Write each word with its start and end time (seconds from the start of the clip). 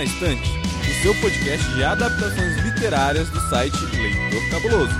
Na 0.00 0.04
Estante, 0.04 0.50
o 0.80 1.02
seu 1.02 1.14
podcast 1.16 1.68
de 1.74 1.84
adaptações 1.84 2.56
literárias 2.64 3.28
do 3.28 3.38
site 3.50 3.76
Leitor 3.96 4.50
Cabuloso. 4.50 4.94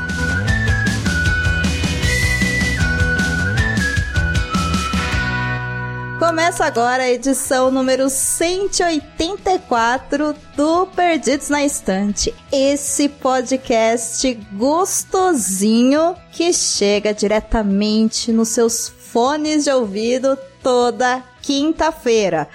Começa 6.18 6.66
agora 6.66 7.04
a 7.04 7.10
edição 7.10 7.70
número 7.70 8.10
184 8.10 10.36
do 10.54 10.86
Perdidos 10.88 11.48
na 11.48 11.64
Estante. 11.64 12.34
Esse 12.52 13.08
podcast 13.08 14.34
gostosinho 14.52 16.14
que 16.30 16.52
chega 16.52 17.14
diretamente 17.14 18.30
nos 18.30 18.48
seus 18.48 18.90
fones 18.90 19.64
de 19.64 19.70
ouvido 19.70 20.36
toda 20.62 21.22
quinta-feira. 21.40 22.46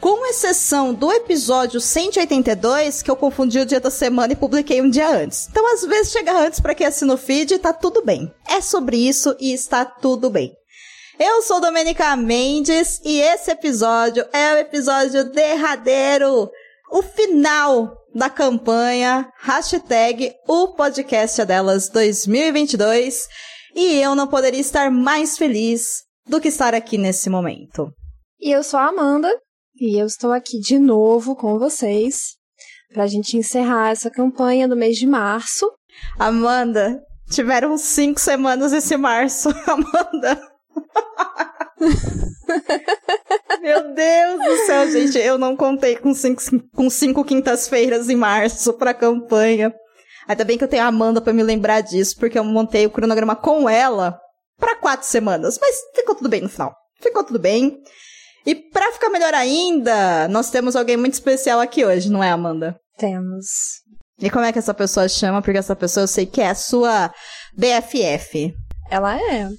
Com 0.00 0.24
exceção 0.26 0.94
do 0.94 1.12
episódio 1.12 1.80
182, 1.80 3.02
que 3.02 3.10
eu 3.10 3.16
confundi 3.16 3.58
o 3.58 3.66
dia 3.66 3.80
da 3.80 3.90
semana 3.90 4.32
e 4.32 4.36
publiquei 4.36 4.80
um 4.80 4.88
dia 4.88 5.08
antes. 5.08 5.48
Então, 5.50 5.74
às 5.74 5.84
vezes, 5.84 6.12
chega 6.12 6.32
antes 6.38 6.60
para 6.60 6.74
quem 6.74 6.86
assina 6.86 7.14
o 7.14 7.16
feed 7.16 7.54
e 7.54 7.58
tá 7.58 7.72
tudo 7.72 8.04
bem. 8.04 8.32
É 8.48 8.60
sobre 8.60 8.96
isso 8.96 9.34
e 9.40 9.52
está 9.52 9.84
tudo 9.84 10.30
bem. 10.30 10.52
Eu 11.18 11.42
sou 11.42 11.60
Domenica 11.60 12.14
Mendes 12.14 13.00
e 13.04 13.20
esse 13.20 13.50
episódio 13.50 14.24
é 14.32 14.54
o 14.54 14.58
episódio 14.58 15.24
derradeiro, 15.32 16.48
o 16.92 17.02
final 17.02 17.92
da 18.14 18.30
campanha 18.30 19.28
hashtag 19.40 20.32
o 20.46 20.68
podcast 20.68 21.44
delas 21.44 21.88
2022 21.88 23.26
e 23.74 24.00
eu 24.00 24.14
não 24.14 24.28
poderia 24.28 24.60
estar 24.60 24.92
mais 24.92 25.36
feliz 25.36 26.04
do 26.24 26.40
que 26.40 26.48
estar 26.48 26.72
aqui 26.72 26.96
nesse 26.96 27.28
momento. 27.28 27.92
E 28.40 28.52
eu 28.52 28.62
sou 28.62 28.78
a 28.78 28.86
Amanda 28.86 29.28
e 29.80 30.00
eu 30.00 30.06
estou 30.06 30.32
aqui 30.32 30.58
de 30.58 30.78
novo 30.78 31.36
com 31.36 31.58
vocês 31.58 32.36
para 32.92 33.04
a 33.04 33.06
gente 33.06 33.36
encerrar 33.36 33.90
essa 33.90 34.10
campanha 34.10 34.66
do 34.66 34.76
mês 34.76 34.96
de 34.96 35.06
março. 35.06 35.70
Amanda, 36.18 37.00
tiveram 37.30 37.76
cinco 37.78 38.18
semanas 38.18 38.72
esse 38.72 38.96
março, 38.96 39.50
Amanda. 39.66 40.40
Meu 43.60 43.94
Deus 43.94 44.44
do 44.44 44.56
céu, 44.66 44.90
gente, 44.90 45.18
eu 45.18 45.38
não 45.38 45.56
contei 45.56 45.96
com 45.96 46.14
cinco, 46.14 46.42
com 46.74 46.90
cinco 46.90 47.24
quintas-feiras 47.24 48.08
em 48.08 48.16
março 48.16 48.72
pra 48.74 48.94
campanha. 48.94 49.72
Ainda 50.26 50.44
bem 50.44 50.58
que 50.58 50.64
eu 50.64 50.68
tenho 50.68 50.82
a 50.82 50.86
Amanda 50.86 51.20
pra 51.20 51.32
me 51.32 51.42
lembrar 51.42 51.80
disso, 51.82 52.16
porque 52.18 52.38
eu 52.38 52.44
montei 52.44 52.86
o 52.86 52.90
cronograma 52.90 53.36
com 53.36 53.68
ela 53.68 54.18
pra 54.58 54.76
quatro 54.76 55.06
semanas. 55.06 55.58
Mas 55.60 55.76
ficou 55.94 56.14
tudo 56.14 56.28
bem 56.28 56.42
no 56.42 56.48
final. 56.48 56.74
Ficou 57.00 57.24
tudo 57.24 57.38
bem. 57.38 57.78
E 58.48 58.54
pra 58.54 58.92
ficar 58.92 59.10
melhor 59.10 59.34
ainda, 59.34 60.26
nós 60.28 60.50
temos 60.50 60.74
alguém 60.74 60.96
muito 60.96 61.12
especial 61.12 61.60
aqui 61.60 61.84
hoje, 61.84 62.10
não 62.10 62.24
é, 62.24 62.30
Amanda? 62.30 62.80
Temos. 62.96 63.44
E 64.18 64.30
como 64.30 64.46
é 64.46 64.50
que 64.50 64.58
essa 64.58 64.72
pessoa 64.72 65.06
chama? 65.06 65.42
Porque 65.42 65.58
essa 65.58 65.76
pessoa 65.76 66.04
eu 66.04 66.08
sei 66.08 66.24
que 66.24 66.40
é 66.40 66.48
a 66.48 66.54
sua 66.54 67.12
BFF. 67.54 68.54
Ela 68.90 69.18
é. 69.18 69.50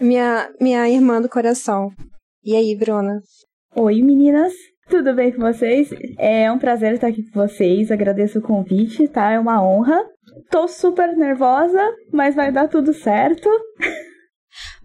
Minha, 0.00 0.48
minha 0.58 0.88
irmã 0.88 1.20
do 1.20 1.28
coração. 1.28 1.90
E 2.42 2.56
aí, 2.56 2.74
Bruna? 2.74 3.20
Oi, 3.74 4.00
meninas. 4.00 4.54
Tudo 4.88 5.14
bem 5.14 5.30
com 5.30 5.42
vocês? 5.42 5.90
É 6.18 6.50
um 6.50 6.58
prazer 6.58 6.94
estar 6.94 7.08
aqui 7.08 7.22
com 7.30 7.46
vocês. 7.46 7.90
Agradeço 7.90 8.38
o 8.38 8.42
convite, 8.42 9.08
tá? 9.08 9.32
É 9.32 9.38
uma 9.38 9.62
honra. 9.62 10.02
Tô 10.50 10.66
super 10.66 11.14
nervosa, 11.14 11.82
mas 12.10 12.34
vai 12.34 12.50
dar 12.50 12.66
tudo 12.66 12.94
certo. 12.94 13.46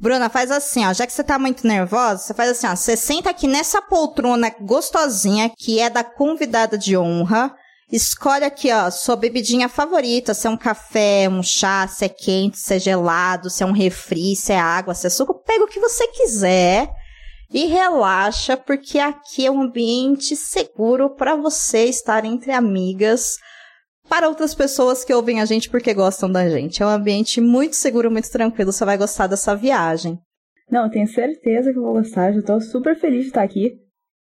Bruna, 0.01 0.29
faz 0.29 0.49
assim, 0.49 0.83
ó. 0.83 0.91
Já 0.93 1.05
que 1.05 1.13
você 1.13 1.23
tá 1.23 1.37
muito 1.37 1.67
nervosa, 1.67 2.17
você 2.17 2.33
faz 2.33 2.49
assim, 2.49 2.65
ó. 2.65 2.75
Você 2.75 2.97
senta 2.97 3.29
aqui 3.29 3.45
nessa 3.45 3.79
poltrona 3.83 4.51
gostosinha, 4.59 5.51
que 5.55 5.79
é 5.79 5.91
da 5.91 6.03
convidada 6.03 6.75
de 6.75 6.97
honra. 6.97 7.53
Escolhe 7.91 8.43
aqui, 8.43 8.71
ó, 8.71 8.89
sua 8.89 9.15
bebidinha 9.15 9.69
favorita, 9.69 10.33
se 10.33 10.47
é 10.47 10.49
um 10.49 10.57
café, 10.57 11.29
um 11.29 11.43
chá, 11.43 11.87
se 11.87 12.05
é 12.05 12.09
quente, 12.09 12.57
se 12.57 12.73
é 12.73 12.79
gelado, 12.79 13.49
se 13.49 13.61
é 13.61 13.65
um 13.65 13.73
refri, 13.73 14.35
se 14.35 14.51
é 14.51 14.59
água, 14.59 14.95
se 14.95 15.05
é 15.05 15.09
suco. 15.09 15.35
Pega 15.45 15.65
o 15.65 15.67
que 15.67 15.79
você 15.79 16.07
quiser 16.07 16.89
e 17.53 17.65
relaxa, 17.65 18.57
porque 18.57 18.97
aqui 18.97 19.45
é 19.45 19.51
um 19.51 19.61
ambiente 19.61 20.35
seguro 20.35 21.11
para 21.11 21.35
você 21.35 21.85
estar 21.85 22.25
entre 22.25 22.51
amigas, 22.51 23.35
para 24.11 24.27
outras 24.27 24.53
pessoas 24.53 25.05
que 25.05 25.13
ouvem 25.13 25.39
a 25.39 25.45
gente 25.45 25.69
porque 25.69 25.93
gostam 25.93 26.29
da 26.29 26.49
gente. 26.49 26.83
É 26.83 26.85
um 26.85 26.89
ambiente 26.89 27.39
muito 27.39 27.77
seguro, 27.77 28.11
muito 28.11 28.29
tranquilo. 28.29 28.73
Você 28.73 28.83
vai 28.83 28.97
gostar 28.97 29.25
dessa 29.25 29.55
viagem. 29.55 30.19
Não, 30.69 30.89
tenho 30.89 31.07
certeza 31.07 31.71
que 31.71 31.79
eu 31.79 31.81
vou 31.81 31.93
gostar. 31.93 32.33
Já 32.33 32.41
tô 32.41 32.59
super 32.59 32.99
feliz 32.99 33.21
de 33.21 33.27
estar 33.27 33.41
aqui. 33.41 33.71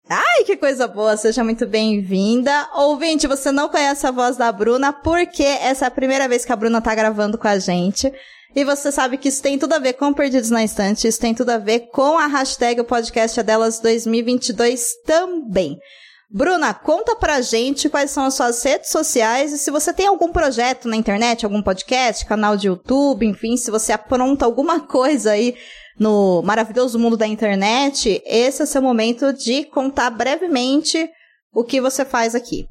Ai, 0.09 0.43
que 0.45 0.57
coisa 0.57 0.89
boa! 0.89 1.15
Seja 1.15 1.41
muito 1.41 1.65
bem-vinda. 1.65 2.67
Ouvinte, 2.75 3.27
você 3.27 3.49
não 3.49 3.69
conhece 3.69 4.05
a 4.05 4.11
voz 4.11 4.35
da 4.35 4.51
Bruna 4.51 4.91
porque 4.91 5.43
essa 5.43 5.85
é 5.85 5.87
a 5.87 5.91
primeira 5.91 6.27
vez 6.27 6.43
que 6.43 6.51
a 6.51 6.57
Bruna 6.57 6.81
tá 6.81 6.93
gravando 6.93 7.37
com 7.37 7.47
a 7.47 7.57
gente. 7.57 8.11
E 8.53 8.65
você 8.65 8.91
sabe 8.91 9.17
que 9.17 9.29
isso 9.29 9.41
tem 9.41 9.57
tudo 9.57 9.71
a 9.71 9.79
ver 9.79 9.93
com 9.93 10.13
Perdidos 10.13 10.49
na 10.49 10.65
Estante, 10.65 11.07
isso 11.07 11.19
tem 11.19 11.33
tudo 11.33 11.51
a 11.51 11.57
ver 11.57 11.91
com 11.91 12.17
a 12.17 12.27
hashtag 12.27 12.81
o 12.81 12.85
podcast 12.85 13.39
é 13.39 13.43
delas 13.43 13.79
2022 13.79 14.95
também. 15.05 15.77
Bruna, 16.29 16.73
conta 16.73 17.15
pra 17.15 17.39
gente 17.39 17.89
quais 17.89 18.11
são 18.11 18.25
as 18.25 18.33
suas 18.33 18.61
redes 18.61 18.89
sociais 18.89 19.53
e 19.53 19.57
se 19.57 19.71
você 19.71 19.93
tem 19.93 20.07
algum 20.07 20.29
projeto 20.29 20.87
na 20.87 20.97
internet, 20.97 21.45
algum 21.45 21.61
podcast, 21.61 22.25
canal 22.25 22.57
de 22.57 22.67
YouTube, 22.67 23.25
enfim, 23.25 23.55
se 23.55 23.71
você 23.71 23.93
apronta 23.93 24.43
alguma 24.43 24.81
coisa 24.87 25.31
aí 25.31 25.55
no 25.97 26.41
maravilhoso 26.43 26.99
mundo 26.99 27.15
da 27.15 27.25
internet, 27.25 28.21
esse 28.25 28.61
é 28.61 28.65
o 28.65 28.67
seu 28.67 28.81
momento 28.81 29.31
de 29.31 29.63
contar 29.65 30.09
brevemente 30.09 31.09
o 31.53 31.63
que 31.63 31.79
você 31.79 32.03
faz 32.03 32.35
aqui. 32.35 32.67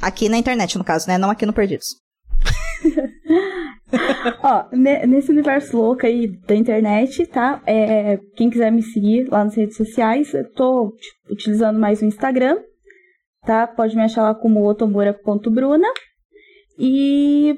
Aqui 0.00 0.28
na 0.28 0.38
internet, 0.38 0.76
no 0.78 0.82
caso, 0.82 1.06
né? 1.06 1.18
Não 1.18 1.30
aqui 1.30 1.44
no 1.46 1.52
Perdidos. 1.52 1.86
Ó, 4.42 4.64
nesse 4.72 5.30
universo 5.30 5.76
louco 5.76 6.04
aí 6.04 6.26
da 6.48 6.56
internet, 6.56 7.26
tá? 7.26 7.62
É, 7.66 8.18
quem 8.34 8.50
quiser 8.50 8.72
me 8.72 8.82
seguir 8.82 9.28
lá 9.30 9.44
nas 9.44 9.54
redes 9.54 9.76
sociais, 9.76 10.32
eu 10.34 10.50
tô 10.52 10.96
tipo, 10.98 11.32
utilizando 11.32 11.78
mais 11.78 12.02
o 12.02 12.06
Instagram, 12.06 12.56
tá? 13.46 13.66
Pode 13.66 13.96
me 13.96 14.02
achar 14.02 14.22
lá 14.22 14.34
como 14.34 14.66
otomura.bruna. 14.66 15.86
E 16.78 17.56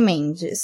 Mendes. 0.00 0.60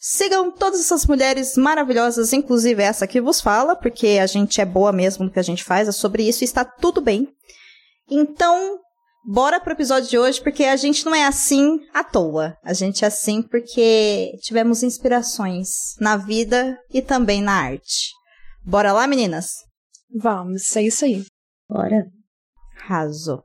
Sigam 0.00 0.50
todas 0.50 0.80
essas 0.80 1.06
mulheres 1.06 1.56
maravilhosas, 1.56 2.32
inclusive 2.32 2.82
essa 2.82 3.06
que 3.06 3.20
vos 3.20 3.42
fala, 3.42 3.76
porque 3.76 4.18
a 4.20 4.26
gente 4.26 4.60
é 4.60 4.64
boa 4.64 4.90
mesmo 4.90 5.26
no 5.26 5.30
que 5.30 5.38
a 5.38 5.44
gente 5.44 5.62
faz, 5.62 5.86
é 5.86 5.92
sobre 5.92 6.26
isso 6.26 6.42
e 6.42 6.46
está 6.46 6.64
tudo 6.64 7.00
bem. 7.00 7.28
Então, 8.10 8.80
Bora 9.24 9.60
pro 9.60 9.72
episódio 9.72 10.10
de 10.10 10.18
hoje, 10.18 10.42
porque 10.42 10.64
a 10.64 10.74
gente 10.74 11.04
não 11.04 11.14
é 11.14 11.24
assim 11.24 11.78
à 11.94 12.02
toa. 12.02 12.56
A 12.64 12.72
gente 12.72 13.04
é 13.04 13.08
assim 13.08 13.40
porque 13.40 14.32
tivemos 14.42 14.82
inspirações 14.82 15.68
na 16.00 16.16
vida 16.16 16.76
e 16.92 17.00
também 17.00 17.40
na 17.40 17.52
arte. 17.52 18.10
Bora 18.64 18.92
lá, 18.92 19.06
meninas? 19.06 19.46
Vamos, 20.12 20.74
é 20.74 20.82
isso 20.82 21.04
aí. 21.04 21.24
Bora. 21.68 22.04
Raso. 22.78 23.44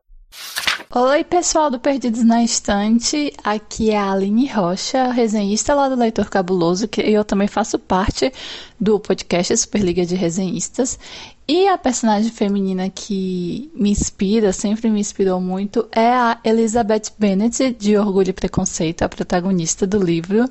Oi, 0.96 1.22
pessoal 1.26 1.70
do 1.70 1.82
Perdidos 1.82 2.24
na 2.24 2.42
Estante. 2.42 3.34
Aqui 3.44 3.92
é 3.92 3.98
a 3.98 4.14
Aline 4.14 4.48
Rocha, 4.48 5.12
resenhista 5.12 5.76
lá 5.76 5.90
do 5.90 5.96
Leitor 5.96 6.30
Cabuloso, 6.30 6.88
que 6.88 7.02
eu 7.02 7.26
também 7.26 7.48
faço 7.48 7.78
parte 7.78 8.32
do 8.80 8.98
podcast 8.98 9.58
Superliga 9.58 10.06
de 10.06 10.16
Resenhistas. 10.16 10.98
E 11.46 11.68
a 11.68 11.78
personagem 11.78 12.32
feminina 12.32 12.90
que 12.90 13.70
me 13.76 13.90
inspira, 13.90 14.54
sempre 14.54 14.90
me 14.90 15.02
inspirou 15.02 15.42
muito, 15.42 15.90
é 15.92 16.08
a 16.08 16.40
Elizabeth 16.42 17.12
Bennet, 17.20 17.76
de 17.78 17.98
Orgulho 17.98 18.30
e 18.30 18.34
Preconceito, 18.34 19.02
a 19.02 19.10
protagonista 19.10 19.86
do 19.86 20.02
livro. 20.02 20.50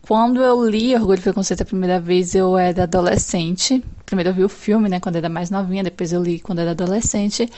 Quando 0.00 0.40
eu 0.40 0.64
li 0.64 0.94
Orgulho 0.94 1.18
e 1.18 1.22
Preconceito 1.22 1.62
a 1.62 1.66
primeira 1.66 1.98
vez, 1.98 2.36
eu 2.36 2.56
era 2.56 2.84
adolescente. 2.84 3.82
Primeiro 4.04 4.30
eu 4.30 4.34
vi 4.34 4.44
o 4.44 4.48
filme, 4.48 4.88
né, 4.88 5.00
quando 5.00 5.16
era 5.16 5.28
mais 5.28 5.50
novinha, 5.50 5.82
depois 5.82 6.12
eu 6.12 6.22
li 6.22 6.38
quando 6.38 6.60
era 6.60 6.70
adolescente. 6.70 7.50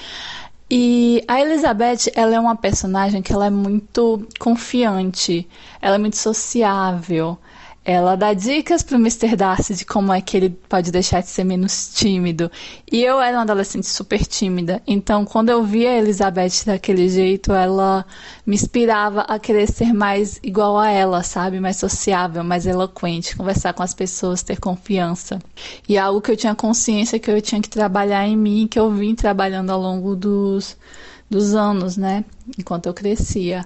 E 0.70 1.24
a 1.26 1.40
Elizabeth, 1.40 2.10
ela 2.14 2.34
é 2.34 2.40
uma 2.40 2.56
personagem 2.56 3.22
que 3.22 3.32
ela 3.32 3.46
é 3.46 3.50
muito 3.50 4.26
confiante, 4.38 5.48
ela 5.80 5.94
é 5.96 5.98
muito 5.98 6.16
sociável. 6.16 7.38
Ela 7.90 8.16
dá 8.16 8.34
dicas 8.34 8.82
pro 8.82 8.96
Mr. 8.96 9.34
Darcy 9.34 9.74
de 9.74 9.82
como 9.82 10.12
é 10.12 10.20
que 10.20 10.36
ele 10.36 10.50
pode 10.50 10.92
deixar 10.92 11.22
de 11.22 11.30
ser 11.30 11.42
menos 11.42 11.88
tímido. 11.94 12.50
E 12.92 13.02
eu 13.02 13.18
era 13.18 13.38
uma 13.38 13.44
adolescente 13.44 13.86
super 13.86 14.26
tímida. 14.26 14.82
Então, 14.86 15.24
quando 15.24 15.48
eu 15.48 15.64
via 15.64 15.92
a 15.92 15.96
Elizabeth 15.96 16.66
daquele 16.66 17.08
jeito, 17.08 17.50
ela 17.50 18.04
me 18.44 18.54
inspirava 18.54 19.22
a 19.22 19.38
querer 19.38 19.66
ser 19.72 19.94
mais 19.94 20.38
igual 20.42 20.76
a 20.76 20.90
ela, 20.90 21.22
sabe? 21.22 21.60
Mais 21.60 21.78
sociável, 21.78 22.44
mais 22.44 22.66
eloquente, 22.66 23.34
conversar 23.34 23.72
com 23.72 23.82
as 23.82 23.94
pessoas, 23.94 24.42
ter 24.42 24.60
confiança. 24.60 25.38
E 25.88 25.96
é 25.96 25.98
algo 25.98 26.20
que 26.20 26.30
eu 26.30 26.36
tinha 26.36 26.54
consciência 26.54 27.18
que 27.18 27.30
eu 27.30 27.40
tinha 27.40 27.62
que 27.62 27.70
trabalhar 27.70 28.28
em 28.28 28.36
mim, 28.36 28.68
que 28.70 28.78
eu 28.78 28.90
vim 28.92 29.14
trabalhando 29.14 29.70
ao 29.70 29.80
longo 29.80 30.14
dos, 30.14 30.76
dos 31.30 31.54
anos, 31.54 31.96
né? 31.96 32.22
Enquanto 32.58 32.84
eu 32.84 32.92
crescia. 32.92 33.64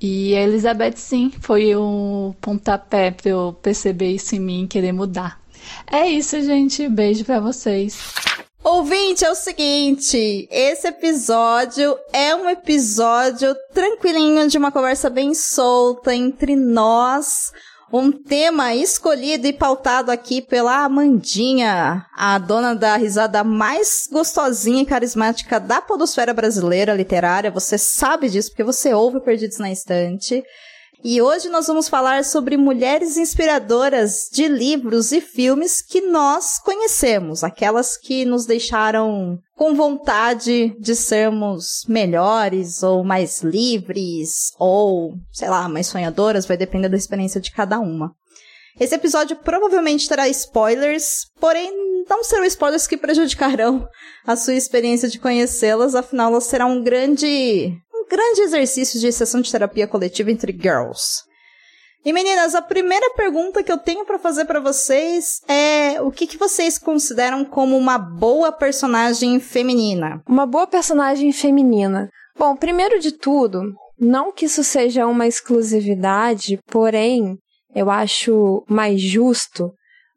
E 0.00 0.34
a 0.36 0.42
Elizabeth, 0.42 0.96
sim, 0.96 1.32
foi 1.40 1.74
o 1.74 2.34
pontapé 2.40 3.10
para 3.10 3.30
eu 3.30 3.56
perceber 3.60 4.12
isso 4.12 4.36
em 4.36 4.40
mim 4.40 4.64
e 4.64 4.68
querer 4.68 4.92
mudar. 4.92 5.40
É 5.90 6.06
isso, 6.08 6.40
gente. 6.42 6.88
Beijo 6.88 7.24
para 7.24 7.40
vocês. 7.40 7.98
Ouvinte, 8.62 9.24
é 9.24 9.30
o 9.30 9.34
seguinte: 9.34 10.48
esse 10.50 10.88
episódio 10.88 11.98
é 12.12 12.34
um 12.34 12.48
episódio 12.48 13.56
tranquilinho 13.72 14.46
de 14.48 14.58
uma 14.58 14.70
conversa 14.70 15.08
bem 15.08 15.34
solta 15.34 16.14
entre 16.14 16.54
nós 16.54 17.52
um 17.92 18.12
tema 18.12 18.74
escolhido 18.74 19.46
e 19.46 19.52
pautado 19.52 20.10
aqui 20.10 20.42
pela 20.42 20.84
Amandinha, 20.84 22.04
a 22.14 22.38
dona 22.38 22.74
da 22.74 22.96
risada 22.96 23.42
mais 23.42 24.06
gostosinha 24.10 24.82
e 24.82 24.86
carismática 24.86 25.58
da 25.58 25.80
podosfera 25.80 26.34
brasileira 26.34 26.94
literária. 26.94 27.50
Você 27.50 27.78
sabe 27.78 28.28
disso 28.28 28.50
porque 28.50 28.64
você 28.64 28.92
ouve 28.92 29.20
Perdidos 29.20 29.58
na 29.58 29.72
Estante. 29.72 30.44
E 31.04 31.22
hoje 31.22 31.48
nós 31.48 31.68
vamos 31.68 31.88
falar 31.88 32.24
sobre 32.24 32.56
mulheres 32.56 33.16
inspiradoras 33.16 34.28
de 34.32 34.48
livros 34.48 35.12
e 35.12 35.20
filmes 35.20 35.80
que 35.80 36.00
nós 36.00 36.58
conhecemos, 36.58 37.44
aquelas 37.44 37.96
que 37.96 38.24
nos 38.24 38.46
deixaram 38.46 39.38
com 39.56 39.76
vontade 39.76 40.74
de 40.80 40.96
sermos 40.96 41.84
melhores 41.88 42.82
ou 42.82 43.04
mais 43.04 43.42
livres 43.42 44.52
ou, 44.58 45.14
sei 45.32 45.48
lá, 45.48 45.68
mais 45.68 45.86
sonhadoras, 45.86 46.46
vai 46.46 46.56
depender 46.56 46.88
da 46.88 46.96
experiência 46.96 47.40
de 47.40 47.52
cada 47.52 47.78
uma. 47.78 48.12
Esse 48.78 48.94
episódio 48.94 49.36
provavelmente 49.36 50.08
terá 50.08 50.28
spoilers, 50.28 51.26
porém 51.40 51.72
não 52.08 52.24
serão 52.24 52.44
spoilers 52.44 52.86
que 52.86 52.96
prejudicarão 52.96 53.88
a 54.26 54.36
sua 54.36 54.54
experiência 54.54 55.08
de 55.08 55.18
conhecê-las, 55.18 55.94
afinal 55.94 56.30
elas 56.30 56.44
serão 56.44 56.72
um 56.72 56.82
grande 56.82 57.72
grande 58.08 58.40
exercício 58.42 58.98
de 59.00 59.12
sessão 59.12 59.40
de 59.40 59.50
terapia 59.50 59.86
coletiva 59.86 60.30
entre 60.30 60.52
girls. 60.52 61.22
E 62.04 62.12
meninas, 62.12 62.54
a 62.54 62.62
primeira 62.62 63.10
pergunta 63.14 63.62
que 63.62 63.70
eu 63.70 63.78
tenho 63.78 64.06
para 64.06 64.18
fazer 64.18 64.44
para 64.44 64.60
vocês 64.60 65.40
é 65.48 66.00
o 66.00 66.10
que, 66.10 66.26
que 66.26 66.38
vocês 66.38 66.78
consideram 66.78 67.44
como 67.44 67.76
uma 67.76 67.98
boa 67.98 68.52
personagem 68.52 69.38
feminina? 69.40 70.22
Uma 70.26 70.46
boa 70.46 70.66
personagem 70.66 71.32
feminina. 71.32 72.08
Bom, 72.38 72.54
primeiro 72.54 73.00
de 73.00 73.12
tudo, 73.12 73.74
não 73.98 74.32
que 74.32 74.46
isso 74.46 74.62
seja 74.62 75.06
uma 75.06 75.26
exclusividade, 75.26 76.58
porém, 76.70 77.36
eu 77.74 77.90
acho 77.90 78.64
mais 78.68 79.00
justo 79.00 79.72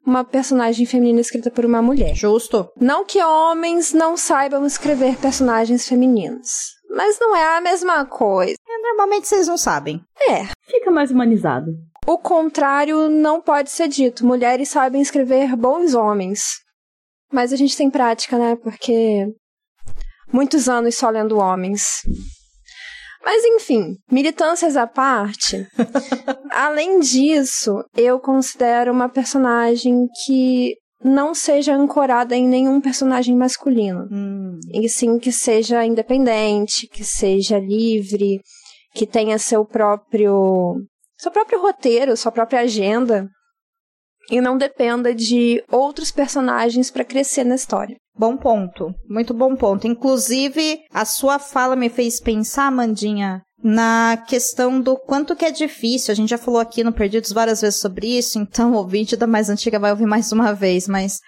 uma 0.06 0.24
personagem 0.24 0.84
feminina 0.84 1.20
escrita 1.20 1.50
por 1.50 1.64
uma 1.64 1.80
mulher. 1.80 2.14
Justo. 2.14 2.68
Não 2.80 3.04
que 3.04 3.22
homens 3.22 3.92
não 3.92 4.16
saibam 4.16 4.66
escrever 4.66 5.16
personagens 5.16 5.86
femininos. 5.88 6.72
Mas 6.94 7.18
não 7.18 7.34
é 7.34 7.56
a 7.56 7.60
mesma 7.60 8.04
coisa. 8.04 8.54
É, 8.68 8.78
normalmente 8.78 9.26
vocês 9.26 9.48
não 9.48 9.56
sabem. 9.56 10.00
É. 10.20 10.44
Fica 10.66 10.90
mais 10.90 11.10
humanizado. 11.10 11.72
O 12.06 12.18
contrário 12.18 13.08
não 13.08 13.40
pode 13.40 13.70
ser 13.70 13.88
dito. 13.88 14.26
Mulheres 14.26 14.68
sabem 14.68 15.00
escrever 15.00 15.56
bons 15.56 15.94
homens. 15.94 16.42
Mas 17.32 17.52
a 17.52 17.56
gente 17.56 17.76
tem 17.76 17.90
prática, 17.90 18.36
né? 18.36 18.56
Porque 18.56 19.26
muitos 20.30 20.68
anos 20.68 20.96
só 20.96 21.08
lendo 21.08 21.38
homens. 21.38 22.02
Mas 23.24 23.44
enfim, 23.44 23.96
militâncias 24.10 24.76
à 24.76 24.86
parte, 24.86 25.66
além 26.50 26.98
disso, 26.98 27.82
eu 27.96 28.18
considero 28.18 28.92
uma 28.92 29.08
personagem 29.08 30.08
que 30.24 30.74
não 31.04 31.34
seja 31.34 31.74
ancorada 31.74 32.36
em 32.36 32.46
nenhum 32.46 32.80
personagem 32.80 33.36
masculino. 33.36 34.08
Hum. 34.10 34.58
E 34.72 34.88
sim 34.88 35.18
que 35.18 35.32
seja 35.32 35.84
independente, 35.84 36.88
que 36.88 37.04
seja 37.04 37.58
livre, 37.58 38.40
que 38.94 39.06
tenha 39.06 39.38
seu 39.38 39.64
próprio 39.64 40.76
seu 41.18 41.30
próprio 41.30 41.60
roteiro, 41.60 42.16
sua 42.16 42.32
própria 42.32 42.60
agenda 42.60 43.28
e 44.30 44.40
não 44.40 44.56
dependa 44.56 45.14
de 45.14 45.62
outros 45.70 46.10
personagens 46.10 46.90
para 46.90 47.04
crescer 47.04 47.44
na 47.44 47.54
história. 47.54 47.96
Bom 48.16 48.36
ponto, 48.36 48.94
muito 49.08 49.32
bom 49.32 49.56
ponto. 49.56 49.86
Inclusive, 49.86 50.80
a 50.92 51.04
sua 51.04 51.38
fala 51.38 51.74
me 51.74 51.88
fez 51.88 52.20
pensar, 52.20 52.70
Mandinha, 52.70 53.42
na 53.62 54.16
questão 54.28 54.80
do 54.80 54.96
quanto 54.96 55.36
que 55.36 55.44
é 55.44 55.50
difícil. 55.50 56.12
A 56.12 56.14
gente 56.14 56.30
já 56.30 56.38
falou 56.38 56.60
aqui 56.60 56.82
no 56.82 56.92
Perdidos 56.92 57.32
várias 57.32 57.60
vezes 57.60 57.80
sobre 57.80 58.18
isso, 58.18 58.38
então 58.38 58.72
o 58.72 58.76
ouvinte 58.76 59.16
da 59.16 59.26
mais 59.26 59.48
antiga 59.48 59.78
vai 59.78 59.90
ouvir 59.90 60.06
mais 60.06 60.32
uma 60.32 60.52
vez, 60.52 60.88
mas 60.88 61.20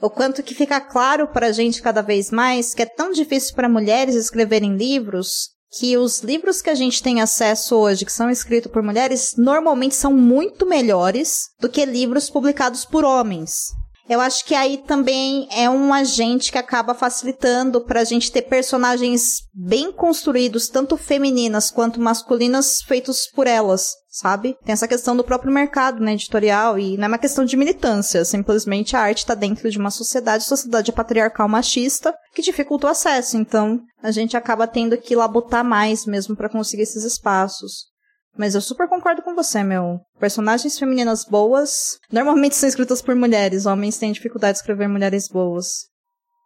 o 0.00 0.10
quanto 0.10 0.42
que 0.42 0.54
fica 0.54 0.80
claro 0.80 1.28
para 1.28 1.48
a 1.48 1.52
gente 1.52 1.82
cada 1.82 2.02
vez 2.02 2.30
mais 2.30 2.74
que 2.74 2.82
é 2.82 2.86
tão 2.86 3.12
difícil 3.12 3.54
para 3.54 3.68
mulheres 3.68 4.14
escreverem 4.14 4.76
livros 4.76 5.50
que 5.78 5.96
os 5.96 6.20
livros 6.20 6.62
que 6.62 6.70
a 6.70 6.74
gente 6.74 7.02
tem 7.02 7.20
acesso 7.20 7.76
hoje, 7.76 8.04
que 8.04 8.12
são 8.12 8.30
escritos 8.30 8.70
por 8.70 8.82
mulheres, 8.82 9.34
normalmente 9.36 9.94
são 9.94 10.12
muito 10.12 10.64
melhores 10.64 11.48
do 11.60 11.68
que 11.68 11.84
livros 11.84 12.30
publicados 12.30 12.84
por 12.84 13.04
homens. 13.04 13.72
Eu 14.08 14.20
acho 14.20 14.44
que 14.44 14.54
aí 14.54 14.78
também 14.78 15.48
é 15.50 15.68
um 15.68 15.92
agente 15.92 16.52
que 16.52 16.58
acaba 16.58 16.94
facilitando 16.94 17.80
pra 17.80 18.04
gente 18.04 18.30
ter 18.30 18.42
personagens 18.42 19.40
bem 19.52 19.90
construídos, 19.90 20.68
tanto 20.68 20.96
femininas 20.96 21.72
quanto 21.72 22.00
masculinas, 22.00 22.82
feitos 22.82 23.26
por 23.34 23.48
elas, 23.48 23.94
sabe? 24.08 24.56
Tem 24.64 24.72
essa 24.72 24.86
questão 24.86 25.16
do 25.16 25.24
próprio 25.24 25.52
mercado, 25.52 26.00
né, 26.00 26.12
editorial, 26.12 26.78
e 26.78 26.96
não 26.96 27.06
é 27.06 27.08
uma 27.08 27.18
questão 27.18 27.44
de 27.44 27.56
militância, 27.56 28.24
simplesmente 28.24 28.94
a 28.94 29.00
arte 29.00 29.26
tá 29.26 29.34
dentro 29.34 29.68
de 29.68 29.78
uma 29.78 29.90
sociedade, 29.90 30.44
sociedade 30.44 30.92
patriarcal 30.92 31.48
machista, 31.48 32.14
que 32.32 32.42
dificulta 32.42 32.86
o 32.86 32.90
acesso, 32.90 33.36
então 33.36 33.80
a 34.00 34.12
gente 34.12 34.36
acaba 34.36 34.68
tendo 34.68 34.96
que 34.96 35.16
labutar 35.16 35.64
mais 35.64 36.06
mesmo 36.06 36.36
para 36.36 36.48
conseguir 36.48 36.82
esses 36.82 37.02
espaços. 37.02 37.95
Mas 38.36 38.54
eu 38.54 38.60
super 38.60 38.88
concordo 38.88 39.22
com 39.22 39.34
você, 39.34 39.62
meu. 39.62 40.00
Personagens 40.18 40.78
femininas 40.78 41.24
boas 41.24 41.98
normalmente 42.12 42.56
são 42.56 42.68
escritas 42.68 43.00
por 43.00 43.14
mulheres. 43.14 43.66
Homens 43.66 43.98
têm 43.98 44.12
dificuldade 44.12 44.54
de 44.54 44.58
escrever 44.58 44.88
mulheres 44.88 45.28
boas. 45.28 45.86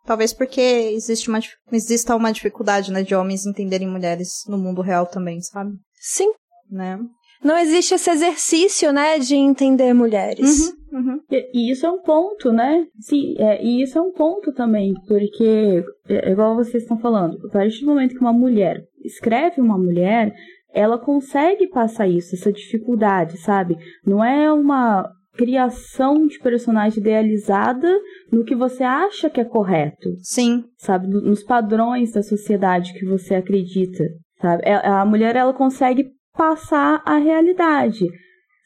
Talvez 0.07 0.33
porque 0.33 0.61
existe 0.61 1.29
uma, 1.29 1.41
exista 1.73 2.17
uma 2.17 2.33
dificuldade, 2.33 2.91
né, 2.91 3.03
de 3.03 3.15
homens 3.15 3.45
entenderem 3.45 3.89
mulheres 3.89 4.45
no 4.49 4.57
mundo 4.57 4.81
real 4.81 5.07
também, 5.07 5.41
sabe? 5.41 5.73
Sim. 6.01 6.33
Né? 6.71 6.99
Não 7.43 7.59
existe 7.59 7.95
esse 7.95 8.11
exercício, 8.11 8.93
né, 8.93 9.19
de 9.19 9.35
entender 9.35 9.93
mulheres. 9.95 10.73
Uhum, 10.93 10.99
uhum. 10.99 11.21
E, 11.31 11.51
e 11.55 11.73
isso 11.73 11.87
é 11.87 11.91
um 11.91 12.03
ponto, 12.03 12.53
né? 12.53 12.87
Sim, 12.99 13.35
é, 13.39 13.63
e 13.65 13.83
isso 13.83 13.99
é 13.99 14.03
um 14.03 14.13
ponto 14.13 14.53
também, 14.53 14.93
porque, 15.07 15.83
é, 16.09 16.31
igual 16.31 16.55
vocês 16.55 16.83
estão 16.83 16.99
falando, 16.99 17.39
a 17.47 17.51
partir 17.51 17.81
do 17.81 17.87
momento 17.87 18.15
que 18.15 18.21
uma 18.21 18.33
mulher 18.33 18.83
escreve 19.03 19.61
uma 19.61 19.79
mulher, 19.79 20.35
ela 20.73 20.99
consegue 20.99 21.69
passar 21.69 22.07
isso, 22.09 22.35
essa 22.35 22.53
dificuldade, 22.53 23.39
sabe? 23.39 23.77
Não 24.05 24.25
é 24.25 24.53
uma 24.53 25.11
criação 25.35 26.27
de 26.27 26.39
personagem 26.39 27.01
idealizada 27.01 27.89
no 28.31 28.45
que 28.45 28.55
você 28.55 28.83
acha 28.83 29.31
que 29.31 29.41
é 29.41 29.45
correto. 29.45 30.11
Sim. 30.19 30.65
Sabe? 30.77 31.07
Nos 31.07 31.43
padrões 31.43 32.13
da 32.13 32.23
sociedade 32.23 32.93
que 32.95 33.07
você 33.07 33.35
acredita, 33.35 34.05
sabe? 34.41 34.63
É, 34.65 34.75
a 34.75 35.05
mulher, 35.05 35.37
ela 35.37 35.55
consegue 35.55 36.11
passar 36.37 37.03
a 37.07 37.17
realidade, 37.17 38.07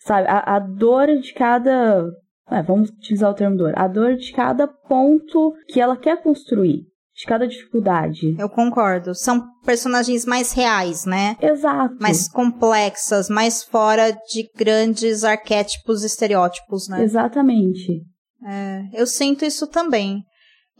sabe? 0.00 0.26
A, 0.28 0.56
a 0.56 0.58
dor 0.58 1.06
de 1.18 1.32
cada... 1.32 2.11
É, 2.50 2.62
vamos 2.62 2.90
utilizar 2.90 3.30
o 3.30 3.34
termo 3.34 3.56
dor. 3.56 3.73
A 3.75 3.88
dor 3.88 4.16
de 4.16 4.30
cada 4.32 4.66
ponto 4.66 5.54
que 5.68 5.80
ela 5.80 5.96
quer 5.96 6.23
construir 6.23 6.82
de 7.14 7.25
cada 7.26 7.47
dificuldade. 7.47 8.35
Eu 8.38 8.49
concordo. 8.49 9.14
São 9.14 9.47
personagens 9.64 10.25
mais 10.26 10.52
reais, 10.52 11.04
né? 11.04 11.37
Exato. 11.40 11.97
Mais 12.00 12.28
complexas, 12.28 13.28
mais 13.28 13.62
fora 13.62 14.11
de 14.11 14.50
grandes 14.56 15.23
arquétipos, 15.23 16.02
estereótipos, 16.02 16.88
né? 16.88 17.02
Exatamente. 17.02 18.02
É, 18.44 18.83
eu 18.92 19.06
sinto 19.06 19.44
isso 19.44 19.66
também. 19.66 20.25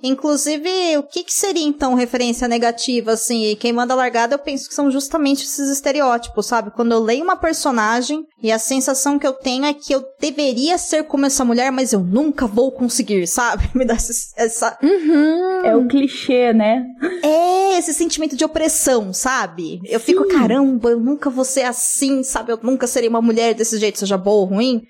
Inclusive, 0.07 0.99
o 0.99 1.03
que, 1.03 1.25
que, 1.25 1.33
seria 1.33 1.65
então 1.65 1.95
referência 1.95 2.47
negativa, 2.47 3.13
assim? 3.13 3.47
E 3.47 3.57
quem 3.57 3.73
manda 3.73 3.95
largada, 3.95 4.35
eu 4.35 4.39
penso 4.39 4.69
que 4.69 4.75
são 4.75 4.91
justamente 4.91 5.45
esses 5.45 5.71
estereótipos, 5.71 6.45
sabe? 6.45 6.71
Quando 6.71 6.93
eu 6.93 7.01
leio 7.01 7.25
uma 7.25 7.37
personagem 7.37 8.23
e 8.43 8.53
a 8.53 8.59
sensação 8.59 9.19
que 9.19 9.27
eu 9.27 9.33
tenho 9.33 9.65
é 9.65 9.73
que 9.73 9.95
eu 9.95 10.05
deveria 10.21 10.77
ser 10.77 11.05
como 11.05 11.25
essa 11.25 11.43
mulher, 11.43 11.73
mas 11.73 11.95
eu 11.95 12.01
nunca 12.01 12.47
vou 12.47 12.71
conseguir, 12.71 13.27
sabe? 13.27 13.67
Me 13.75 13.87
dá 13.87 13.95
essa. 13.95 14.79
Uhum. 14.83 15.65
É 15.65 15.75
o 15.75 15.89
clichê, 15.89 16.53
né? 16.53 16.85
É, 17.23 17.79
esse 17.79 17.95
sentimento 17.95 18.37
de 18.37 18.45
opressão, 18.45 19.11
sabe? 19.11 19.81
Eu 19.87 19.99
Sim. 19.99 20.05
fico, 20.05 20.29
caramba, 20.29 20.91
eu 20.91 21.01
nunca 21.01 21.31
vou 21.31 21.47
ser 21.47 21.63
assim, 21.63 22.23
sabe? 22.23 22.53
Eu 22.53 22.59
nunca 22.63 22.87
serei 22.87 23.09
uma 23.09 23.23
mulher 23.23 23.55
desse 23.55 23.79
jeito, 23.79 24.01
seja 24.01 24.19
boa 24.19 24.43
ou 24.43 24.45
ruim. 24.45 24.83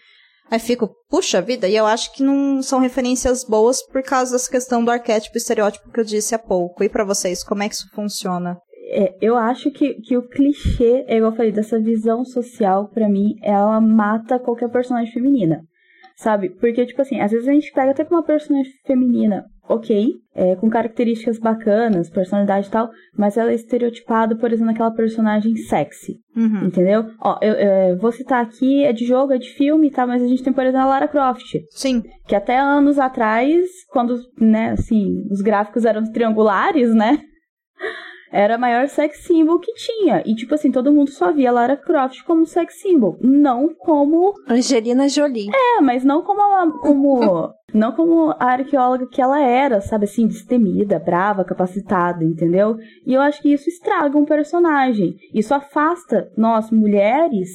Aí 0.51 0.59
fico, 0.59 0.91
puxa 1.09 1.41
vida, 1.41 1.67
e 1.67 1.75
eu 1.75 1.87
acho 1.87 2.13
que 2.13 2.23
não 2.23 2.63
são 2.63 2.79
referências 2.79 3.45
boas 3.45 3.83
por 3.83 4.03
causa 4.03 4.33
dessa 4.33 4.51
questão 4.51 4.85
do 4.85 4.91
arquétipo 4.91 5.37
e 5.37 5.39
estereótipo 5.39 5.91
que 5.91 5.99
eu 5.99 6.05
disse 6.05 6.35
há 6.35 6.39
pouco. 6.39 6.85
E 6.85 6.89
para 6.89 7.05
vocês, 7.05 7.43
como 7.43 7.63
é 7.63 7.69
que 7.69 7.75
isso 7.75 7.89
funciona? 7.95 8.59
É, 8.91 9.17
eu 9.21 9.37
acho 9.37 9.71
que, 9.71 9.95
que 9.95 10.17
o 10.17 10.29
clichê, 10.29 11.05
é 11.09 11.17
igual 11.17 11.33
eu 11.33 11.37
falei, 11.37 11.51
dessa 11.51 11.81
visão 11.81 12.25
social, 12.25 12.89
para 12.91 13.09
mim, 13.09 13.35
ela 13.43 13.81
mata 13.81 14.39
qualquer 14.39 14.71
personagem 14.71 15.13
feminina. 15.13 15.63
Sabe? 16.17 16.51
Porque, 16.51 16.87
tipo 16.87 17.03
assim, 17.03 17.21
às 17.21 17.33
vezes 17.33 17.49
a 17.49 17.53
gente 17.53 17.73
pega 17.73 17.91
até 17.91 18.05
com 18.05 18.15
uma 18.15 18.23
personagem 18.23 18.71
feminina 18.87 19.45
ok, 19.69 20.13
é, 20.35 20.57
com 20.57 20.69
características 20.69 21.39
bacanas, 21.39 22.11
personalidade 22.11 22.69
e 22.69 22.71
tal, 22.71 22.91
mas 23.17 23.37
ela 23.37 23.51
é 23.51 23.55
estereotipada, 23.55 24.37
por 24.37 24.53
exemplo, 24.53 24.73
naquela 24.73 24.91
personagem 24.91 25.57
sexy. 25.57 26.19
Uhum. 26.37 26.67
Entendeu? 26.67 27.07
Ó, 27.21 27.39
eu, 27.41 27.55
eu, 27.55 27.99
vou 27.99 28.13
citar 28.13 28.43
aqui, 28.43 28.85
é 28.85 28.93
de 28.93 29.07
jogo, 29.07 29.33
é 29.33 29.39
de 29.39 29.51
filme, 29.51 29.91
tá? 29.91 30.07
Mas 30.07 30.23
a 30.23 30.27
gente 30.27 30.43
tem, 30.43 30.53
por 30.53 30.65
exemplo, 30.65 30.87
a 30.87 30.89
Lara 30.89 31.09
Croft. 31.09 31.57
Sim. 31.71 32.03
Que 32.27 32.35
até 32.35 32.59
anos 32.59 32.99
atrás, 32.99 33.69
quando, 33.91 34.19
né, 34.39 34.71
assim, 34.71 35.27
os 35.31 35.41
gráficos 35.41 35.85
eram 35.85 36.03
triangulares, 36.13 36.95
né? 36.95 37.21
era 38.35 38.57
a 38.57 38.59
maior 38.59 38.89
sex 38.89 39.19
symbol 39.25 39.61
que 39.61 39.73
tinha. 39.75 40.21
E, 40.27 40.35
tipo 40.35 40.57
assim, 40.57 40.73
todo 40.73 40.93
mundo 40.93 41.09
só 41.09 41.33
via 41.33 41.53
Lara 41.53 41.77
Croft 41.77 42.25
como 42.25 42.45
sex 42.45 42.81
symbol. 42.81 43.17
Não 43.21 43.73
como. 43.73 44.35
Angelina 44.49 45.09
Jolie. 45.09 45.51
É, 45.55 45.81
mas 45.81 46.05
não 46.05 46.21
como. 46.23 46.41
A, 46.43 46.81
como 46.81 47.55
não 47.75 47.91
como 47.91 48.31
a 48.39 48.53
arqueóloga 48.53 49.07
que 49.09 49.21
ela 49.21 49.41
era, 49.41 49.81
sabe, 49.81 50.05
assim, 50.05 50.29
destemida, 50.29 51.01
brava, 51.01 51.45
capacitada, 51.45 52.25
entendeu? 52.25 52.77
E 53.05 53.13
eu 53.13 53.21
acho 53.21 53.43
que 53.43 53.53
isso 53.53 53.69
estraga 53.69 54.17
um 54.17 54.25
personagem. 54.25 55.17
Isso 55.35 55.53
afasta 55.53 56.31
nós, 56.37 56.71
mulheres, 56.71 57.49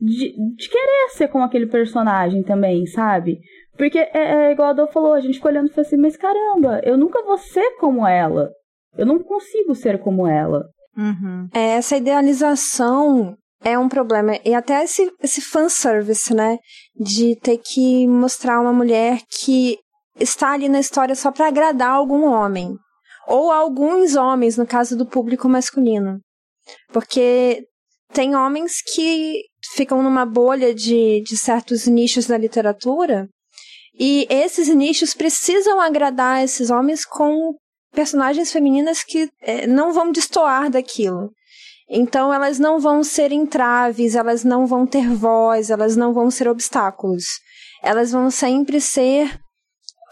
de, 0.00 0.32
de 0.54 0.68
querer 0.68 1.08
ser 1.10 1.26
como 1.26 1.44
aquele 1.44 1.66
personagem 1.66 2.44
também, 2.44 2.86
sabe? 2.86 3.40
Porque 3.76 3.98
é, 3.98 4.10
é 4.12 4.52
igual 4.52 4.70
a 4.70 4.72
Dô 4.72 4.86
falou, 4.86 5.12
a 5.12 5.20
gente 5.20 5.34
ficou 5.34 5.50
olhando 5.50 5.66
e 5.66 5.70
falou 5.70 5.86
assim, 5.86 5.96
mas 5.96 6.16
caramba, 6.16 6.80
eu 6.84 6.96
nunca 6.96 7.20
vou 7.24 7.36
ser 7.36 7.76
como 7.78 8.06
ela. 8.06 8.50
Eu 8.96 9.06
não 9.06 9.18
consigo 9.18 9.74
ser 9.74 9.98
como 9.98 10.26
ela. 10.26 10.64
Uhum. 10.96 11.48
É, 11.52 11.76
essa 11.76 11.96
idealização 11.96 13.36
é 13.62 13.78
um 13.78 13.88
problema. 13.88 14.38
E 14.44 14.54
até 14.54 14.84
esse, 14.84 15.10
esse 15.22 15.40
fanservice, 15.40 16.32
né? 16.34 16.58
De 16.94 17.36
ter 17.36 17.58
que 17.58 18.06
mostrar 18.06 18.60
uma 18.60 18.72
mulher 18.72 19.20
que 19.28 19.78
está 20.18 20.52
ali 20.52 20.68
na 20.68 20.80
história 20.80 21.14
só 21.14 21.30
para 21.30 21.48
agradar 21.48 21.90
algum 21.90 22.24
homem. 22.24 22.74
Ou 23.26 23.50
alguns 23.50 24.16
homens, 24.16 24.56
no 24.56 24.66
caso 24.66 24.96
do 24.96 25.06
público 25.06 25.48
masculino. 25.48 26.18
Porque 26.92 27.64
tem 28.12 28.34
homens 28.34 28.80
que 28.94 29.42
ficam 29.74 30.02
numa 30.02 30.24
bolha 30.24 30.74
de, 30.74 31.22
de 31.22 31.36
certos 31.36 31.86
nichos 31.86 32.26
da 32.26 32.38
literatura. 32.38 33.28
E 33.98 34.26
esses 34.30 34.68
nichos 34.68 35.12
precisam 35.12 35.80
agradar 35.80 36.42
esses 36.42 36.70
homens 36.70 37.04
com 37.04 37.54
personagens 37.92 38.52
femininas 38.52 39.02
que 39.02 39.28
é, 39.42 39.66
não 39.66 39.92
vão 39.92 40.12
destoar 40.12 40.70
daquilo. 40.70 41.30
Então 41.90 42.32
elas 42.32 42.58
não 42.58 42.78
vão 42.78 43.02
ser 43.02 43.32
entraves, 43.32 44.14
elas 44.14 44.44
não 44.44 44.66
vão 44.66 44.86
ter 44.86 45.08
voz, 45.08 45.70
elas 45.70 45.96
não 45.96 46.12
vão 46.12 46.30
ser 46.30 46.48
obstáculos. 46.48 47.24
Elas 47.82 48.12
vão 48.12 48.30
sempre 48.30 48.80
ser 48.80 49.38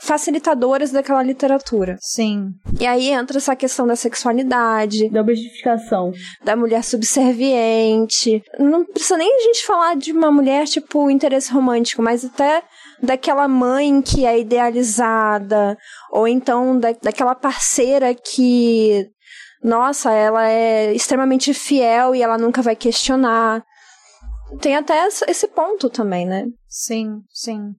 facilitadoras 0.02 0.90
daquela 0.90 1.23
literatura. 1.23 1.97
Sim. 2.00 2.50
E 2.78 2.87
aí 2.87 3.09
entra 3.09 3.38
essa 3.38 3.56
questão 3.56 3.87
da 3.87 3.97
sexualidade, 3.97 5.09
da 5.11 5.21
objetificação, 5.21 6.12
da 6.45 6.54
mulher 6.54 6.85
subserviente. 6.85 8.42
Não 8.59 8.85
precisa 8.85 9.16
nem 9.16 9.35
a 9.35 9.40
gente 9.45 9.66
falar 9.66 9.97
de 9.97 10.12
uma 10.12 10.30
mulher 10.30 10.66
tipo 10.66 11.11
interesse 11.11 11.52
romântico, 11.52 12.02
mas 12.02 12.25
até 12.25 12.62
daquela 13.02 13.49
mãe 13.49 14.00
que 14.02 14.25
é 14.25 14.38
idealizada, 14.38 15.76
ou 16.11 16.26
então 16.26 16.78
da, 16.78 16.92
daquela 17.02 17.35
parceira 17.35 18.14
que, 18.14 19.06
nossa, 19.66 20.12
ela 20.12 20.49
é 20.49 20.94
extremamente 20.94 21.52
fiel 21.52 22.14
e 22.14 22.23
ela 22.23 22.38
nunca 22.38 22.62
vai 22.62 22.76
questionar. 22.76 23.64
Tem 24.61 24.76
até 24.76 25.08
esse 25.26 25.49
ponto 25.49 25.90
também, 25.90 26.25
né? 26.25 26.46
Sim, 26.68 27.18
sim. 27.32 27.73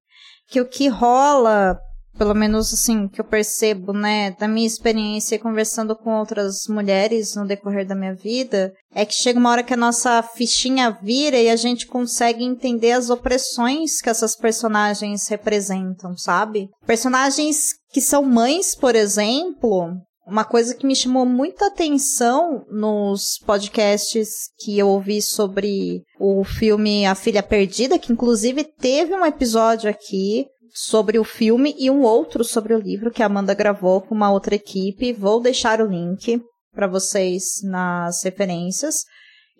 Que 0.49 0.59
o 0.59 0.67
que 0.67 0.89
rola 0.89 1.79
pelo 2.17 2.33
menos 2.33 2.73
assim, 2.73 3.07
que 3.07 3.21
eu 3.21 3.25
percebo, 3.25 3.93
né, 3.93 4.31
da 4.31 4.47
minha 4.47 4.65
experiência 4.65 5.37
conversando 5.37 5.95
com 5.95 6.17
outras 6.17 6.63
mulheres 6.67 7.35
no 7.35 7.45
decorrer 7.45 7.85
da 7.85 7.95
minha 7.95 8.15
vida, 8.15 8.73
é 8.93 9.05
que 9.05 9.13
chega 9.13 9.39
uma 9.39 9.51
hora 9.51 9.63
que 9.63 9.73
a 9.73 9.77
nossa 9.77 10.23
fichinha 10.23 10.97
vira 11.01 11.37
e 11.37 11.47
a 11.47 11.55
gente 11.55 11.85
consegue 11.85 12.43
entender 12.43 12.93
as 12.93 13.09
opressões 13.09 14.01
que 14.01 14.09
essas 14.09 14.35
personagens 14.35 15.27
representam, 15.27 16.17
sabe? 16.17 16.67
Personagens 16.85 17.75
que 17.91 18.01
são 18.01 18.23
mães, 18.23 18.75
por 18.75 18.95
exemplo, 18.95 19.93
uma 20.27 20.43
coisa 20.43 20.75
que 20.75 20.85
me 20.85 20.95
chamou 20.95 21.25
muita 21.25 21.67
atenção 21.67 22.65
nos 22.69 23.39
podcasts 23.45 24.49
que 24.59 24.77
eu 24.77 24.89
ouvi 24.89 25.21
sobre 25.21 26.03
o 26.19 26.43
filme 26.43 27.05
A 27.05 27.15
Filha 27.15 27.41
Perdida, 27.41 27.97
que 27.97 28.11
inclusive 28.11 28.65
teve 28.65 29.13
um 29.13 29.25
episódio 29.25 29.89
aqui 29.89 30.45
sobre 30.73 31.17
o 31.17 31.23
filme 31.23 31.73
e 31.79 31.89
um 31.89 32.01
outro 32.01 32.43
sobre 32.43 32.75
o 32.75 32.79
livro 32.79 33.09
que 33.09 33.23
a 33.23 33.27
Amanda 33.27 33.53
gravou 33.53 34.01
com 34.01 34.13
uma 34.13 34.29
outra 34.29 34.55
equipe. 34.55 35.13
Vou 35.13 35.41
deixar 35.41 35.81
o 35.81 35.87
link 35.87 36.41
para 36.73 36.87
vocês 36.87 37.61
nas 37.63 38.21
referências. 38.23 39.05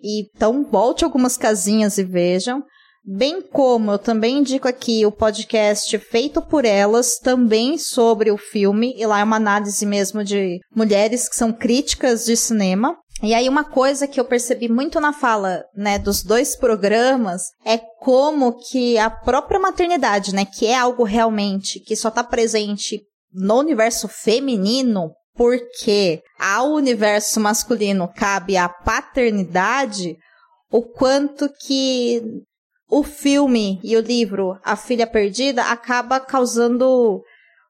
Então, 0.04 0.64
volte 0.64 1.02
algumas 1.02 1.36
casinhas 1.38 1.96
e 1.96 2.04
vejam. 2.04 2.62
Bem 3.04 3.40
como 3.40 3.92
eu 3.92 3.98
também 3.98 4.38
indico 4.38 4.68
aqui 4.68 5.06
o 5.06 5.12
podcast 5.12 5.96
feito 5.98 6.42
por 6.42 6.64
elas, 6.64 7.18
também 7.18 7.78
sobre 7.78 8.30
o 8.30 8.36
filme, 8.36 8.94
e 8.96 9.06
lá 9.06 9.20
é 9.20 9.24
uma 9.24 9.36
análise 9.36 9.84
mesmo 9.86 10.22
de 10.22 10.58
mulheres 10.74 11.28
que 11.28 11.36
são 11.36 11.52
críticas 11.52 12.24
de 12.24 12.36
cinema. 12.36 12.96
E 13.22 13.34
aí 13.34 13.48
uma 13.48 13.64
coisa 13.64 14.06
que 14.06 14.20
eu 14.20 14.24
percebi 14.24 14.68
muito 14.68 15.00
na 15.00 15.12
fala, 15.12 15.64
né, 15.74 15.98
dos 15.98 16.22
dois 16.22 16.54
programas 16.54 17.42
é 17.64 17.78
como 17.98 18.56
que 18.68 18.96
a 18.98 19.10
própria 19.10 19.58
maternidade, 19.58 20.34
né, 20.34 20.44
que 20.44 20.66
é 20.66 20.76
algo 20.76 21.02
realmente 21.02 21.80
que 21.80 21.96
só 21.96 22.10
tá 22.10 22.22
presente 22.22 23.00
no 23.32 23.58
universo 23.58 24.06
feminino, 24.06 25.10
porque 25.34 26.22
ao 26.38 26.72
universo 26.74 27.40
masculino 27.40 28.08
cabe 28.14 28.56
a 28.56 28.68
paternidade, 28.68 30.16
o 30.70 30.82
quanto 30.82 31.50
que 31.64 32.22
o 32.88 33.02
filme 33.02 33.78
e 33.82 33.96
o 33.96 34.00
livro 34.00 34.58
A 34.64 34.76
Filha 34.76 35.06
Perdida 35.06 35.62
acaba 35.64 36.18
causando 36.18 37.22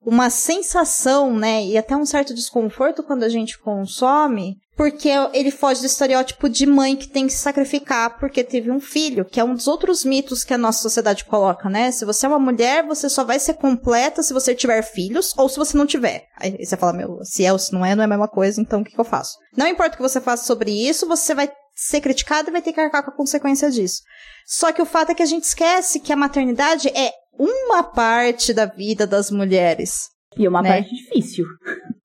uma 0.05 0.31
sensação, 0.31 1.37
né, 1.37 1.65
e 1.65 1.77
até 1.77 1.97
um 1.97 2.07
certo 2.07 2.33
desconforto 2.33 3.03
quando 3.03 3.25
a 3.25 3.29
gente 3.29 3.59
consome, 3.59 4.57
porque 4.77 5.11
ele 5.33 5.51
foge 5.51 5.81
do 5.81 5.87
estereótipo 5.87 6.49
de 6.49 6.65
mãe 6.65 6.95
que 6.95 7.09
tem 7.09 7.27
que 7.27 7.33
se 7.33 7.41
sacrificar 7.41 8.17
porque 8.17 8.45
teve 8.45 8.71
um 8.71 8.79
filho, 8.79 9.25
que 9.25 9.41
é 9.41 9.45
um 9.45 9.55
dos 9.55 9.67
outros 9.67 10.05
mitos 10.05 10.45
que 10.45 10.55
a 10.55 10.59
nossa 10.59 10.81
sociedade 10.81 11.25
coloca, 11.25 11.69
né? 11.69 11.91
Se 11.91 12.05
você 12.05 12.27
é 12.27 12.29
uma 12.29 12.39
mulher, 12.39 12.87
você 12.87 13.09
só 13.09 13.25
vai 13.25 13.41
ser 13.41 13.55
completa 13.55 14.23
se 14.23 14.33
você 14.33 14.55
tiver 14.55 14.83
filhos 14.83 15.35
ou 15.37 15.49
se 15.49 15.59
você 15.59 15.77
não 15.77 15.85
tiver. 15.85 16.27
Aí 16.37 16.65
você 16.65 16.77
fala, 16.77 16.93
meu, 16.93 17.19
se 17.25 17.45
é 17.45 17.53
ou 17.53 17.59
se 17.59 17.73
não 17.73 17.85
é, 17.85 17.97
não 17.97 18.03
é 18.03 18.07
a 18.07 18.09
mesma 18.09 18.29
coisa, 18.29 18.61
então 18.61 18.81
o 18.81 18.85
que, 18.85 18.93
que 18.93 19.01
eu 19.01 19.05
faço? 19.05 19.37
Não 19.57 19.67
importa 19.67 19.95
o 19.95 19.97
que 19.97 20.09
você 20.09 20.21
faça 20.21 20.47
sobre 20.47 20.71
isso, 20.71 21.09
você 21.09 21.35
vai 21.35 21.51
ser 21.81 22.01
criticado 22.01 22.51
e 22.51 22.53
vai 22.53 22.61
ter 22.61 22.73
que 22.73 22.81
arcar 22.81 23.05
com 23.05 23.11
a 23.13 23.17
consequência 23.17 23.71
disso. 23.71 24.03
Só 24.45 24.73
que 24.73 24.83
o 24.83 24.87
fato 24.87 25.13
é 25.13 25.15
que 25.15 25.23
a 25.23 25.27
gente 25.27 25.45
esquece 25.45 26.01
que 26.01 26.13
a 26.13 26.17
maternidade 26.17 26.89
é 26.89 27.13
uma 27.39 27.85
parte 27.85 28.53
da 28.53 28.67
vida 28.67 29.07
das 29.07 29.31
mulheres. 29.31 30.09
E 30.37 30.49
uma 30.49 30.61
né? 30.61 30.71
parte 30.71 30.91
difícil. 30.91 31.47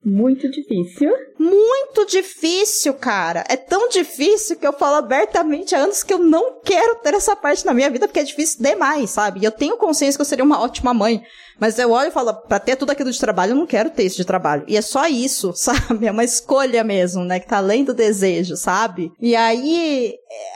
Muito 0.06 0.50
difícil. 0.50 1.12
Muito 1.40 2.06
difícil, 2.06 2.94
cara. 2.94 3.44
É 3.48 3.56
tão 3.56 3.88
difícil 3.88 4.58
que 4.58 4.68
eu 4.68 4.74
falo 4.74 4.98
abertamente 4.98 5.74
há 5.74 5.80
anos 5.80 6.04
que 6.04 6.14
eu 6.14 6.20
não 6.20 6.60
quero 6.62 6.96
ter 6.96 7.14
essa 7.14 7.36
parte 7.36 7.66
na 7.66 7.74
minha 7.74 7.90
vida 7.90 8.08
porque 8.08 8.20
é 8.20 8.24
difícil 8.24 8.62
demais, 8.62 9.12
sabe? 9.12 9.40
E 9.40 9.46
eu 9.46 9.52
tenho 9.52 9.78
consciência 9.78 10.18
que 10.18 10.22
eu 10.22 10.26
seria 10.26 10.44
uma 10.44 10.60
ótima 10.60 10.94
mãe. 10.94 11.24
Mas 11.60 11.80
eu 11.80 11.92
olho 11.92 12.10
e 12.10 12.12
falo, 12.12 12.34
pra 12.34 12.60
ter 12.60 12.76
tudo 12.76 12.92
aquilo 12.92 13.12
de 13.12 13.20
trabalho, 13.20 13.52
eu 13.52 13.56
não 13.56 13.66
quero 13.66 13.90
ter 13.90 14.04
isso 14.04 14.18
de 14.18 14.26
trabalho. 14.26 14.66
E 14.68 14.76
é 14.76 14.82
só 14.82 15.08
isso, 15.08 15.54
sabe? 15.56 16.08
É 16.08 16.12
uma 16.12 16.24
escolha 16.24 16.84
mesmo, 16.84 17.24
né? 17.24 17.40
Que 17.40 17.48
tá 17.48 17.58
além 17.58 17.84
do 17.84 17.94
desejo, 17.94 18.58
sabe? 18.58 19.12
E 19.22 19.36
aí, 19.36 20.14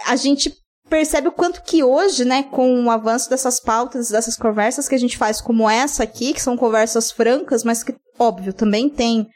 a 0.07 0.15
gente 0.15 0.51
percebe 0.89 1.27
o 1.27 1.33
quanto 1.33 1.61
que 1.63 1.83
hoje, 1.83 2.23
né, 2.23 2.43
com 2.43 2.85
o 2.85 2.89
avanço 2.89 3.29
dessas 3.29 3.59
pautas, 3.59 4.09
dessas 4.09 4.37
conversas 4.37 4.87
que 4.87 4.95
a 4.95 4.99
gente 4.99 5.17
faz 5.17 5.41
como 5.41 5.69
essa 5.69 6.03
aqui, 6.03 6.33
que 6.33 6.41
são 6.41 6.55
conversas 6.55 7.11
francas, 7.11 7.63
mas 7.63 7.83
que, 7.83 7.93
óbvio, 8.17 8.53
também 8.53 8.89
tem 8.89 9.27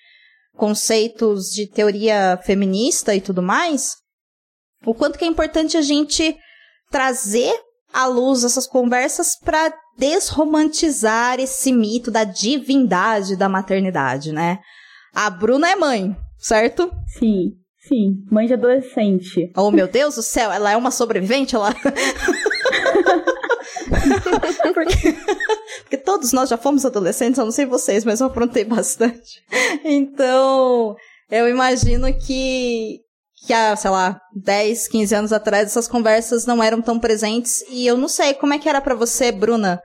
conceitos 0.56 1.46
de 1.46 1.68
teoria 1.68 2.40
feminista 2.44 3.16
e 3.16 3.22
tudo 3.22 3.42
mais, 3.42 3.96
o 4.86 4.94
quanto 4.94 5.18
que 5.18 5.26
é 5.26 5.28
importante 5.28 5.78
a 5.78 5.82
gente 5.82 6.36
trazer 6.90 7.54
à 7.94 8.06
luz 8.06 8.44
essas 8.44 8.68
conversas 8.68 9.38
para 9.38 9.74
desromantizar 9.98 11.40
esse 11.40 11.72
mito 11.72 12.10
da 12.10 12.24
divindade 12.24 13.36
da 13.36 13.50
maternidade, 13.50 14.32
né? 14.32 14.60
A 15.14 15.30
Bruna 15.30 15.70
é 15.70 15.76
mãe, 15.76 16.16
certo? 16.38 16.92
Sim. 17.20 17.58
Sim, 17.88 18.24
mãe 18.32 18.46
de 18.46 18.54
adolescente. 18.54 19.52
Oh, 19.58 19.72
meu 19.72 19.88
Deus 19.88 20.16
do 20.16 20.22
céu, 20.22 20.52
ela 20.52 20.72
é 20.72 20.78
uma 20.78 20.92
sobrevivente? 20.92 21.56
Ela. 21.56 21.74
porque, 24.74 25.16
porque 25.82 25.98
todos 25.98 26.32
nós 26.32 26.50
já 26.50 26.58
fomos 26.58 26.86
adolescentes, 26.86 27.38
eu 27.38 27.46
não 27.46 27.52
sei 27.52 27.66
vocês, 27.66 28.06
mas 28.06 28.20
eu 28.20 28.28
aprontei 28.28 28.64
bastante. 28.64 29.42
Então, 29.84 30.96
eu 31.30 31.48
imagino 31.50 32.08
que, 32.14 33.00
que 33.46 33.54
há, 33.54 33.76
sei 33.76 33.92
lá, 33.92 34.20
10, 34.36 34.88
15 34.88 35.16
anos 35.16 35.34
atrás, 35.34 35.68
essas 35.68 35.88
conversas 35.88 36.46
não 36.46 36.62
eram 36.62 36.82
tão 36.82 37.00
presentes. 37.00 37.62
E 37.70 37.86
eu 37.86 37.98
não 37.98 38.08
sei, 38.08 38.34
como 38.34 38.54
é 38.54 38.60
que 38.60 38.70
era 38.70 38.82
para 38.82 38.96
você, 38.96 39.32
Bruna, 39.32 39.82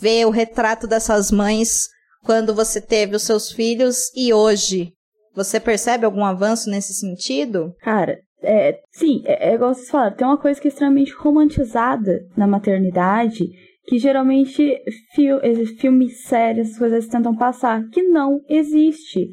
ver 0.00 0.26
o 0.26 0.30
retrato 0.30 0.86
dessas 0.86 1.30
mães 1.30 1.88
quando 2.24 2.54
você 2.54 2.80
teve 2.80 3.16
os 3.16 3.22
seus 3.22 3.50
filhos 3.50 4.10
e 4.14 4.32
hoje? 4.32 4.92
Você 5.34 5.58
percebe 5.58 6.04
algum 6.04 6.24
avanço 6.24 6.68
nesse 6.68 6.92
sentido? 6.92 7.74
Cara, 7.80 8.18
é, 8.42 8.80
sim, 8.90 9.22
é, 9.24 9.50
é 9.50 9.54
igual 9.54 9.74
vocês 9.74 9.90
falaram, 9.90 10.16
tem 10.16 10.26
uma 10.26 10.38
coisa 10.38 10.60
que 10.60 10.68
é 10.68 10.70
extremamente 10.70 11.12
romantizada 11.12 12.26
na 12.36 12.46
maternidade, 12.46 13.48
que 13.86 13.98
geralmente 13.98 14.80
fil 15.14 15.38
filmes, 15.78 16.24
séries, 16.24 16.68
essas 16.68 16.78
coisas 16.78 17.08
tentam 17.08 17.36
passar, 17.36 17.82
que 17.90 18.02
não 18.02 18.40
existe, 18.48 19.28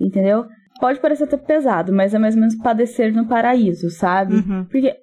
entendeu? 0.00 0.44
Pode 0.80 1.00
parecer 1.00 1.24
até 1.24 1.36
pesado, 1.36 1.92
mas 1.92 2.14
é 2.14 2.18
mais 2.18 2.34
ou 2.34 2.40
menos 2.40 2.56
padecer 2.56 3.12
no 3.12 3.26
paraíso, 3.26 3.90
sabe? 3.90 4.36
Uhum. 4.36 4.64
Porque 4.70 4.94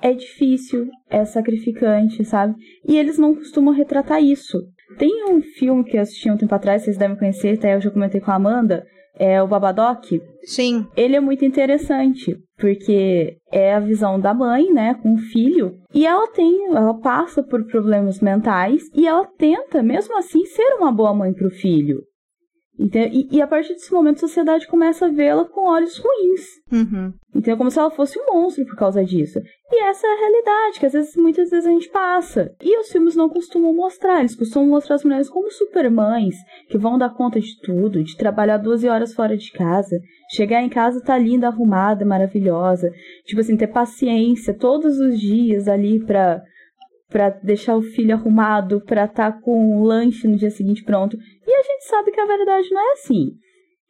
é 0.00 0.12
difícil, 0.12 0.88
é 1.10 1.24
sacrificante, 1.24 2.24
sabe? 2.24 2.54
E 2.86 2.96
eles 2.96 3.18
não 3.18 3.34
costumam 3.34 3.74
retratar 3.74 4.22
isso. 4.22 4.58
Tem 4.98 5.24
um 5.28 5.40
filme 5.40 5.82
que 5.82 5.96
eu 5.96 6.02
assisti 6.02 6.30
um 6.30 6.36
tempo 6.36 6.54
atrás, 6.54 6.82
vocês 6.82 6.96
devem 6.96 7.16
conhecer, 7.16 7.58
até 7.58 7.74
eu 7.74 7.80
já 7.80 7.90
comentei 7.90 8.20
com 8.20 8.30
a 8.30 8.34
Amanda, 8.34 8.86
é 9.18 9.42
o 9.42 9.46
Babadoc. 9.46 10.20
Sim. 10.42 10.86
Ele 10.96 11.16
é 11.16 11.20
muito 11.20 11.44
interessante, 11.44 12.36
porque 12.56 13.36
é 13.52 13.74
a 13.74 13.80
visão 13.80 14.20
da 14.20 14.34
mãe, 14.34 14.72
né, 14.72 14.94
com 14.94 15.14
o 15.14 15.18
filho, 15.18 15.78
e 15.92 16.06
ela 16.06 16.26
tem, 16.28 16.66
ela 16.74 16.94
passa 16.94 17.42
por 17.42 17.64
problemas 17.66 18.20
mentais 18.20 18.82
e 18.94 19.06
ela 19.06 19.26
tenta, 19.38 19.82
mesmo 19.82 20.16
assim, 20.18 20.44
ser 20.44 20.74
uma 20.74 20.92
boa 20.92 21.14
mãe 21.14 21.32
para 21.32 21.46
o 21.46 21.50
filho. 21.50 22.02
E, 22.76 23.36
e, 23.36 23.40
a 23.40 23.46
partir 23.46 23.74
desse 23.74 23.92
momento 23.92 24.16
a 24.16 24.28
sociedade 24.28 24.66
começa 24.66 25.06
a 25.06 25.08
vê-la 25.08 25.44
com 25.44 25.68
olhos 25.68 25.96
ruins. 25.96 26.42
Uhum. 26.72 27.12
Então 27.32 27.54
é 27.54 27.56
como 27.56 27.70
se 27.70 27.78
ela 27.78 27.90
fosse 27.90 28.18
um 28.18 28.34
monstro 28.34 28.66
por 28.66 28.76
causa 28.76 29.04
disso. 29.04 29.40
E 29.70 29.82
essa 29.84 30.06
é 30.06 30.10
a 30.10 30.18
realidade, 30.18 30.80
que 30.80 30.86
às 30.86 30.92
vezes, 30.92 31.16
muitas 31.16 31.50
vezes 31.50 31.66
a 31.66 31.70
gente 31.70 31.88
passa. 31.88 32.52
E 32.60 32.76
os 32.78 32.90
filmes 32.90 33.14
não 33.14 33.28
costumam 33.28 33.72
mostrar, 33.72 34.20
eles 34.20 34.34
costumam 34.34 34.68
mostrar 34.68 34.96
as 34.96 35.04
mulheres 35.04 35.28
como 35.28 35.50
supermães, 35.52 36.34
que 36.68 36.76
vão 36.76 36.98
dar 36.98 37.10
conta 37.10 37.40
de 37.40 37.60
tudo, 37.60 38.02
de 38.02 38.16
trabalhar 38.16 38.56
12 38.56 38.88
horas 38.88 39.14
fora 39.14 39.36
de 39.36 39.52
casa, 39.52 40.00
chegar 40.32 40.60
em 40.60 40.68
casa 40.68 41.00
tá 41.00 41.16
linda, 41.16 41.46
arrumada, 41.46 42.04
maravilhosa. 42.04 42.90
Tipo 43.24 43.40
assim, 43.40 43.56
ter 43.56 43.68
paciência 43.68 44.52
todos 44.52 44.98
os 44.98 45.18
dias 45.20 45.68
ali 45.68 46.04
pra 46.04 46.42
para 47.14 47.28
deixar 47.28 47.76
o 47.76 47.82
filho 47.82 48.12
arrumado, 48.12 48.80
para 48.80 49.04
estar 49.04 49.30
tá 49.30 49.40
com 49.40 49.78
o 49.78 49.84
lanche 49.84 50.26
no 50.26 50.36
dia 50.36 50.50
seguinte 50.50 50.82
pronto. 50.82 51.16
A 51.54 51.62
gente 51.62 51.84
sabe 51.84 52.10
que 52.10 52.20
a 52.20 52.26
verdade 52.26 52.70
não 52.70 52.80
é 52.80 52.92
assim. 52.92 53.32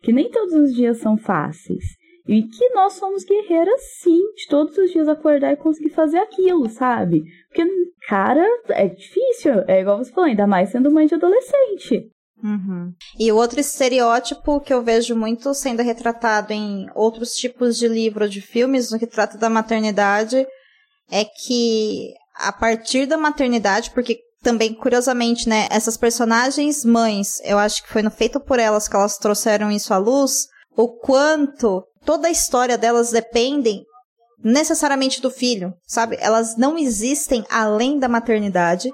Que 0.03 0.13
nem 0.13 0.31
todos 0.31 0.55
os 0.55 0.75
dias 0.75 0.99
são 0.99 1.17
fáceis. 1.17 1.85
E 2.27 2.43
que 2.43 2.69
nós 2.71 2.95
somos 2.95 3.25
guerreiras, 3.25 3.81
sim, 4.01 4.21
de 4.35 4.47
todos 4.49 4.77
os 4.79 4.91
dias 4.91 5.09
acordar 5.09 5.53
e 5.53 5.57
conseguir 5.57 5.91
fazer 5.91 6.19
aquilo, 6.19 6.69
sabe? 6.71 7.23
Porque, 7.49 7.69
cara, 8.09 8.47
é 8.71 8.89
difícil. 8.89 9.61
É 9.69 9.81
igual 9.81 9.99
você 9.99 10.11
falou, 10.11 10.29
ainda 10.29 10.47
mais 10.47 10.71
sendo 10.71 10.91
mãe 10.91 11.07
de 11.07 11.15
adolescente. 11.15 12.11
Uhum. 12.43 12.93
E 13.19 13.31
o 13.31 13.37
outro 13.37 13.61
estereótipo 13.61 14.61
que 14.61 14.73
eu 14.73 14.83
vejo 14.83 15.15
muito 15.15 15.53
sendo 15.55 15.83
retratado 15.83 16.53
em 16.53 16.87
outros 16.95 17.35
tipos 17.35 17.79
de 17.79 17.89
livros, 17.89 18.31
de 18.31 18.41
filmes, 18.41 18.91
no 18.91 18.99
que 18.99 19.07
trata 19.07 19.39
da 19.39 19.49
maternidade, 19.51 20.47
é 21.11 21.25
que 21.25 22.13
a 22.37 22.53
partir 22.53 23.07
da 23.07 23.17
maternidade, 23.17 23.91
porque 23.93 24.19
também, 24.45 24.75
curiosamente, 24.75 25.49
né, 25.49 25.67
essas 25.71 25.97
personagens 25.97 26.85
mães, 26.85 27.41
eu 27.43 27.59
acho 27.59 27.83
que 27.83 27.89
foi 27.89 28.03
no 28.03 28.11
Feito 28.11 28.39
por 28.39 28.61
Elas 28.61 28.87
que 28.87 28.95
elas 28.95 29.19
trouxeram 29.19 29.73
isso 29.73 29.93
à 29.93 29.99
luz, 29.99 30.47
o 30.77 30.89
quanto 30.89 31.83
toda 32.05 32.29
a 32.29 32.31
história 32.31 32.79
delas 32.79 33.11
dependem 33.11 33.83
necessariamente 34.43 35.23
do 35.23 35.31
filho, 35.31 35.73
sabe? 35.87 36.19
Elas 36.21 36.57
não 36.57 36.77
existem 36.77 37.45
além 37.51 37.99
da 37.99 38.09
maternidade. 38.09 38.93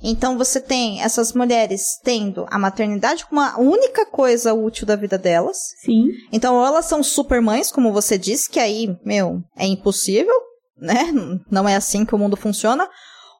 Então 0.00 0.38
você 0.38 0.60
tem 0.60 1.02
essas 1.02 1.32
mulheres 1.32 1.98
tendo 2.04 2.46
a 2.48 2.58
maternidade 2.58 3.26
como 3.26 3.40
a 3.40 3.58
única 3.58 4.06
coisa 4.06 4.54
útil 4.54 4.86
da 4.86 4.94
vida 4.94 5.18
delas. 5.18 5.56
Sim. 5.84 6.06
Então 6.32 6.54
ou 6.54 6.64
elas 6.64 6.84
são 6.84 7.02
super 7.02 7.40
mães, 7.40 7.72
como 7.72 7.92
você 7.92 8.16
disse, 8.16 8.48
que 8.48 8.60
aí, 8.60 8.96
meu, 9.04 9.42
é 9.56 9.66
impossível 9.66 10.34
né? 10.76 11.12
Não 11.50 11.68
é 11.68 11.76
assim 11.76 12.04
que 12.04 12.14
o 12.14 12.18
mundo 12.18 12.36
funciona. 12.36 12.88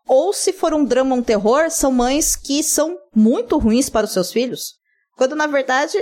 Ou 0.07 0.33
se 0.33 0.53
for 0.53 0.75
um 0.75 0.85
drama, 0.85 1.15
um 1.15 1.23
terror, 1.23 1.71
são 1.71 1.91
mães 1.91 2.37
que 2.37 2.63
são 2.63 2.97
muito 3.15 3.59
ruins 3.59 3.89
para 3.89 4.05
os 4.05 4.13
seus 4.13 4.31
filhos. 4.31 4.75
Quando 5.17 5.35
na 5.35 5.47
verdade, 5.47 5.97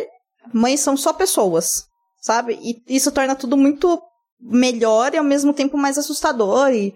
mães 0.53 0.81
são 0.81 0.97
só 0.97 1.13
pessoas, 1.13 1.85
sabe? 2.21 2.59
E 2.61 2.83
isso 2.89 3.13
torna 3.13 3.35
tudo 3.35 3.57
muito 3.57 4.01
melhor 4.41 5.15
e 5.15 5.19
ao 5.19 5.25
mesmo 5.25 5.53
tempo 5.53 5.77
mais 5.77 5.97
assustador 5.97 6.71
e 6.71 6.93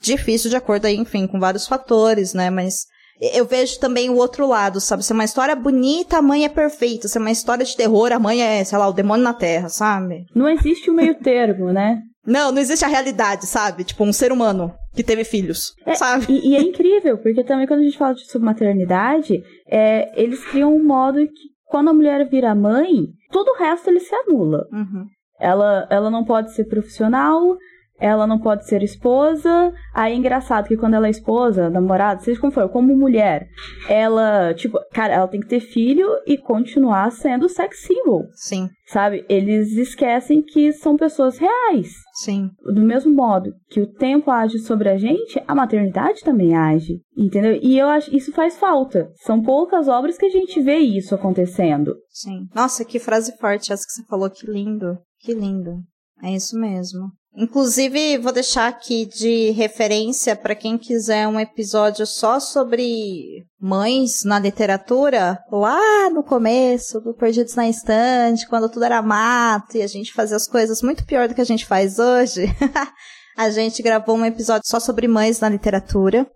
difícil 0.00 0.48
de 0.48 0.56
acordo 0.56 0.86
aí, 0.86 0.96
enfim, 0.96 1.26
com 1.26 1.38
vários 1.38 1.66
fatores, 1.66 2.32
né? 2.32 2.48
Mas 2.48 2.86
eu 3.20 3.46
vejo 3.46 3.78
também 3.78 4.10
o 4.10 4.16
outro 4.16 4.46
lado, 4.46 4.80
sabe? 4.80 5.02
Se 5.02 5.12
é 5.12 5.14
uma 5.14 5.24
história 5.24 5.56
bonita, 5.56 6.18
a 6.18 6.22
mãe 6.22 6.44
é 6.44 6.48
perfeita. 6.48 7.08
Se 7.08 7.16
é 7.16 7.20
uma 7.20 7.30
história 7.30 7.64
de 7.64 7.76
terror, 7.76 8.12
a 8.12 8.18
mãe 8.18 8.42
é, 8.42 8.62
sei 8.62 8.78
lá, 8.78 8.88
o 8.88 8.92
demônio 8.92 9.24
na 9.24 9.32
terra, 9.32 9.68
sabe? 9.68 10.24
Não 10.34 10.48
existe 10.48 10.90
o 10.90 10.94
meio 10.94 11.14
termo, 11.20 11.72
né? 11.72 12.00
Não, 12.26 12.50
não 12.52 12.58
existe 12.60 12.84
a 12.84 12.88
realidade, 12.88 13.46
sabe? 13.46 13.84
Tipo, 13.84 14.04
um 14.04 14.12
ser 14.12 14.32
humano 14.32 14.72
que 14.94 15.02
teve 15.04 15.22
filhos, 15.24 15.72
É, 15.86 15.94
sabe? 15.94 16.26
E, 16.28 16.50
e 16.50 16.56
é 16.56 16.60
incrível, 16.60 17.18
porque 17.18 17.44
também 17.44 17.66
quando 17.66 17.80
a 17.80 17.82
gente 17.84 17.98
fala 17.98 18.14
de- 18.14 18.26
sobre 18.30 18.46
maternidade, 18.46 19.42
é, 19.70 20.10
eles 20.20 20.44
criam 20.46 20.74
um 20.74 20.84
modo 20.84 21.18
que 21.26 21.56
quando 21.66 21.88
a 21.90 21.94
mulher 21.94 22.28
vira 22.28 22.54
mãe, 22.54 22.88
todo 23.30 23.48
o 23.50 23.58
resto 23.58 23.88
ele 23.90 24.00
se 24.00 24.14
anula. 24.14 24.64
Uhum. 24.72 25.04
Ela, 25.38 25.86
ela 25.90 26.10
não 26.10 26.24
pode 26.24 26.54
ser 26.54 26.64
profissional, 26.64 27.56
ela 27.98 28.26
não 28.26 28.38
pode 28.38 28.66
ser 28.66 28.82
esposa. 28.82 29.72
Aí 29.94 30.12
é 30.12 30.16
engraçado 30.16 30.68
que 30.68 30.76
quando 30.76 30.94
ela 30.94 31.06
é 31.06 31.10
esposa, 31.10 31.70
namorada, 31.70 32.20
seja 32.20 32.40
como 32.40 32.52
for, 32.52 32.68
como 32.68 32.96
mulher, 32.96 33.46
ela, 33.88 34.52
tipo, 34.54 34.78
cara, 34.92 35.14
ela 35.14 35.28
tem 35.28 35.40
que 35.40 35.48
ter 35.48 35.60
filho 35.60 36.08
e 36.26 36.36
continuar 36.36 37.10
sendo 37.12 37.48
sex 37.48 37.80
symbol, 37.82 38.24
Sim, 38.34 38.68
sabe? 38.86 39.24
Eles 39.28 39.72
esquecem 39.76 40.42
que 40.42 40.72
são 40.72 40.96
pessoas 40.96 41.38
reais. 41.38 41.92
sim. 42.22 42.50
Do 42.64 42.80
mesmo 42.82 43.12
modo 43.14 43.52
que 43.68 43.80
o 43.80 43.86
tempo 43.86 44.30
age 44.30 44.58
sobre 44.58 44.88
a 44.88 44.96
gente, 44.96 45.42
a 45.46 45.54
maternidade 45.54 46.20
também 46.22 46.54
age, 46.56 47.00
entendeu? 47.16 47.58
E 47.62 47.78
eu 47.78 47.88
acho 47.88 48.14
isso 48.14 48.32
faz 48.32 48.56
falta. 48.56 49.10
São 49.24 49.42
poucas 49.42 49.88
obras 49.88 50.16
que 50.18 50.26
a 50.26 50.30
gente 50.30 50.60
vê 50.60 50.76
isso 50.78 51.14
acontecendo. 51.14 51.94
Sim. 52.10 52.46
Nossa, 52.54 52.84
que 52.84 52.98
frase 52.98 53.36
forte 53.38 53.72
essa 53.72 53.84
que 53.86 53.92
você 53.92 54.04
falou. 54.06 54.28
Que 54.30 54.46
lindo. 54.46 54.98
Que 55.20 55.34
lindo. 55.34 55.78
É 56.22 56.32
isso 56.32 56.58
mesmo. 56.58 57.10
Inclusive, 57.38 58.16
vou 58.16 58.32
deixar 58.32 58.66
aqui 58.66 59.04
de 59.04 59.50
referência 59.50 60.34
para 60.34 60.54
quem 60.54 60.78
quiser 60.78 61.28
um 61.28 61.38
episódio 61.38 62.06
só 62.06 62.40
sobre 62.40 63.44
mães 63.60 64.24
na 64.24 64.38
literatura, 64.38 65.38
lá 65.52 66.08
no 66.08 66.22
começo 66.22 66.98
do 66.98 67.12
Perdidos 67.12 67.54
na 67.54 67.68
Estante, 67.68 68.48
quando 68.48 68.70
tudo 68.70 68.86
era 68.86 69.02
mato 69.02 69.76
e 69.76 69.82
a 69.82 69.86
gente 69.86 70.14
fazia 70.14 70.36
as 70.36 70.48
coisas 70.48 70.80
muito 70.80 71.04
pior 71.04 71.28
do 71.28 71.34
que 71.34 71.42
a 71.42 71.46
gente 71.46 71.66
faz 71.66 71.98
hoje. 71.98 72.46
a 73.36 73.50
gente 73.50 73.82
gravou 73.82 74.16
um 74.16 74.24
episódio 74.24 74.66
só 74.66 74.80
sobre 74.80 75.06
mães 75.06 75.38
na 75.38 75.50
literatura. 75.50 76.26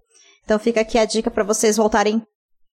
Então 0.44 0.58
fica 0.58 0.82
aqui 0.82 0.98
a 0.98 1.06
dica 1.06 1.30
para 1.30 1.44
vocês 1.44 1.78
voltarem 1.78 2.22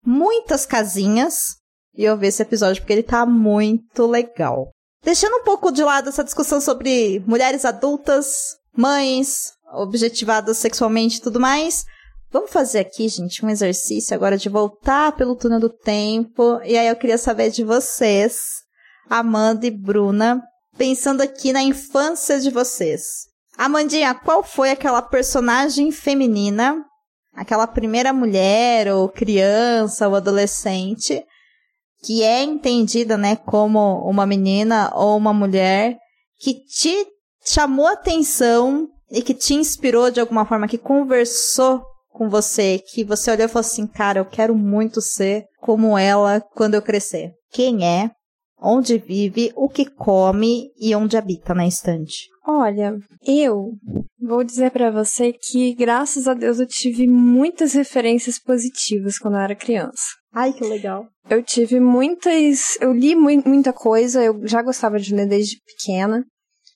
muitas 0.03 0.65
casinhas 0.65 1.57
e 1.95 2.09
ouvir 2.09 2.27
esse 2.27 2.41
episódio, 2.41 2.81
porque 2.81 2.93
ele 2.93 3.03
tá 3.03 3.23
muito 3.23 4.07
legal. 4.07 4.74
Deixando 5.05 5.35
um 5.35 5.43
pouco 5.43 5.71
de 5.71 5.83
lado 5.83 6.09
essa 6.09 6.23
discussão 6.23 6.59
sobre 6.59 7.23
mulheres 7.27 7.63
adultas, 7.63 8.57
mães, 8.75 9.51
objetivadas 9.71 10.57
sexualmente 10.57 11.17
e 11.17 11.21
tudo 11.21 11.39
mais, 11.39 11.85
vamos 12.31 12.49
fazer 12.49 12.79
aqui, 12.79 13.07
gente, 13.07 13.45
um 13.45 13.49
exercício 13.51 14.15
agora 14.15 14.35
de 14.35 14.49
voltar 14.49 15.11
pelo 15.11 15.35
túnel 15.35 15.59
do 15.59 15.69
tempo. 15.69 16.59
E 16.63 16.75
aí 16.75 16.87
eu 16.87 16.95
queria 16.95 17.19
saber 17.19 17.51
de 17.51 17.63
vocês, 17.63 18.63
Amanda 19.07 19.67
e 19.67 19.69
Bruna, 19.69 20.41
pensando 20.75 21.21
aqui 21.21 21.53
na 21.53 21.61
infância 21.61 22.39
de 22.39 22.49
vocês. 22.49 23.27
Amandinha, 23.55 24.15
qual 24.15 24.41
foi 24.41 24.71
aquela 24.71 25.03
personagem 25.03 25.91
feminina, 25.91 26.83
aquela 27.31 27.67
primeira 27.67 28.11
mulher 28.11 28.91
ou 28.91 29.07
criança 29.07 30.07
ou 30.07 30.15
adolescente 30.15 31.23
que 32.05 32.21
é 32.21 32.43
entendida, 32.43 33.17
né, 33.17 33.35
como 33.35 34.07
uma 34.07 34.27
menina 34.27 34.91
ou 34.93 35.17
uma 35.17 35.33
mulher 35.33 35.97
que 36.39 36.53
te 36.53 37.07
chamou 37.43 37.87
atenção 37.87 38.87
e 39.09 39.21
que 39.21 39.33
te 39.33 39.55
inspirou 39.55 40.11
de 40.11 40.19
alguma 40.19 40.45
forma, 40.45 40.67
que 40.67 40.77
conversou 40.77 41.83
com 42.09 42.29
você, 42.29 42.79
que 42.93 43.03
você 43.03 43.31
olhou 43.31 43.45
e 43.45 43.49
falou 43.49 43.65
assim, 43.65 43.87
cara, 43.87 44.19
eu 44.19 44.25
quero 44.25 44.55
muito 44.55 45.01
ser 45.01 45.45
como 45.59 45.97
ela 45.97 46.39
quando 46.39 46.75
eu 46.75 46.81
crescer. 46.81 47.33
Quem 47.51 47.85
é? 47.85 48.11
Onde 48.61 48.97
vive? 48.97 49.51
O 49.55 49.67
que 49.67 49.85
come? 49.85 50.69
E 50.79 50.95
onde 50.95 51.17
habita 51.17 51.53
na 51.53 51.67
estante? 51.67 52.27
Olha, 52.47 52.95
eu 53.25 53.71
vou 54.19 54.43
dizer 54.43 54.71
pra 54.71 54.91
você 54.91 55.33
que, 55.33 55.73
graças 55.73 56.27
a 56.27 56.33
Deus, 56.33 56.59
eu 56.59 56.67
tive 56.67 57.07
muitas 57.07 57.73
referências 57.73 58.39
positivas 58.39 59.17
quando 59.17 59.33
eu 59.33 59.41
era 59.41 59.55
criança. 59.55 60.03
Ai, 60.35 60.51
que 60.53 60.63
legal. 60.63 61.07
Eu 61.29 61.41
tive 61.41 61.79
muitas. 61.79 62.77
Eu 62.81 62.91
li 62.93 63.15
mui- 63.15 63.41
muita 63.45 63.71
coisa, 63.71 64.23
eu 64.23 64.45
já 64.45 64.61
gostava 64.61 64.99
de 64.99 65.15
ler 65.15 65.27
desde 65.27 65.57
pequena. 65.65 66.25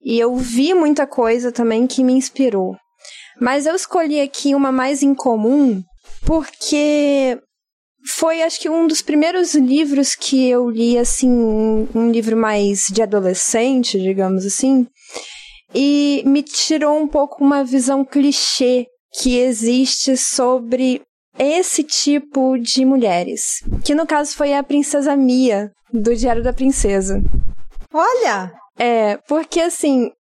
E 0.02 0.18
eu 0.18 0.36
vi 0.38 0.74
muita 0.74 1.06
coisa 1.06 1.52
também 1.52 1.86
que 1.86 2.04
me 2.04 2.14
inspirou. 2.14 2.78
Mas 3.40 3.66
eu 3.66 3.76
escolhi 3.76 4.22
aqui 4.22 4.56
uma 4.56 4.72
mais 4.72 5.04
incomum 5.04 5.82
porque 6.26 7.38
foi, 8.16 8.42
acho 8.42 8.60
que, 8.62 8.70
um 8.70 8.88
dos 8.88 9.02
primeiros 9.02 9.56
livros 9.56 10.16
que 10.16 10.48
eu 10.50 10.70
li, 10.70 10.98
assim, 10.98 11.30
um- 11.30 11.88
um 11.94 12.10
livro 12.12 12.38
mais 12.38 12.86
de 12.90 13.02
adolescente, 13.02 14.00
digamos 14.00 14.46
assim. 14.46 14.88
E 15.76 16.24
me 16.26 16.42
tirou 16.42 16.98
um 16.98 17.08
pouco 17.08 17.44
uma 17.44 17.64
visão 17.64 18.06
clichê 18.06 18.88
que 19.22 19.38
existe 19.38 20.16
sobre 20.16 21.02
esse 21.40 21.84
tipo 21.84 22.58
de 22.58 22.84
mulheres. 22.84 23.64
Que 23.86 23.96
no 23.96 24.06
caso 24.06 24.36
foi 24.36 24.54
a 24.54 24.62
Princesa 24.62 25.16
Mia, 25.16 25.72
do 25.92 26.16
Diário 26.16 26.44
da 26.44 26.54
Princesa. 26.54 27.24
Olha! 27.94 28.52
É, 28.78 29.18
porque 29.28 29.60
assim, 29.60 30.12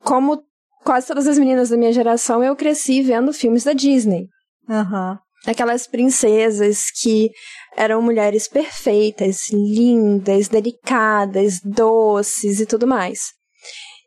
como 0.00 0.42
quase 0.84 1.08
todas 1.08 1.26
as 1.26 1.38
meninas 1.38 1.70
da 1.70 1.76
minha 1.76 1.92
geração, 1.92 2.44
eu 2.44 2.54
cresci 2.54 3.02
vendo 3.02 3.32
filmes 3.32 3.64
da 3.64 3.72
Disney. 3.72 4.28
Aham. 4.68 5.18
Aquelas 5.46 5.86
princesas 5.86 6.90
que 6.90 7.30
eram 7.76 8.02
mulheres 8.02 8.48
perfeitas, 8.48 9.48
lindas, 9.52 10.48
delicadas, 10.48 11.60
doces 11.62 12.60
e 12.60 12.66
tudo 12.66 12.86
mais. 12.86 13.20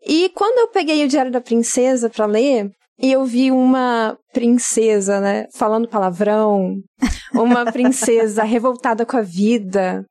E 0.05 0.29
quando 0.29 0.59
eu 0.59 0.67
peguei 0.69 1.03
o 1.03 1.07
Diário 1.07 1.31
da 1.31 1.41
Princesa 1.41 2.09
pra 2.09 2.25
ler, 2.25 2.69
e 3.01 3.11
eu 3.11 3.25
vi 3.25 3.49
uma 3.49 4.17
princesa, 4.33 5.19
né, 5.21 5.45
falando 5.53 5.87
palavrão, 5.87 6.75
uma 7.33 7.71
princesa 7.71 8.43
revoltada 8.43 9.05
com 9.05 9.15
a 9.15 9.21
vida, 9.21 10.05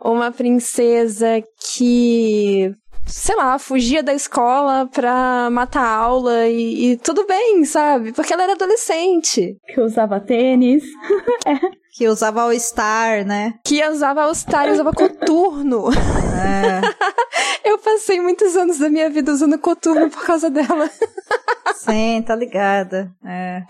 uma 0.00 0.30
princesa 0.30 1.42
que, 1.74 2.72
sei 3.08 3.34
lá, 3.34 3.58
fugia 3.58 4.02
da 4.02 4.14
escola 4.14 4.86
pra 4.92 5.48
matar 5.50 5.82
a 5.82 5.94
aula 5.96 6.46
e, 6.46 6.92
e 6.92 6.96
tudo 6.98 7.26
bem, 7.26 7.64
sabe? 7.64 8.12
Porque 8.12 8.32
ela 8.32 8.44
era 8.44 8.52
adolescente. 8.52 9.56
Que 9.66 9.80
usava 9.80 10.20
tênis. 10.20 10.84
Que 11.98 12.06
usava 12.06 12.42
All 12.42 12.56
Star, 12.60 13.26
né? 13.26 13.54
Que 13.64 13.84
usava 13.84 14.22
All-Star 14.22 14.68
e 14.68 14.70
usava 14.70 14.92
coturno. 14.92 15.88
É. 15.90 16.80
Eu 17.68 17.76
passei 17.78 18.20
muitos 18.20 18.56
anos 18.56 18.78
da 18.78 18.88
minha 18.88 19.10
vida 19.10 19.32
usando 19.32 19.58
coturno 19.58 20.08
por 20.08 20.24
causa 20.24 20.48
dela. 20.48 20.88
Sim, 21.74 22.22
tá 22.24 22.36
ligada. 22.36 23.10
É. 23.26 23.62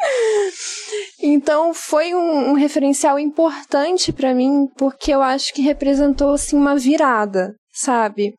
Então 1.22 1.72
foi 1.72 2.14
um, 2.14 2.50
um 2.50 2.52
referencial 2.52 3.18
importante 3.18 4.12
pra 4.12 4.34
mim, 4.34 4.68
porque 4.76 5.10
eu 5.10 5.22
acho 5.22 5.54
que 5.54 5.62
representou 5.62 6.34
assim 6.34 6.56
uma 6.56 6.76
virada, 6.76 7.54
sabe? 7.80 8.34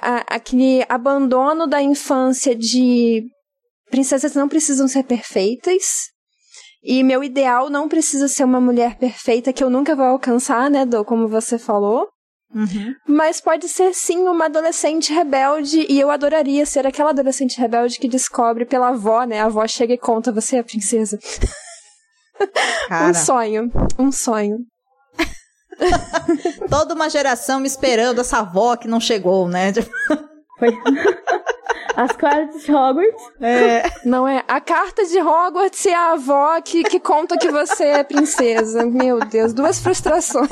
A- 0.00 0.24
aquele 0.36 0.84
abandono 0.88 1.66
da 1.66 1.80
infância 1.82 2.54
de 2.54 3.22
princesas 3.90 4.34
não 4.34 4.48
precisam 4.48 4.88
ser 4.88 5.02
perfeitas. 5.04 5.84
E 6.82 7.02
meu 7.02 7.22
ideal 7.22 7.68
não 7.68 7.88
precisa 7.88 8.26
ser 8.26 8.44
uma 8.44 8.60
mulher 8.60 8.96
perfeita 8.96 9.52
que 9.52 9.62
eu 9.62 9.68
nunca 9.68 9.94
vou 9.94 10.06
alcançar, 10.06 10.70
né, 10.70 10.86
Do, 10.86 11.04
como 11.04 11.28
você 11.28 11.58
falou. 11.58 12.08
Uhum. 12.54 12.94
Mas 13.06 13.40
pode 13.40 13.68
ser 13.68 13.94
sim 13.94 14.20
uma 14.26 14.46
adolescente 14.46 15.12
rebelde, 15.12 15.86
e 15.88 16.00
eu 16.00 16.10
adoraria 16.10 16.64
ser 16.66 16.86
aquela 16.86 17.10
adolescente 17.10 17.60
rebelde 17.60 17.98
que 17.98 18.08
descobre 18.08 18.64
pela 18.64 18.88
avó, 18.88 19.22
né? 19.24 19.40
A 19.40 19.44
avó 19.44 19.64
chega 19.68 19.92
e 19.94 19.98
conta, 19.98 20.32
você 20.32 20.56
é 20.56 20.60
a 20.60 20.64
princesa. 20.64 21.18
Um 22.90 23.14
sonho, 23.14 23.70
um 23.98 24.10
sonho. 24.10 24.56
toda 26.68 26.94
uma 26.94 27.08
geração 27.08 27.64
esperando 27.64 28.20
essa 28.20 28.38
avó 28.38 28.76
que 28.76 28.88
não 28.88 29.00
chegou, 29.00 29.48
né? 29.48 29.72
Tipo, 29.80 29.90
Foi. 30.58 30.68
As 31.96 32.12
cartas 32.12 32.62
de 32.62 32.72
Hogwarts. 32.72 33.22
É. 33.40 33.82
Não 34.04 34.26
é? 34.26 34.44
A 34.46 34.60
carta 34.60 35.04
de 35.04 35.18
Hogwarts 35.18 35.84
e 35.84 35.92
a 35.92 36.12
avó 36.12 36.60
que, 36.62 36.82
que 36.84 37.00
conta 37.00 37.36
que 37.36 37.50
você 37.50 37.84
é 37.84 38.04
princesa. 38.04 38.86
Meu 38.86 39.20
Deus, 39.20 39.52
duas 39.52 39.80
frustrações. 39.80 40.48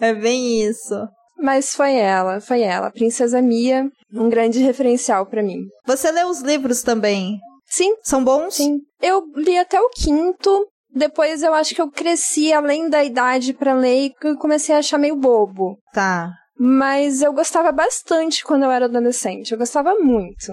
É 0.00 0.14
bem 0.14 0.62
isso. 0.62 0.94
Mas 1.36 1.74
foi 1.74 1.94
ela, 1.94 2.40
foi 2.40 2.62
ela. 2.62 2.90
Princesa 2.90 3.42
Mia, 3.42 3.86
um 4.14 4.28
grande 4.28 4.60
referencial 4.60 5.26
pra 5.26 5.42
mim. 5.42 5.66
Você 5.86 6.10
lê 6.10 6.24
os 6.24 6.40
livros 6.40 6.82
também? 6.82 7.38
Sim, 7.66 7.94
São 8.02 8.24
bons? 8.24 8.54
Sim. 8.54 8.78
Eu 9.00 9.22
li 9.36 9.58
até 9.58 9.80
o 9.80 9.90
quinto. 9.90 10.66
Depois 10.94 11.42
eu 11.42 11.54
acho 11.54 11.74
que 11.74 11.80
eu 11.80 11.90
cresci 11.90 12.52
além 12.52 12.88
da 12.88 13.04
idade 13.04 13.52
pra 13.52 13.74
ler 13.74 14.06
e 14.06 14.36
comecei 14.36 14.74
a 14.74 14.78
achar 14.78 14.98
meio 14.98 15.16
bobo. 15.16 15.78
Tá. 15.92 16.30
Mas 16.58 17.22
eu 17.22 17.32
gostava 17.32 17.70
bastante 17.70 18.42
quando 18.42 18.64
eu 18.64 18.70
era 18.70 18.86
adolescente. 18.86 19.52
Eu 19.52 19.58
gostava 19.58 19.94
muito. 19.94 20.52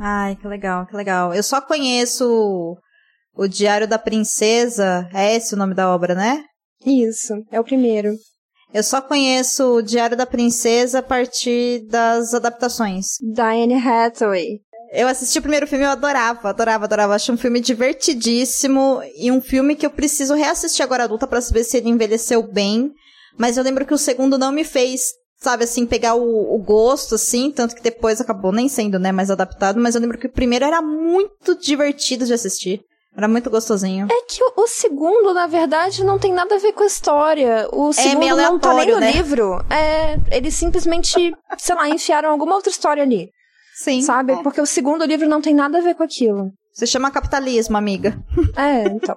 Ai, 0.00 0.36
que 0.36 0.46
legal, 0.48 0.86
que 0.86 0.96
legal. 0.96 1.34
Eu 1.34 1.42
só 1.42 1.60
conheço 1.60 2.26
o, 2.26 2.76
o 3.34 3.46
Diário 3.46 3.86
da 3.86 3.98
Princesa. 3.98 5.08
É 5.12 5.34
esse 5.36 5.54
o 5.54 5.58
nome 5.58 5.74
da 5.74 5.94
obra, 5.94 6.14
né? 6.14 6.44
Isso, 6.84 7.34
é 7.50 7.60
o 7.60 7.64
primeiro. 7.64 8.14
Eu 8.72 8.82
só 8.82 9.02
conheço 9.02 9.76
o 9.76 9.82
Diário 9.82 10.16
da 10.16 10.24
Princesa 10.24 11.00
a 11.00 11.02
partir 11.02 11.86
das 11.88 12.32
adaptações. 12.32 13.18
Diane 13.20 13.74
Hathaway. 13.74 14.60
Eu 14.92 15.08
assisti 15.08 15.38
o 15.38 15.42
primeiro 15.42 15.66
filme, 15.66 15.86
eu 15.86 15.90
adorava, 15.90 16.50
adorava, 16.50 16.84
adorava. 16.84 17.14
Acho 17.14 17.32
um 17.32 17.36
filme 17.38 17.60
divertidíssimo 17.60 19.00
e 19.16 19.32
um 19.32 19.40
filme 19.40 19.74
que 19.74 19.86
eu 19.86 19.90
preciso 19.90 20.34
reassistir 20.34 20.84
agora 20.84 21.04
adulta 21.04 21.26
para 21.26 21.40
saber 21.40 21.64
se 21.64 21.78
ele 21.78 21.88
envelheceu 21.88 22.42
bem. 22.42 22.92
Mas 23.38 23.56
eu 23.56 23.64
lembro 23.64 23.86
que 23.86 23.94
o 23.94 23.98
segundo 23.98 24.36
não 24.36 24.52
me 24.52 24.64
fez, 24.64 25.12
sabe, 25.38 25.64
assim, 25.64 25.86
pegar 25.86 26.14
o, 26.14 26.54
o 26.54 26.58
gosto, 26.58 27.14
assim, 27.14 27.50
tanto 27.50 27.74
que 27.74 27.82
depois 27.82 28.20
acabou 28.20 28.52
nem 28.52 28.68
sendo, 28.68 28.98
né, 28.98 29.10
mais 29.10 29.30
adaptado. 29.30 29.80
Mas 29.80 29.94
eu 29.94 30.00
lembro 30.02 30.18
que 30.18 30.26
o 30.26 30.32
primeiro 30.32 30.66
era 30.66 30.82
muito 30.82 31.58
divertido 31.58 32.26
de 32.26 32.34
assistir. 32.34 32.82
Era 33.16 33.28
muito 33.28 33.48
gostosinho. 33.48 34.08
É 34.10 34.22
que 34.26 34.42
o, 34.42 34.62
o, 34.62 34.66
segundo, 34.66 35.32
na 35.32 35.46
verdade, 35.46 36.04
não 36.04 36.18
tem 36.18 36.32
nada 36.34 36.54
a 36.54 36.58
ver 36.58 36.72
com 36.74 36.82
a 36.82 36.86
história. 36.86 37.66
O 37.72 37.90
é 37.90 37.92
segundo 37.92 38.36
não 38.36 38.58
tá 38.58 38.74
nem 38.74 38.90
no 38.90 39.00
né? 39.00 39.12
livro. 39.12 39.64
É, 39.70 40.18
eles 40.36 40.54
simplesmente, 40.54 41.34
sei 41.58 41.74
lá, 41.74 41.88
enfiaram 41.88 42.30
alguma 42.30 42.54
outra 42.54 42.70
história 42.70 43.02
ali. 43.02 43.30
Sim. 43.74 44.02
Sabe? 44.02 44.32
É. 44.32 44.42
Porque 44.42 44.60
o 44.60 44.66
segundo 44.66 45.04
livro 45.04 45.28
não 45.28 45.40
tem 45.40 45.54
nada 45.54 45.78
a 45.78 45.82
ver 45.82 45.94
com 45.94 46.02
aquilo. 46.02 46.52
Se 46.72 46.86
chama 46.86 47.10
capitalismo, 47.10 47.76
amiga. 47.76 48.16
É, 48.56 48.84
então. 48.84 49.16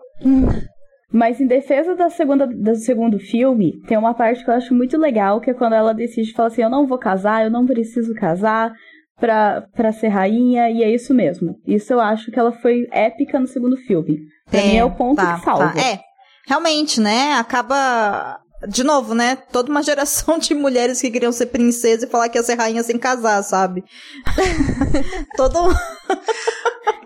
Mas 1.11 1.39
em 1.39 1.47
defesa 1.47 1.95
da 1.95 2.09
segunda, 2.09 2.45
do 2.47 2.75
segundo 2.75 3.19
filme, 3.19 3.79
tem 3.87 3.97
uma 3.97 4.13
parte 4.13 4.43
que 4.43 4.49
eu 4.49 4.55
acho 4.55 4.73
muito 4.73 4.97
legal, 4.97 5.39
que 5.39 5.49
é 5.49 5.53
quando 5.53 5.73
ela 5.73 5.93
decide 5.93 6.33
falar 6.33 6.47
assim, 6.47 6.61
eu 6.61 6.69
não 6.69 6.87
vou 6.87 6.97
casar, 6.97 7.43
eu 7.43 7.51
não 7.51 7.65
preciso 7.65 8.13
casar 8.13 8.73
pra, 9.17 9.63
pra 9.73 9.93
ser 9.93 10.09
rainha, 10.09 10.69
e 10.69 10.83
é 10.83 10.93
isso 10.93 11.13
mesmo. 11.13 11.55
Isso 11.65 11.93
eu 11.93 11.99
acho 11.99 12.31
que 12.31 12.39
ela 12.39 12.51
foi 12.51 12.87
épica 12.91 13.39
no 13.39 13.47
segundo 13.47 13.77
filme. 13.77 14.19
Pra 14.49 14.59
é, 14.59 14.63
mim 14.63 14.75
é 14.77 14.83
o 14.83 14.91
ponto 14.91 15.15
tá, 15.15 15.35
que 15.35 15.45
salva. 15.45 15.73
Tá. 15.73 15.79
É, 15.79 15.99
realmente, 16.47 16.99
né, 16.99 17.33
acaba... 17.33 18.39
De 18.67 18.83
novo, 18.83 19.13
né? 19.13 19.35
Toda 19.35 19.69
uma 19.69 19.83
geração 19.83 20.37
de 20.39 20.55
mulheres 20.55 21.01
que 21.01 21.11
queriam 21.11 21.31
ser 21.31 21.47
princesa 21.47 22.05
e 22.05 22.09
falar 22.09 22.29
que 22.29 22.37
ia 22.37 22.43
ser 22.43 22.55
rainha 22.55 22.83
sem 22.83 22.97
casar, 22.97 23.43
sabe? 23.43 23.83
Todo. 25.35 25.71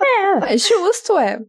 é, 0.02 0.54
é 0.54 0.58
justo, 0.58 1.18
é. 1.18 1.40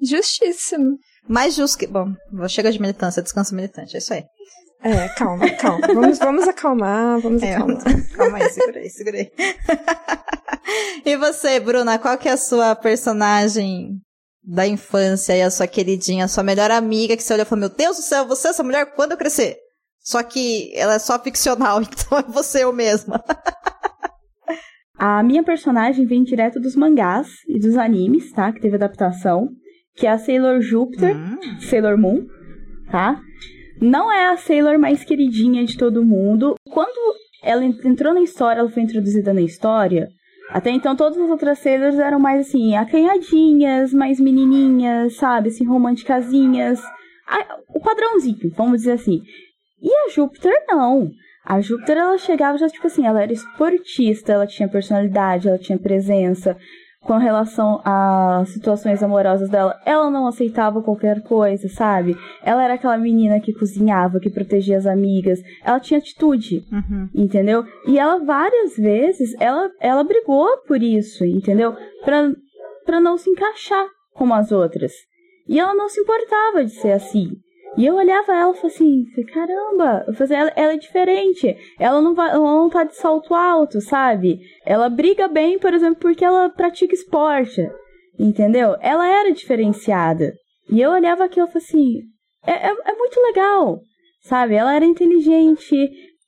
Justíssimo. 0.00 0.96
Mais 1.28 1.54
justo 1.54 1.78
que. 1.78 1.86
Bom, 1.86 2.14
chega 2.48 2.72
de 2.72 2.80
militância, 2.80 3.22
descanso 3.22 3.54
militante, 3.54 3.96
é 3.96 3.98
isso 3.98 4.12
aí. 4.14 4.24
É, 4.84 5.08
calma, 5.10 5.48
calma. 5.50 5.86
Vamos, 5.86 6.18
vamos 6.18 6.48
acalmar, 6.48 7.20
vamos 7.20 7.42
é, 7.42 7.54
acalmar. 7.54 7.82
Calma 8.16 8.38
aí, 8.38 8.50
segura 8.50 8.80
aí, 8.80 8.90
segura 8.90 9.16
aí. 9.18 9.32
e 11.06 11.16
você, 11.16 11.60
Bruna, 11.60 11.98
qual 12.00 12.18
que 12.18 12.28
é 12.28 12.32
a 12.32 12.36
sua 12.36 12.74
personagem 12.74 14.00
da 14.42 14.66
infância 14.66 15.36
e 15.36 15.42
a 15.42 15.50
sua 15.50 15.66
queridinha, 15.66 16.24
a 16.24 16.28
sua 16.28 16.42
melhor 16.42 16.70
amiga 16.70 17.16
que 17.16 17.22
você 17.22 17.32
olhou 17.34 17.44
e 17.44 17.48
falou, 17.48 17.60
meu 17.60 17.68
Deus 17.76 17.96
do 17.96 18.02
céu, 18.02 18.26
você 18.26 18.48
é 18.48 18.50
essa 18.50 18.62
mulher 18.62 18.94
quando 18.94 19.12
eu 19.12 19.18
crescer? 19.18 19.56
Só 20.00 20.22
que 20.22 20.72
ela 20.74 20.94
é 20.94 20.98
só 20.98 21.18
ficcional, 21.18 21.80
então 21.82 22.18
é 22.18 22.22
você 22.22 22.64
eu 22.64 22.72
mesma. 22.72 23.22
a 24.98 25.22
minha 25.22 25.44
personagem 25.44 26.06
vem 26.06 26.24
direto 26.24 26.58
dos 26.58 26.74
mangás 26.74 27.28
e 27.48 27.58
dos 27.58 27.76
animes, 27.76 28.32
tá? 28.32 28.52
Que 28.52 28.60
teve 28.60 28.76
adaptação 28.76 29.48
que 29.94 30.06
é 30.06 30.10
a 30.10 30.18
Sailor 30.18 30.60
Júpiter, 30.60 31.16
hum. 31.16 31.38
Sailor 31.60 31.98
Moon, 31.98 32.26
tá? 32.90 33.20
Não 33.80 34.12
é 34.12 34.32
a 34.32 34.36
Sailor 34.36 34.78
mais 34.78 35.04
queridinha 35.04 35.64
de 35.64 35.76
todo 35.76 36.04
mundo. 36.04 36.54
Quando 36.70 37.16
ela 37.42 37.64
entrou 37.64 38.14
na 38.14 38.20
história, 38.20 38.60
ela 38.60 38.70
foi 38.70 38.82
introduzida 38.82 39.34
na 39.34 39.40
história. 39.40 40.08
Até 40.52 40.70
então, 40.70 40.94
todas 40.94 41.16
as 41.18 41.30
outras 41.30 41.58
Sailors 41.60 41.98
eram 41.98 42.20
mais 42.20 42.46
assim, 42.46 42.76
acanhadinhas, 42.76 43.94
mais 43.94 44.20
menininhas, 44.20 45.16
sabe? 45.16 45.48
Assim, 45.48 45.66
românticazinhas. 45.66 46.78
O 47.74 47.80
padrãozinho, 47.80 48.52
vamos 48.54 48.80
dizer 48.80 48.92
assim. 48.92 49.22
E 49.80 49.90
a 49.90 50.10
Júpiter, 50.10 50.52
não. 50.68 51.10
A 51.44 51.60
Júpiter, 51.62 51.96
ela 51.96 52.18
chegava 52.18 52.58
já, 52.58 52.68
tipo 52.68 52.86
assim, 52.86 53.06
ela 53.06 53.22
era 53.22 53.32
esportista, 53.32 54.32
ela 54.32 54.46
tinha 54.46 54.68
personalidade, 54.68 55.48
ela 55.48 55.58
tinha 55.58 55.78
presença, 55.78 56.56
com 57.02 57.16
relação 57.16 57.80
às 57.84 58.48
situações 58.50 59.02
amorosas 59.02 59.50
dela, 59.50 59.78
ela 59.84 60.08
não 60.08 60.26
aceitava 60.26 60.82
qualquer 60.82 61.22
coisa, 61.22 61.68
sabe? 61.68 62.16
Ela 62.44 62.62
era 62.62 62.74
aquela 62.74 62.96
menina 62.96 63.40
que 63.40 63.52
cozinhava, 63.52 64.20
que 64.20 64.30
protegia 64.30 64.78
as 64.78 64.86
amigas. 64.86 65.40
Ela 65.64 65.80
tinha 65.80 65.98
atitude, 65.98 66.64
uhum. 66.70 67.08
entendeu? 67.14 67.64
E 67.86 67.98
ela 67.98 68.24
várias 68.24 68.76
vezes, 68.76 69.34
ela, 69.40 69.68
ela 69.80 70.04
brigou 70.04 70.48
por 70.66 70.80
isso, 70.80 71.24
entendeu? 71.24 71.74
Pra, 72.04 72.32
pra 72.86 73.00
não 73.00 73.18
se 73.18 73.28
encaixar 73.30 73.86
como 74.14 74.34
as 74.34 74.52
outras. 74.52 74.92
E 75.48 75.58
ela 75.58 75.74
não 75.74 75.88
se 75.88 76.00
importava 76.00 76.64
de 76.64 76.70
ser 76.70 76.92
assim. 76.92 77.32
E 77.76 77.86
eu 77.86 77.94
olhava 77.94 78.32
ela 78.32 78.52
e 78.52 78.56
falava 78.56 78.66
assim, 78.66 79.04
caramba, 79.32 80.04
falei, 80.14 80.36
ela, 80.36 80.52
ela, 80.56 80.72
é 80.74 80.76
diferente. 80.76 81.56
Ela 81.78 82.02
não, 82.02 82.14
vai, 82.14 82.30
ela 82.30 82.38
não 82.38 82.68
tá 82.68 82.84
de 82.84 82.94
salto 82.96 83.34
alto, 83.34 83.80
sabe? 83.80 84.40
Ela 84.66 84.90
briga 84.90 85.26
bem, 85.26 85.58
por 85.58 85.72
exemplo, 85.72 86.00
porque 86.00 86.24
ela 86.24 86.50
pratica 86.50 86.94
esporte. 86.94 87.66
Entendeu? 88.18 88.76
Ela 88.80 89.08
era 89.08 89.32
diferenciada. 89.32 90.34
E 90.70 90.80
eu 90.80 90.90
olhava 90.90 91.24
aquilo 91.24 91.46
e 91.46 91.50
falava 91.50 91.58
assim, 91.58 92.00
é, 92.46 92.52
é, 92.52 92.70
é 92.70 92.94
muito 92.94 93.20
legal, 93.20 93.80
sabe? 94.22 94.54
Ela 94.54 94.74
era 94.74 94.84
inteligente. 94.84 95.74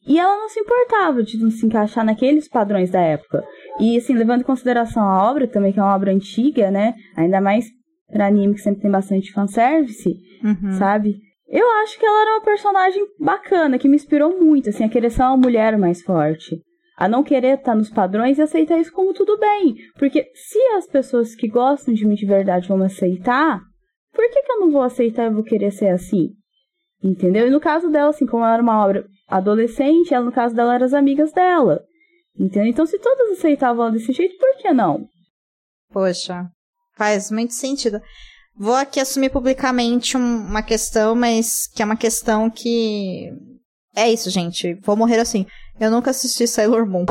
E 0.07 0.19
ela 0.19 0.37
não 0.37 0.49
se 0.49 0.61
importava 0.61 1.23
de 1.23 1.39
não 1.39 1.51
se 1.51 1.67
encaixar 1.67 2.05
naqueles 2.05 2.49
padrões 2.49 2.91
da 2.91 3.01
época. 3.01 3.45
E, 3.81 3.97
assim, 3.97 4.15
levando 4.15 4.41
em 4.41 4.45
consideração 4.45 5.03
a 5.03 5.31
obra 5.31 5.47
também, 5.47 5.73
que 5.73 5.81
é 5.81 5.83
uma 5.83 5.95
obra 5.95 6.13
antiga, 6.13 6.71
né? 6.71 6.95
Ainda 7.17 7.41
mais 7.41 7.67
pra 8.11 8.27
anime 8.27 8.55
que 8.55 8.61
sempre 8.61 8.83
tem 8.83 8.91
bastante 8.91 9.33
fanservice, 9.33 10.15
uhum. 10.43 10.73
sabe? 10.73 11.17
Eu 11.47 11.69
acho 11.83 11.99
que 11.99 12.07
ela 12.07 12.23
era 12.23 12.33
uma 12.33 12.45
personagem 12.45 13.07
bacana, 13.19 13.79
que 13.79 13.89
me 13.89 13.97
inspirou 13.97 14.39
muito, 14.41 14.71
assim, 14.71 14.85
a 14.85 14.89
querer 14.89 15.11
ser 15.11 15.23
uma 15.23 15.37
mulher 15.37 15.77
mais 15.79 16.03
forte. 16.03 16.61
A 16.97 17.09
não 17.09 17.25
querer 17.25 17.59
estar 17.59 17.75
nos 17.75 17.91
padrões 17.91 18.39
e 18.39 18.43
aceitar 18.43 18.79
isso 18.79 18.93
como 18.93 19.13
tudo 19.13 19.39
bem. 19.39 19.75
Porque 19.99 20.31
se 20.35 20.59
as 20.77 20.87
pessoas 20.87 21.35
que 21.35 21.49
gostam 21.49 21.93
de 21.93 22.07
mim 22.07 22.15
de 22.15 22.25
verdade 22.25 22.69
vão 22.69 22.83
aceitar, 22.83 23.61
por 24.13 24.29
que, 24.31 24.43
que 24.43 24.53
eu 24.53 24.61
não 24.61 24.71
vou 24.71 24.83
aceitar 24.83 25.27
e 25.27 25.35
vou 25.35 25.43
querer 25.43 25.73
ser 25.73 25.89
assim? 25.89 26.31
Entendeu? 27.03 27.47
E 27.47 27.51
no 27.51 27.61
caso 27.61 27.91
dela, 27.91 28.11
assim, 28.11 28.25
como 28.27 28.45
ela 28.45 28.55
era 28.55 28.63
uma 28.63 28.83
obra 28.83 29.05
adolescente, 29.29 30.15
ela, 30.15 30.25
no 30.25 30.33
caso 30.33 30.55
dela, 30.55 30.75
eram 30.75 30.87
as 30.87 30.95
amigas 30.95 31.33
dela. 31.33 31.83
Entendeu? 32.39 32.71
Então, 32.71 32.87
se 32.87 32.99
todas 32.99 33.33
aceitavam 33.33 33.85
ela 33.85 33.93
desse 33.93 34.13
jeito, 34.13 34.39
por 34.39 34.57
que 34.57 34.73
não? 34.73 35.07
Poxa, 35.93 36.49
faz 36.97 37.31
muito 37.31 37.53
sentido. 37.53 38.01
Vou 38.57 38.75
aqui 38.75 39.01
assumir 39.01 39.31
publicamente 39.31 40.17
um, 40.17 40.47
uma 40.47 40.63
questão, 40.63 41.17
mas 41.17 41.67
que 41.67 41.83
é 41.83 41.85
uma 41.85 41.97
questão 41.97 42.49
que. 42.49 43.29
É 43.97 44.09
isso, 44.11 44.31
gente. 44.31 44.75
Vou 44.83 44.97
morrer 44.97 45.19
assim. 45.19 45.45
Eu 45.81 45.91
nunca 45.91 46.11
assisti 46.11 46.47
Sailor 46.47 46.87
Moon. 46.87 47.05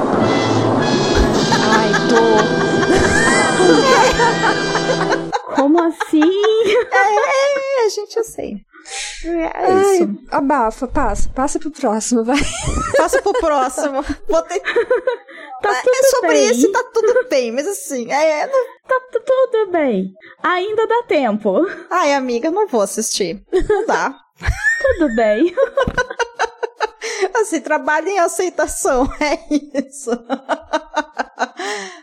Ai, 1.69 1.91
tô. 2.09 2.15
Como 5.55 5.81
assim? 5.81 6.21
É, 6.91 7.89
gente, 7.89 8.15
eu 8.15 8.23
sei. 8.23 8.61
É 9.25 9.51
Ai, 9.53 9.95
isso. 9.95 10.17
Abafa, 10.29 10.87
passa. 10.87 11.29
Passa 11.29 11.59
pro 11.59 11.71
próximo, 11.71 12.23
vai. 12.23 12.37
Passa 12.97 13.21
pro 13.21 13.33
próximo. 13.33 14.03
Vou 14.27 14.41
ter... 14.43 14.59
tá 14.59 15.71
é 15.71 15.81
tudo 15.81 15.95
é 15.95 16.03
sobre 16.09 16.27
bem. 16.29 16.51
isso 16.51 16.71
tá 16.71 16.83
tudo 16.93 17.29
bem, 17.29 17.51
mas 17.51 17.67
assim, 17.67 18.11
é, 18.11 18.41
é... 18.41 18.47
Tá 18.47 19.01
tudo 19.25 19.71
bem. 19.71 20.11
Ainda 20.41 20.85
dá 20.85 21.03
tempo. 21.03 21.65
Ai, 21.89 22.13
amiga, 22.13 22.51
não 22.51 22.67
vou 22.67 22.81
assistir. 22.81 23.41
Não 23.69 23.85
dá. 23.85 24.13
tudo 24.97 25.15
bem. 25.15 25.55
assim, 27.35 27.61
trabalho 27.61 28.09
em 28.09 28.19
aceitação, 28.19 29.09
é 29.21 29.39
isso. 29.87 30.11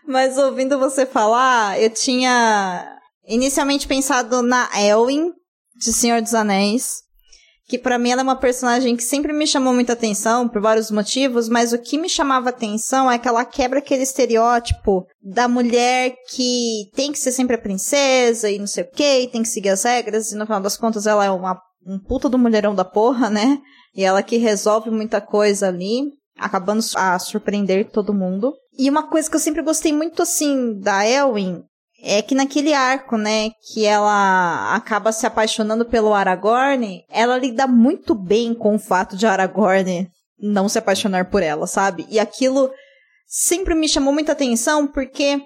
mas 0.07 0.39
ouvindo 0.39 0.79
você 0.79 1.05
falar, 1.05 1.79
eu 1.81 1.91
tinha 1.91 2.99
inicialmente 3.27 3.87
pensado 3.87 4.43
na 4.43 4.69
Elwin, 4.81 5.33
de 5.81 5.93
Senhor 5.95 6.21
dos 6.21 6.35
Anéis, 6.35 6.99
que 7.67 7.79
para 7.79 7.99
mim 7.99 8.11
ela 8.11 8.21
é 8.21 8.25
uma 8.25 8.37
personagem 8.37 8.97
que 8.97 9.03
sempre 9.03 9.33
me 9.33 9.47
chamou 9.47 9.73
muita 9.73 9.95
atenção 9.95 10.47
por 10.47 10.61
vários 10.61 10.91
motivos, 10.91 11.49
mas 11.49 11.73
o 11.73 11.79
que 11.79 11.97
me 11.97 12.09
chamava 12.09 12.51
atenção 12.51 13.11
é 13.11 13.19
que 13.19 13.27
ela 13.27 13.45
quebra 13.45 13.79
aquele 13.79 14.03
estereótipo 14.03 15.07
da 15.23 15.49
mulher 15.49 16.15
que 16.29 16.91
tem 16.95 17.11
que 17.13 17.19
ser 17.19 17.33
sempre 17.33 17.57
a 17.57 17.61
princesa 17.61 18.51
e 18.51 18.59
não 18.59 18.67
sei 18.67 18.85
o 18.85 18.91
que, 18.91 19.29
tem 19.29 19.43
que 19.43 19.49
seguir 19.49 19.71
as 19.71 19.85
regras, 19.85 20.33
e 20.33 20.37
no 20.37 20.45
final 20.45 20.61
das 20.61 20.77
contas 20.77 21.07
ela 21.07 21.25
é 21.25 21.31
uma, 21.31 21.59
um 21.87 21.99
puta 21.99 22.29
do 22.29 22.39
mulherão 22.39 22.75
da 22.75 22.85
porra, 22.85 23.31
né? 23.31 23.59
E 23.95 24.05
ela 24.05 24.23
que 24.23 24.37
resolve 24.37 24.91
muita 24.91 25.21
coisa 25.21 25.69
ali, 25.69 26.03
acabando 26.39 26.85
a 26.97 27.19
surpreender 27.19 27.89
todo 27.91 28.15
mundo. 28.15 28.53
E 28.77 28.91
uma 28.91 29.09
coisa 29.09 29.31
que 29.31 29.37
eu 29.37 29.41
sempre 29.41 29.63
gostei 29.63 29.93
muito 29.93 30.23
assim 30.23 30.79
da 30.79 31.07
Elwin 31.07 31.63
é 32.03 32.23
que 32.23 32.35
naquele 32.35 32.73
arco, 32.73 33.17
né, 33.17 33.51
que 33.73 33.85
ela 33.85 34.75
acaba 34.75 35.13
se 35.13 35.27
apaixonando 35.27 35.85
pelo 35.85 36.15
Aragorn, 36.15 37.05
ela 37.11 37.39
lida 37.39 37.67
muito 37.67 38.15
bem 38.15 38.55
com 38.55 38.75
o 38.75 38.79
fato 38.79 39.17
de 39.17 39.27
Aragorn 39.27 40.09
não 40.39 40.69
se 40.69 40.79
apaixonar 40.79 41.29
por 41.31 41.43
ela, 41.43 41.67
sabe? 41.67 42.07
E 42.09 42.19
aquilo 42.19 42.71
sempre 43.27 43.75
me 43.75 43.89
chamou 43.89 44.13
muita 44.13 44.33
atenção 44.33 44.87
porque 44.87 45.41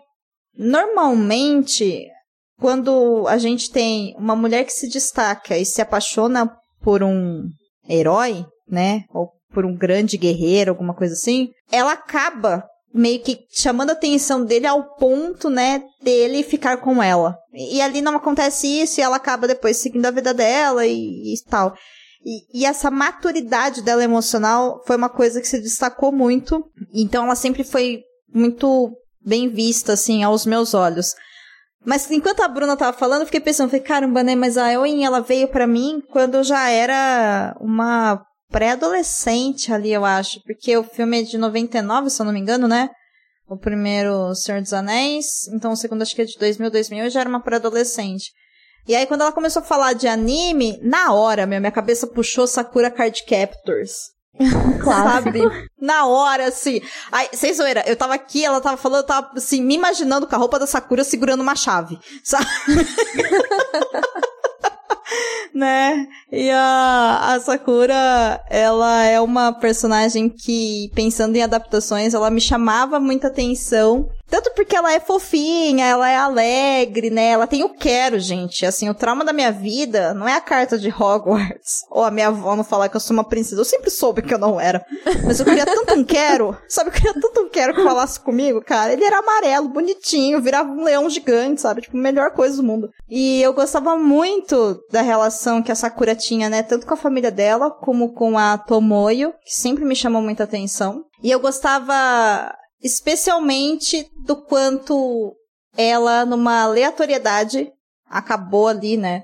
normalmente 0.56 2.06
quando 2.58 3.26
a 3.28 3.36
gente 3.36 3.70
tem 3.70 4.14
uma 4.16 4.36
mulher 4.36 4.64
que 4.64 4.72
se 4.72 4.88
destaca 4.88 5.58
e 5.58 5.66
se 5.66 5.82
apaixona 5.82 6.50
por 6.80 7.02
um 7.02 7.42
herói, 7.88 8.46
né, 8.68 9.04
ou 9.12 9.30
por 9.52 9.64
um 9.64 9.76
grande 9.76 10.16
guerreiro, 10.16 10.70
alguma 10.70 10.94
coisa 10.94 11.14
assim, 11.14 11.48
ela 11.70 11.92
acaba 11.92 12.64
meio 12.94 13.20
que 13.20 13.40
chamando 13.50 13.90
a 13.90 13.94
atenção 13.94 14.44
dele 14.44 14.68
ao 14.68 14.94
ponto, 14.94 15.50
né, 15.50 15.82
dele 16.00 16.44
ficar 16.44 16.76
com 16.76 17.02
ela. 17.02 17.36
E, 17.52 17.78
e 17.78 17.82
ali 17.82 18.00
não 18.00 18.14
acontece 18.14 18.68
isso 18.68 19.00
e 19.00 19.02
ela 19.02 19.16
acaba 19.16 19.48
depois 19.48 19.78
seguindo 19.78 20.06
a 20.06 20.12
vida 20.12 20.32
dela 20.32 20.86
e, 20.86 21.34
e 21.34 21.44
tal. 21.50 21.74
E, 22.24 22.60
e, 22.60 22.64
essa 22.64 22.90
maturidade 22.90 23.82
dela 23.82 24.02
emocional 24.02 24.80
foi 24.86 24.96
uma 24.96 25.10
coisa 25.10 25.40
que 25.40 25.48
se 25.48 25.60
destacou 25.60 26.12
muito. 26.12 26.64
Então 26.94 27.24
ela 27.24 27.34
sempre 27.34 27.64
foi 27.64 28.02
muito 28.32 28.96
bem 29.20 29.48
vista, 29.48 29.92
assim, 29.92 30.22
aos 30.22 30.46
meus 30.46 30.72
olhos. 30.72 31.14
Mas 31.84 32.10
enquanto 32.10 32.40
a 32.40 32.48
Bruna 32.48 32.76
tava 32.76 32.96
falando, 32.96 33.20
eu 33.20 33.26
fiquei 33.26 33.40
pensando, 33.40 33.68
falei, 33.68 33.84
caramba, 33.84 34.22
né? 34.22 34.34
Mas 34.34 34.56
a 34.56 34.72
Eowyn, 34.72 35.04
ela 35.04 35.20
veio 35.20 35.48
para 35.48 35.66
mim 35.66 36.02
quando 36.10 36.36
eu 36.36 36.44
já 36.44 36.70
era 36.70 37.54
uma 37.60 38.24
pré-adolescente 38.54 39.72
ali, 39.72 39.92
eu 39.92 40.04
acho. 40.04 40.40
Porque 40.44 40.76
o 40.76 40.84
filme 40.84 41.20
é 41.20 41.22
de 41.24 41.36
99, 41.36 42.08
se 42.08 42.22
eu 42.22 42.24
não 42.24 42.32
me 42.32 42.38
engano, 42.38 42.68
né? 42.68 42.88
O 43.48 43.58
primeiro 43.58 44.32
Senhor 44.36 44.62
dos 44.62 44.72
Anéis. 44.72 45.48
Então 45.52 45.72
o 45.72 45.76
segundo 45.76 46.02
acho 46.02 46.14
que 46.14 46.22
é 46.22 46.24
de 46.24 46.38
2000, 46.38 46.70
2000. 46.70 47.04
Eu 47.04 47.10
já 47.10 47.20
era 47.20 47.28
uma 47.28 47.42
pré-adolescente. 47.42 48.30
E 48.86 48.94
aí, 48.94 49.06
quando 49.06 49.22
ela 49.22 49.32
começou 49.32 49.60
a 49.60 49.64
falar 49.64 49.94
de 49.94 50.06
anime, 50.06 50.78
na 50.82 51.12
hora, 51.12 51.46
meu, 51.46 51.58
minha 51.58 51.72
cabeça 51.72 52.06
puxou 52.06 52.46
Sakura 52.46 52.90
Card 52.90 53.24
Captors. 53.24 53.92
Sabe? 54.84 55.40
Na 55.80 56.06
hora, 56.06 56.48
assim. 56.48 56.80
Aí, 57.10 57.28
sem 57.32 57.52
zoeira, 57.54 57.82
eu 57.86 57.96
tava 57.96 58.14
aqui, 58.14 58.44
ela 58.44 58.60
tava 58.60 58.76
falando, 58.76 59.00
eu 59.00 59.06
tava, 59.06 59.30
assim, 59.36 59.62
me 59.62 59.74
imaginando 59.74 60.26
com 60.26 60.34
a 60.34 60.38
roupa 60.38 60.58
da 60.58 60.66
Sakura 60.66 61.02
segurando 61.02 61.40
uma 61.40 61.56
chave. 61.56 61.98
Sabe? 62.22 62.46
né? 65.54 66.06
E 66.30 66.50
a, 66.50 67.34
a 67.34 67.40
Sakura, 67.40 68.40
ela 68.50 69.04
é 69.04 69.20
uma 69.20 69.52
personagem 69.52 70.28
que, 70.28 70.90
pensando 70.94 71.36
em 71.36 71.42
adaptações, 71.42 72.14
ela 72.14 72.30
me 72.30 72.40
chamava 72.40 72.98
muita 72.98 73.28
atenção. 73.28 74.08
Tanto 74.34 74.50
porque 74.52 74.74
ela 74.74 74.92
é 74.92 74.98
fofinha, 74.98 75.86
ela 75.86 76.10
é 76.10 76.16
alegre, 76.16 77.08
né? 77.08 77.28
Ela 77.28 77.46
tem 77.46 77.62
o 77.62 77.68
quero, 77.68 78.18
gente. 78.18 78.66
Assim, 78.66 78.90
o 78.90 78.94
trauma 78.94 79.24
da 79.24 79.32
minha 79.32 79.52
vida 79.52 80.12
não 80.12 80.26
é 80.26 80.34
a 80.34 80.40
carta 80.40 80.76
de 80.76 80.88
Hogwarts. 80.88 81.84
Ou 81.88 82.02
a 82.02 82.10
minha 82.10 82.26
avó 82.26 82.56
não 82.56 82.64
falar 82.64 82.88
que 82.88 82.96
eu 82.96 83.00
sou 83.00 83.14
uma 83.14 83.22
princesa. 83.22 83.60
Eu 83.60 83.64
sempre 83.64 83.92
soube 83.92 84.22
que 84.22 84.34
eu 84.34 84.38
não 84.38 84.60
era. 84.60 84.84
Mas 85.24 85.38
eu 85.38 85.46
queria 85.46 85.64
tanto 85.64 85.94
um 85.94 86.02
quero. 86.02 86.58
Sabe, 86.68 86.88
eu 86.88 86.94
queria 86.94 87.14
tanto 87.14 87.42
um 87.42 87.48
quero 87.48 87.74
que 87.76 87.84
falasse 87.84 88.18
comigo, 88.18 88.60
cara. 88.60 88.92
Ele 88.92 89.04
era 89.04 89.20
amarelo, 89.20 89.68
bonitinho, 89.68 90.42
virava 90.42 90.68
um 90.68 90.82
leão 90.82 91.08
gigante, 91.08 91.60
sabe? 91.60 91.82
Tipo, 91.82 91.96
a 91.96 92.00
melhor 92.00 92.32
coisa 92.32 92.56
do 92.56 92.64
mundo. 92.64 92.90
E 93.08 93.40
eu 93.40 93.52
gostava 93.52 93.96
muito 93.96 94.80
da 94.90 95.00
relação 95.00 95.62
que 95.62 95.70
a 95.70 95.76
Sakura 95.76 96.16
tinha, 96.16 96.48
né? 96.48 96.64
Tanto 96.64 96.88
com 96.88 96.94
a 96.94 96.96
família 96.96 97.30
dela, 97.30 97.70
como 97.70 98.12
com 98.12 98.36
a 98.36 98.58
Tomoyo, 98.58 99.32
que 99.44 99.54
sempre 99.54 99.84
me 99.84 99.94
chamou 99.94 100.20
muita 100.20 100.42
atenção. 100.42 101.04
E 101.22 101.30
eu 101.30 101.38
gostava 101.38 102.52
especialmente 102.84 104.06
do 104.26 104.36
quanto 104.36 105.34
ela, 105.76 106.26
numa 106.26 106.62
aleatoriedade, 106.62 107.72
acabou 108.06 108.68
ali, 108.68 108.98
né? 108.98 109.22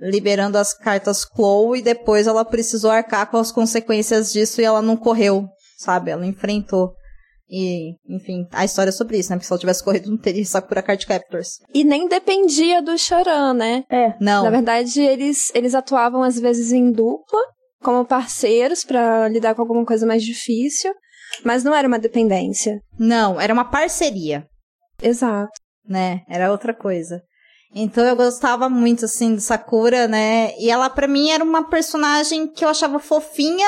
Liberando 0.00 0.56
as 0.56 0.72
cartas 0.72 1.24
Chloe 1.36 1.78
e 1.78 1.82
depois 1.82 2.26
ela 2.26 2.44
precisou 2.44 2.90
arcar 2.90 3.30
com 3.30 3.36
as 3.36 3.52
consequências 3.52 4.32
disso 4.32 4.60
e 4.60 4.64
ela 4.64 4.80
não 4.80 4.96
correu, 4.96 5.46
sabe? 5.76 6.10
Ela 6.10 6.26
enfrentou. 6.26 6.94
E, 7.48 7.96
enfim, 8.08 8.48
a 8.50 8.64
história 8.64 8.88
é 8.88 8.92
sobre 8.92 9.18
isso, 9.18 9.28
né? 9.28 9.36
Porque 9.36 9.46
se 9.46 9.52
ela 9.52 9.60
tivesse 9.60 9.84
corrido, 9.84 10.10
não 10.10 10.16
teria 10.16 10.44
Sakura 10.46 10.82
Card 10.82 11.06
Captors. 11.06 11.58
E 11.74 11.84
nem 11.84 12.08
dependia 12.08 12.80
do 12.80 12.96
Choran, 12.96 13.52
né? 13.52 13.84
É. 13.90 14.14
Não. 14.18 14.44
Na 14.44 14.50
verdade, 14.50 15.02
eles, 15.02 15.54
eles 15.54 15.74
atuavam 15.74 16.22
às 16.22 16.40
vezes 16.40 16.72
em 16.72 16.90
dupla, 16.90 17.40
como 17.82 18.06
parceiros, 18.06 18.84
para 18.84 19.28
lidar 19.28 19.54
com 19.54 19.60
alguma 19.60 19.84
coisa 19.84 20.06
mais 20.06 20.22
difícil. 20.22 20.94
Mas 21.44 21.64
não 21.64 21.74
era 21.74 21.88
uma 21.88 21.98
dependência. 21.98 22.80
Não, 22.98 23.40
era 23.40 23.52
uma 23.52 23.64
parceria, 23.64 24.46
Exato. 25.02 25.50
né? 25.86 26.20
Era 26.28 26.50
outra 26.50 26.74
coisa. 26.74 27.22
Então 27.74 28.04
eu 28.04 28.14
gostava 28.14 28.68
muito, 28.68 29.06
assim, 29.06 29.34
de 29.34 29.40
Sakura, 29.40 30.06
né? 30.06 30.52
E 30.58 30.70
ela, 30.70 30.90
pra 30.90 31.08
mim, 31.08 31.30
era 31.30 31.42
uma 31.42 31.68
personagem 31.68 32.46
que 32.46 32.64
eu 32.64 32.68
achava 32.68 32.98
fofinha. 32.98 33.66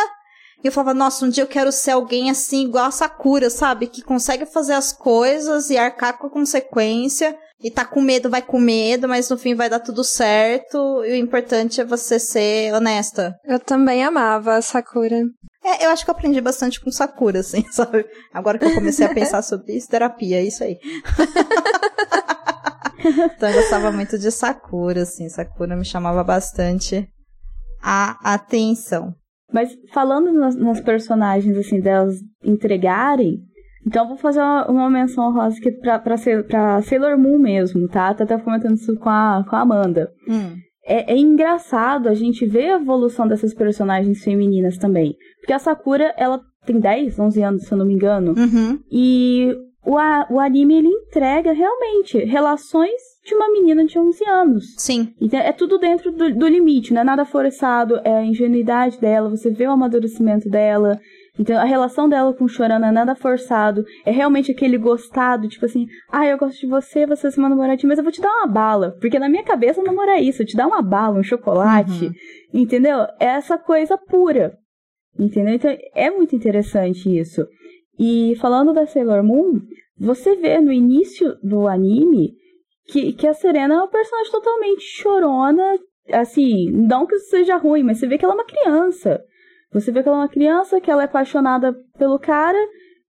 E 0.63 0.67
eu 0.67 0.73
falava, 0.73 0.95
nossa, 0.95 1.25
um 1.25 1.29
dia 1.29 1.43
eu 1.43 1.49
quero 1.49 1.73
ser 1.73 1.93
alguém 1.93 2.31
assim, 2.31 2.65
igual 2.65 2.87
a 2.87 2.91
Sakura, 2.91 3.51
sabe? 3.51 3.87
Que 3.87 4.03
consegue 4.03 4.47
fazer 4.47 4.75
as 4.75 4.93
coisas 4.93 5.71
e 5.71 5.77
arcar 5.77 6.19
com 6.19 6.27
a 6.27 6.31
consequência. 6.31 7.37
E 7.63 7.71
tá 7.71 7.85
com 7.85 8.01
medo, 8.01 8.29
vai 8.29 8.43
com 8.43 8.59
medo, 8.59 9.09
mas 9.09 9.31
no 9.31 9.39
fim 9.39 9.55
vai 9.55 9.71
dar 9.71 9.81
tudo 9.81 10.05
certo. 10.05 11.03
E 11.05 11.13
o 11.13 11.17
importante 11.17 11.81
é 11.81 11.85
você 11.85 12.19
ser 12.19 12.75
honesta. 12.75 13.35
Eu 13.45 13.59
também 13.59 14.05
amava 14.05 14.57
a 14.57 14.63
Sakura. 14.63 15.23
É, 15.65 15.87
eu 15.87 15.91
acho 15.91 16.05
que 16.05 16.11
eu 16.11 16.15
aprendi 16.15 16.41
bastante 16.41 16.81
com 16.81 16.91
Sakura, 16.91 17.41
assim, 17.41 17.65
sabe? 17.73 18.05
Agora 18.33 18.59
que 18.59 18.65
eu 18.67 18.75
comecei 18.75 19.07
a 19.07 19.15
pensar 19.15 19.41
sobre 19.43 19.73
isso, 19.77 19.89
terapia, 19.89 20.37
é 20.39 20.45
isso 20.45 20.63
aí. 20.63 20.79
então 23.05 23.49
eu 23.49 23.55
gostava 23.55 23.91
muito 23.93 24.19
de 24.19 24.31
Sakura, 24.31 25.03
assim. 25.03 25.29
Sakura 25.29 25.77
me 25.77 25.85
chamava 25.85 26.23
bastante 26.25 27.09
a 27.83 28.35
atenção. 28.35 29.15
Mas 29.53 29.71
falando 29.93 30.33
nas, 30.33 30.57
nas 30.57 30.81
personagens, 30.81 31.57
assim, 31.57 31.81
delas 31.81 32.17
entregarem, 32.43 33.39
então 33.87 34.03
eu 34.05 34.09
vou 34.09 34.17
fazer 34.17 34.41
uma, 34.41 34.67
uma 34.71 34.91
menção 34.91 35.33
rosa 35.33 35.57
aqui 35.59 35.71
pra, 35.71 35.99
pra, 35.99 36.17
Sailor- 36.17 36.45
pra 36.45 36.83
Sailor 36.83 37.19
Moon 37.19 37.39
mesmo, 37.39 37.87
tá? 37.89 38.13
Tô 38.15 38.25
até 38.25 38.37
comentando 38.39 38.75
isso 38.75 38.95
com 38.97 39.09
a, 39.11 39.45
com 39.49 39.55
a 39.55 39.61
Amanda. 39.61 40.11
Hum. 40.29 40.57
É, 40.87 41.13
é 41.15 41.17
engraçado 41.19 42.09
a 42.09 42.15
gente 42.15 42.45
ver 42.47 42.71
a 42.73 42.77
evolução 42.81 43.27
dessas 43.27 43.55
personagens 43.55 44.23
femininas 44.23 44.77
também. 44.79 45.15
Porque 45.41 45.53
a 45.53 45.59
Sakura, 45.59 46.15
ela 46.17 46.41
tem 46.67 46.79
10, 46.79 47.19
11 47.19 47.43
anos, 47.43 47.63
se 47.65 47.73
eu 47.73 47.79
não 47.79 47.87
me 47.87 47.95
engano. 47.95 48.35
Uhum. 48.37 48.79
E 48.91 49.55
o, 49.85 49.99
a- 49.99 50.27
o 50.31 50.41
anime, 50.41 50.75
ele 50.77 50.89
entrega 50.89 51.53
realmente 51.53 52.19
relações 52.25 52.93
de 53.27 53.35
uma 53.35 53.51
menina 53.51 53.85
de 53.85 53.99
11 53.99 54.25
anos. 54.29 54.65
Sim. 54.79 55.09
Então, 55.21 55.41
é 55.41 55.53
tudo 55.53 55.79
dentro 55.79 56.11
do, 56.13 56.35
do 56.35 56.47
limite, 56.49 56.93
não 56.93 57.01
é 57.01 57.05
nada 57.05 57.25
forçado, 57.25 57.99
é 58.05 58.19
a 58.19 58.25
ingenuidade 58.25 58.99
dela, 59.01 59.31
você 59.31 59.51
vê 59.51 59.67
o 59.67 59.71
amadurecimento 59.73 60.49
dela. 60.49 60.99
Então, 61.39 61.59
a 61.61 61.65
relação 61.65 62.09
dela 62.09 62.33
com 62.33 62.45
o 62.45 62.49
não 62.49 62.89
é 62.89 62.93
nada 62.93 63.17
forçado, 63.17 63.85
é 64.07 64.11
realmente 64.13 64.53
aquele 64.53 64.79
gostado, 64.79 65.49
tipo 65.49 65.65
assim, 65.67 65.87
ah, 66.11 66.25
eu 66.27 66.39
gosto 66.39 66.61
de 66.61 66.67
você, 66.67 67.07
você 67.07 67.27
é 67.27 67.31
meu 67.37 67.49
namoradinho, 67.51 67.89
mas 67.89 67.99
eu 67.99 68.05
vou 68.05 68.13
te 68.13 68.21
dar 68.21 68.31
uma 68.31 68.47
bala. 68.47 68.97
Porque 69.01 69.19
na 69.19 69.29
minha 69.29 69.43
cabeça 69.43 69.83
namoro 69.83 70.11
é 70.11 70.21
isso, 70.21 70.45
te 70.45 70.57
dar 70.57 70.69
uma 70.69 70.81
bala, 70.81 71.19
um 71.19 71.25
chocolate, 71.25 72.07
Uhum. 72.07 72.13
entendeu? 72.53 72.99
É 73.19 73.27
essa 73.27 73.59
coisa 73.59 73.99
pura. 73.99 74.57
Entendeu? 75.19 75.55
Então, 75.55 75.77
é 75.95 76.11
muito 76.11 76.37
interessante 76.37 77.09
isso. 77.19 77.47
E 77.99 78.37
falando 78.41 78.73
da 78.73 78.87
Sailor 78.87 79.25
Moon, 79.25 79.61
você 79.99 80.37
vê 80.37 80.61
no 80.61 80.73
início 80.73 81.37
do 81.43 81.67
anime 81.67 82.33
que, 82.87 83.13
que 83.13 83.27
a 83.27 83.35
Serena 83.35 83.75
é 83.75 83.79
uma 83.79 83.89
personagem 83.89 84.31
totalmente 84.33 84.83
chorona. 84.83 85.79
Assim, 86.13 86.71
não 86.71 87.07
que 87.07 87.15
isso 87.17 87.31
seja 87.31 87.57
ruim, 87.57 87.83
mas 87.83 87.99
você 87.99 88.07
vê 88.07 88.19
que 88.19 88.25
ela 88.25 88.35
é 88.35 88.37
uma 88.37 88.45
criança. 88.45 89.21
Você 89.75 89.91
vê 89.91 90.03
que 90.03 90.09
ela 90.09 90.19
é 90.19 90.21
uma 90.21 90.29
criança, 90.29 90.81
que 90.81 90.91
ela 90.91 91.03
é 91.03 91.05
apaixonada 91.05 91.75
pelo 91.99 92.19
cara, 92.19 92.59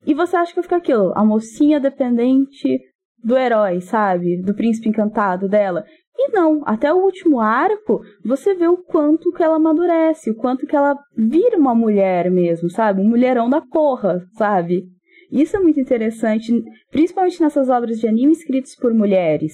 e 0.06 0.13
você 0.13 0.36
acha 0.36 0.49
que 0.49 0.56
vai 0.56 0.63
ficar 0.63 0.78
aquilo, 0.78 1.13
a 1.15 1.23
mocinha 1.23 1.80
dependente 1.80 2.80
do 3.23 3.38
herói, 3.38 3.82
sabe? 3.82 4.41
Do 4.41 4.54
príncipe 4.54 4.89
encantado 4.89 5.47
dela. 5.47 5.86
E 6.17 6.32
não, 6.32 6.62
até 6.65 6.91
o 6.91 6.97
último 6.97 7.39
arco, 7.39 8.01
você 8.23 8.56
vê 8.56 8.67
o 8.67 8.78
quanto 8.78 9.32
que 9.32 9.43
ela 9.43 9.58
amadurece, 9.58 10.32
o 10.32 10.36
quanto 10.36 10.65
que 10.65 10.75
ela 10.75 10.97
vira 11.15 11.58
uma 11.58 11.75
mulher 11.75 12.32
mesmo, 12.32 12.69
sabe? 12.69 13.01
Um 13.01 13.10
mulherão 13.10 13.49
da 13.49 13.62
porra, 13.62 14.25
sabe? 14.38 14.84
Isso 15.32 15.58
é 15.58 15.60
muito 15.60 15.80
interessante, 15.80 16.51
principalmente 16.89 17.41
nessas 17.41 17.69
obras 17.69 17.99
de 17.99 18.08
anime 18.08 18.32
escritas 18.32 18.75
por 18.75 18.93
mulheres. 18.93 19.54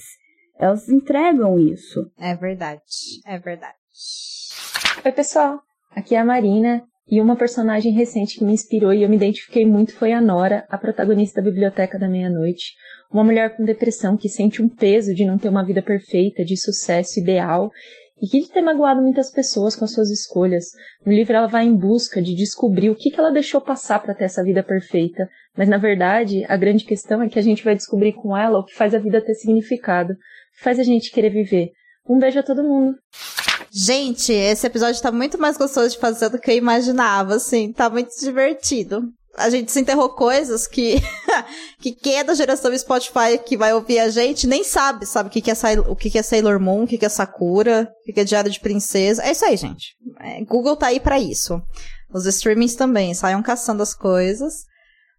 Elas 0.58 0.88
entregam 0.88 1.58
isso. 1.58 2.06
É 2.18 2.34
verdade. 2.36 2.80
É 3.26 3.38
verdade. 3.38 3.74
Oi, 5.04 5.12
pessoal. 5.12 5.60
Aqui 5.94 6.14
é 6.14 6.18
a 6.18 6.24
Marina. 6.24 6.82
E 7.10 7.20
uma 7.20 7.36
personagem 7.36 7.92
recente 7.92 8.38
que 8.38 8.44
me 8.44 8.52
inspirou 8.52 8.92
e 8.92 9.02
eu 9.02 9.08
me 9.08 9.16
identifiquei 9.16 9.66
muito 9.66 9.94
foi 9.94 10.12
a 10.12 10.20
Nora, 10.20 10.64
a 10.68 10.78
protagonista 10.78 11.40
da 11.40 11.50
Biblioteca 11.50 11.98
da 11.98 12.08
Meia-Noite. 12.08 12.74
Uma 13.10 13.24
mulher 13.24 13.56
com 13.56 13.64
depressão 13.64 14.16
que 14.16 14.28
sente 14.28 14.62
um 14.62 14.68
peso 14.68 15.14
de 15.14 15.24
não 15.24 15.36
ter 15.36 15.48
uma 15.48 15.64
vida 15.64 15.82
perfeita, 15.82 16.44
de 16.44 16.56
sucesso 16.56 17.18
ideal 17.20 17.70
e 18.22 18.28
que 18.28 18.48
ter 18.52 18.62
magoado 18.62 19.02
muitas 19.02 19.32
pessoas 19.32 19.74
com 19.74 19.84
as 19.84 19.92
suas 19.92 20.08
escolhas. 20.08 20.66
No 21.04 21.12
livro 21.12 21.34
ela 21.34 21.48
vai 21.48 21.66
em 21.66 21.76
busca 21.76 22.22
de 22.22 22.36
descobrir 22.36 22.88
o 22.88 22.94
que, 22.94 23.10
que 23.10 23.18
ela 23.18 23.32
deixou 23.32 23.60
passar 23.60 24.00
para 24.00 24.14
ter 24.14 24.24
essa 24.24 24.44
vida 24.44 24.62
perfeita. 24.62 25.28
Mas 25.56 25.68
na 25.68 25.76
verdade, 25.76 26.44
a 26.48 26.56
grande 26.56 26.84
questão 26.84 27.20
é 27.20 27.28
que 27.28 27.38
a 27.38 27.42
gente 27.42 27.64
vai 27.64 27.74
descobrir 27.74 28.12
com 28.12 28.36
ela 28.36 28.60
o 28.60 28.64
que 28.64 28.74
faz 28.74 28.94
a 28.94 28.98
vida 28.98 29.20
ter 29.20 29.34
significado, 29.34 30.12
o 30.12 30.16
que 30.56 30.62
faz 30.62 30.78
a 30.78 30.84
gente 30.84 31.10
querer 31.10 31.30
viver. 31.30 31.72
Um 32.08 32.18
beijo 32.18 32.38
a 32.38 32.42
todo 32.44 32.62
mundo. 32.62 32.96
Gente, 33.74 34.34
esse 34.34 34.66
episódio 34.66 35.00
tá 35.00 35.10
muito 35.10 35.38
mais 35.38 35.56
gostoso 35.56 35.88
de 35.88 35.98
fazer 35.98 36.28
do 36.28 36.38
que 36.38 36.50
eu 36.50 36.56
imaginava, 36.56 37.36
assim. 37.36 37.72
Tá 37.72 37.88
muito 37.88 38.10
divertido. 38.20 39.02
A 39.34 39.48
gente 39.48 39.72
se 39.72 39.80
enterrou 39.80 40.10
coisas 40.10 40.66
que, 40.66 40.96
que 41.80 41.92
quem 41.92 42.18
é 42.18 42.24
da 42.24 42.34
geração 42.34 42.76
Spotify 42.76 43.38
que 43.42 43.56
vai 43.56 43.72
ouvir 43.72 43.98
a 43.98 44.10
gente 44.10 44.46
nem 44.46 44.62
sabe, 44.62 45.06
sabe? 45.06 45.30
O 45.30 45.32
que, 45.32 45.40
que, 45.40 45.50
é, 45.50 45.54
o 45.88 45.96
que, 45.96 46.10
que 46.10 46.18
é 46.18 46.22
Sailor 46.22 46.60
Moon, 46.60 46.82
o 46.82 46.86
que, 46.86 46.98
que 46.98 47.06
é 47.06 47.08
Sakura, 47.08 47.90
o 48.02 48.04
que, 48.04 48.12
que 48.12 48.20
é 48.20 48.24
Diário 48.24 48.50
de 48.50 48.60
Princesa. 48.60 49.22
É 49.22 49.32
isso 49.32 49.44
aí, 49.46 49.56
gente. 49.56 49.96
É, 50.20 50.44
Google 50.44 50.76
tá 50.76 50.88
aí 50.88 51.00
pra 51.00 51.18
isso. 51.18 51.62
Os 52.12 52.26
streamings 52.26 52.74
também, 52.74 53.14
saiam 53.14 53.42
caçando 53.42 53.82
as 53.82 53.94
coisas. 53.94 54.66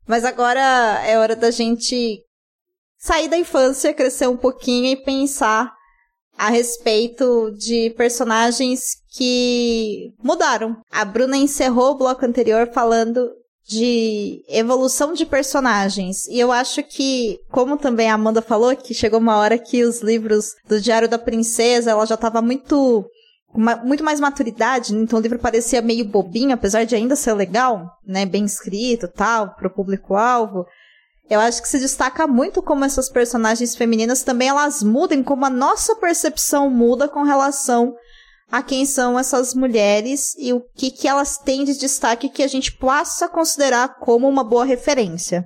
Mas 0.08 0.24
agora 0.24 0.62
é 1.04 1.18
hora 1.18 1.36
da 1.36 1.49
gente 1.49 2.22
sair 2.99 3.28
da 3.28 3.38
infância, 3.38 3.95
crescer 3.95 4.28
um 4.28 4.38
pouquinho 4.38 4.91
e 4.91 5.04
pensar 5.04 5.74
a 6.38 6.49
respeito 6.49 7.51
de 7.51 7.91
personagens 7.91 8.97
que 9.15 10.11
mudaram. 10.21 10.77
A 10.91 11.05
Bruna 11.05 11.38
encerrou 11.38 11.91
o 11.91 11.97
bloco 11.97 12.25
anterior 12.25 12.69
falando 12.73 13.29
de 13.65 14.43
evolução 14.49 15.13
de 15.13 15.25
personagens. 15.25 16.25
E 16.27 16.39
eu 16.39 16.51
acho 16.51 16.84
que, 16.84 17.39
como 17.49 17.77
também 17.77 18.09
a 18.09 18.15
Amanda 18.15 18.41
falou, 18.41 18.75
que 18.75 18.93
chegou 18.93 19.19
uma 19.19 19.38
hora 19.38 19.57
que 19.57 19.84
os 19.84 20.01
livros 20.01 20.47
do 20.67 20.81
Diário 20.81 21.07
da 21.07 21.17
Princesa, 21.17 21.91
ela 21.91 22.05
já 22.05 22.15
estava 22.15 22.41
muito 22.41 23.05
uma, 23.53 23.75
muito 23.77 24.03
mais 24.03 24.19
maturidade, 24.19 24.95
então 24.95 25.19
o 25.19 25.21
livro 25.21 25.38
parecia 25.38 25.81
meio 25.81 26.03
bobinho, 26.05 26.53
apesar 26.53 26.86
de 26.86 26.95
ainda 26.95 27.15
ser 27.15 27.34
legal, 27.34 27.88
né, 28.05 28.25
bem 28.25 28.45
escrito, 28.45 29.07
tal, 29.07 29.53
pro 29.55 29.69
público-alvo. 29.69 30.65
Eu 31.34 31.39
acho 31.39 31.61
que 31.61 31.67
se 31.67 31.79
destaca 31.79 32.27
muito 32.27 32.61
como 32.61 32.86
essas 32.86 33.09
personagens 33.09 33.75
femininas 33.75 34.23
também 34.23 34.49
elas 34.49 34.84
mudam, 34.84 35.23
como 35.23 35.45
a 35.45 35.49
nossa 35.49 35.95
percepção 35.95 36.69
muda 36.69 37.07
com 37.07 37.23
relação 37.23 37.93
a 38.51 38.61
quem 38.61 38.86
são 38.86 39.17
essas 39.17 39.55
mulheres 39.55 40.36
e 40.38 40.53
o 40.53 40.61
que, 40.75 40.91
que 40.91 41.07
elas 41.07 41.39
têm 41.39 41.63
de 41.63 41.75
destaque 41.75 42.29
que 42.29 42.43
a 42.43 42.47
gente 42.47 42.71
possa 42.77 43.27
considerar 43.27 43.99
como 43.99 44.29
uma 44.29 44.43
boa 44.43 44.63
referência. 44.63 45.43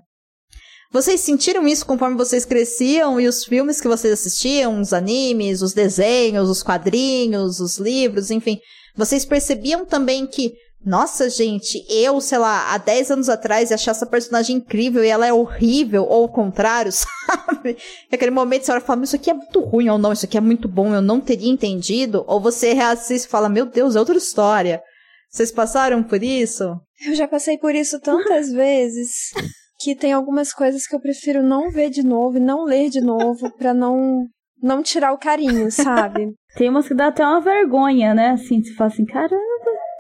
Vocês 0.92 1.22
sentiram 1.22 1.68
isso 1.68 1.86
conforme 1.86 2.18
vocês 2.18 2.44
cresciam 2.44 3.20
e 3.20 3.28
os 3.28 3.46
filmes 3.46 3.80
que 3.80 3.88
vocês 3.88 4.12
assistiam, 4.12 4.82
os 4.82 4.92
animes, 4.94 5.62
os 5.62 5.74
desenhos, 5.74 6.50
os 6.50 6.64
quadrinhos, 6.64 7.60
os 7.60 7.78
livros, 7.78 8.30
enfim. 8.30 8.60
Vocês 8.96 9.26
percebiam 9.26 9.86
também 9.86 10.26
que 10.26 10.54
nossa, 10.86 11.30
gente, 11.30 11.86
eu, 11.90 12.22
sei 12.22 12.38
lá, 12.38 12.74
há 12.74 12.78
10 12.78 13.12
anos 13.12 13.30
atrás, 13.30 13.72
achar 13.72 13.92
essa 13.92 14.06
personagem 14.06 14.58
incrível 14.58 15.04
e 15.04 15.08
ela 15.08 15.28
é 15.28 15.34
horrível, 15.34 16.04
ou 16.04 16.26
o 16.26 16.30
contrário, 16.30 16.92
sabe? 16.94 17.78
Naquele 18.12 18.32
momento 18.32 18.66
você 18.66 18.72
olha 18.72 18.80
e 18.80 18.86
fala, 18.86 19.04
isso 19.04 19.16
aqui 19.16 19.30
é 19.30 19.34
muito 19.34 19.60
ruim 19.62 19.90
ou 19.90 19.98
não, 19.98 20.14
isso 20.14 20.26
aqui 20.26 20.38
é 20.38 20.42
muito 20.42 20.68
bom, 20.68 20.94
eu 20.94 21.02
não 21.02 21.20
teria 21.20 21.52
entendido. 21.52 22.24
Ou 22.28 22.40
você 22.40 22.74
reassiste 22.74 23.28
e 23.28 23.32
fala, 23.32 23.50
meu 23.50 23.66
Deus, 23.66 23.96
é 23.96 24.00
outra 24.00 24.18
história. 24.18 24.82
Vocês 25.30 25.52
passaram 25.52 26.04
por 26.04 26.24
isso? 26.24 26.80
Eu 27.06 27.16
já 27.16 27.28
passei 27.28 27.58
por 27.58 27.76
isso 27.76 28.00
tantas 28.00 28.50
vezes 28.52 29.32
que 29.80 29.96
tem 29.96 30.14
algumas 30.14 30.54
coisas 30.54 30.88
que 30.88 30.96
eu 30.96 31.00
prefiro 31.00 31.44
não 31.44 31.70
ver 31.70 31.90
de 31.90 32.04
novo 32.04 32.38
e 32.38 32.42
não 32.42 32.64
ler 32.64 32.90
de 32.90 33.02
novo 33.02 33.52
para 33.58 33.74
não 33.74 34.26
não 34.60 34.82
tirar 34.82 35.14
o 35.14 35.20
carinho, 35.20 35.70
sabe? 35.72 36.34
Tem 36.56 36.70
umas 36.70 36.88
que 36.88 36.96
dá 36.96 37.08
até 37.08 37.24
uma 37.24 37.40
vergonha, 37.40 38.16
né? 38.16 38.32
Assim, 38.32 38.64
você 38.64 38.74
fala 38.74 38.90
assim, 38.90 39.06
caramba, 39.06 39.38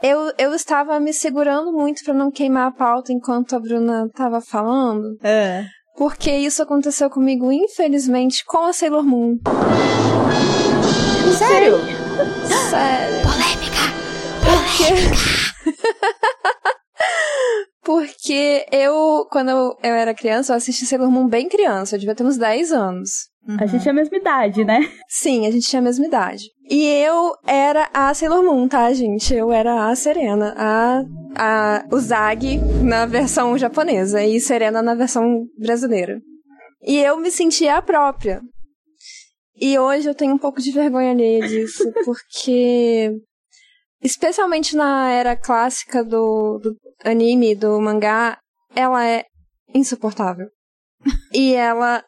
eu, 0.02 0.32
eu 0.38 0.54
estava 0.54 1.00
me 1.00 1.12
segurando 1.12 1.72
muito 1.72 2.04
para 2.04 2.14
não 2.14 2.32
queimar 2.32 2.68
a 2.68 2.72
pauta 2.72 3.12
enquanto 3.12 3.56
a 3.56 3.60
Bruna 3.60 4.06
estava 4.06 4.42
falando. 4.42 5.18
É. 5.24 5.66
Porque 5.98 6.32
isso 6.32 6.62
aconteceu 6.62 7.10
comigo, 7.10 7.52
infelizmente, 7.52 8.46
com 8.46 8.66
a 8.66 8.74
Sailor 8.74 9.04
Moon. 9.04 9.38
Sério? 11.38 11.78
Sério. 12.70 13.22
Polêmica! 13.24 13.78
Porque... 14.44 14.94
Porque 17.88 18.66
eu, 18.70 19.26
quando 19.32 19.50
eu, 19.50 19.78
era 19.82 20.14
criança, 20.14 20.52
eu 20.52 20.58
assisti 20.58 20.86
Sailor 20.86 21.10
Moon 21.10 21.26
bem 21.26 21.48
criança. 21.48 21.96
Eu 21.96 22.00
devia 22.02 22.14
ter 22.14 22.26
uns 22.26 22.36
10 22.36 22.74
anos. 22.74 23.30
Uhum. 23.48 23.56
A 23.62 23.66
gente 23.66 23.88
é 23.88 23.92
a 23.92 23.94
mesma 23.94 24.18
idade, 24.18 24.66
né? 24.66 24.92
Sim, 25.08 25.48
a 25.48 25.52
gente 25.52 25.70
tinha 25.70 25.80
a 25.80 25.84
mesma 25.84 26.06
idade. 26.06 26.44
E 26.70 26.86
eu 26.86 27.32
era 27.48 27.90
a 27.94 28.14
Sailor 28.14 28.44
Moon, 28.44 28.68
tá, 28.68 28.92
gente? 28.92 29.34
Eu 29.34 29.54
era 29.54 29.88
a 29.88 29.96
Serena, 29.96 30.54
a, 30.58 31.02
a 31.38 31.86
o 31.90 31.98
Zag 31.98 32.58
na 32.84 33.06
versão 33.06 33.58
japonesa 33.58 34.22
e 34.22 34.38
Serena 34.42 34.82
na 34.82 34.94
versão 34.94 35.46
brasileira. 35.58 36.20
E 36.84 37.00
eu 37.00 37.16
me 37.16 37.32
sentia 37.32 37.78
a 37.78 37.82
própria. 37.82 38.42
E 39.56 39.80
hoje 39.80 40.10
eu 40.10 40.14
tenho 40.14 40.34
um 40.34 40.38
pouco 40.38 40.62
de 40.62 40.74
vergonha 40.74 41.12
alheia 41.12 41.48
disso, 41.48 41.90
porque 42.04 43.14
especialmente 44.04 44.76
na 44.76 45.10
era 45.10 45.38
clássica 45.38 46.04
do, 46.04 46.60
do 46.62 46.76
anime, 47.04 47.56
do 47.56 47.80
mangá, 47.80 48.38
ela 48.76 49.06
é 49.06 49.26
insuportável. 49.74 50.48
e 51.34 51.54
ela 51.54 52.04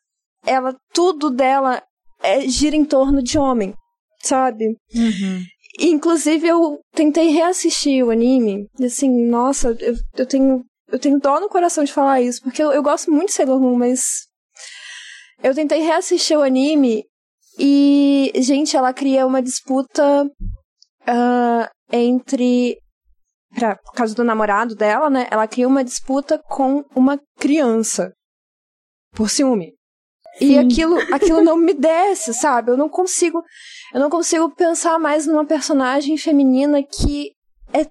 ela 0.46 0.76
tudo 0.94 1.30
dela 1.30 1.82
é, 2.22 2.42
gira 2.48 2.76
em 2.76 2.86
torno 2.86 3.22
de 3.22 3.38
homem 3.38 3.74
sabe? 4.22 4.78
Uhum. 4.94 5.44
Inclusive, 5.80 6.48
eu 6.48 6.80
tentei 6.94 7.30
reassistir 7.30 8.04
o 8.04 8.10
anime, 8.10 8.68
e 8.80 8.86
assim, 8.86 9.10
nossa, 9.28 9.76
eu, 9.80 9.96
eu 10.18 10.26
tenho. 10.26 10.64
Eu 10.92 10.98
tenho 10.98 11.20
dó 11.20 11.40
no 11.40 11.48
coração 11.48 11.84
de 11.84 11.94
falar 11.94 12.20
isso, 12.20 12.42
porque 12.42 12.64
eu, 12.64 12.72
eu 12.72 12.82
gosto 12.82 13.12
muito 13.12 13.28
de 13.28 13.34
Sailor 13.34 13.60
Moon, 13.60 13.78
mas. 13.78 14.02
Eu 15.42 15.54
tentei 15.54 15.82
reassistir 15.82 16.38
o 16.38 16.42
anime 16.42 17.06
e, 17.58 18.32
gente, 18.38 18.76
ela 18.76 18.92
cria 18.92 19.26
uma 19.26 19.42
disputa 19.42 20.26
uh, 20.26 21.70
entre. 21.92 22.78
Pra, 23.56 23.76
por 23.76 23.93
causa 23.93 24.14
do 24.14 24.24
namorado 24.24 24.76
dela, 24.76 25.10
né? 25.10 25.28
Ela 25.32 25.47
cria 25.47 25.68
uma 25.68 25.84
disputa 25.84 26.38
com 26.38 26.84
uma 26.95 27.20
criança. 27.38 28.14
Por 29.14 29.30
ciúme. 29.30 29.74
Sim. 30.38 30.52
E 30.52 30.58
aquilo, 30.58 30.97
aquilo 31.14 31.41
não 31.41 31.58
me 31.58 31.74
desce, 31.74 32.34
sabe? 32.34 32.72
Eu 32.72 32.78
não 32.78 32.88
consigo. 32.88 33.43
Eu 33.93 34.00
não 34.00 34.10
consigo 34.10 34.54
pensar 34.56 35.00
mais 35.00 35.26
numa 35.26 35.45
personagem 35.45 36.18
feminina 36.18 36.82
que 36.84 37.32
é 37.74 37.86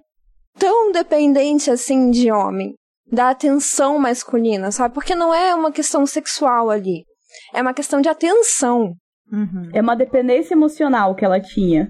tão 0.59 0.93
dependente 0.93 1.71
assim 1.71 2.11
de 2.11 2.31
homem, 2.31 2.75
da 3.11 3.31
atenção 3.31 3.99
masculina, 3.99 4.71
sabe? 4.71 4.95
Porque 4.95 5.15
não 5.15 5.35
é 5.35 5.55
uma 5.55 5.73
questão 5.73 6.07
sexual 6.07 6.71
ali. 6.71 7.05
É 7.53 7.61
uma 7.61 7.75
questão 7.75 8.01
de 8.01 8.09
atenção. 8.09 8.95
Uhum. 9.31 9.71
É 9.75 9.81
uma 9.81 9.95
dependência 9.95 10.55
emocional 10.55 11.15
que 11.15 11.25
ela 11.25 11.41
tinha. 11.41 11.89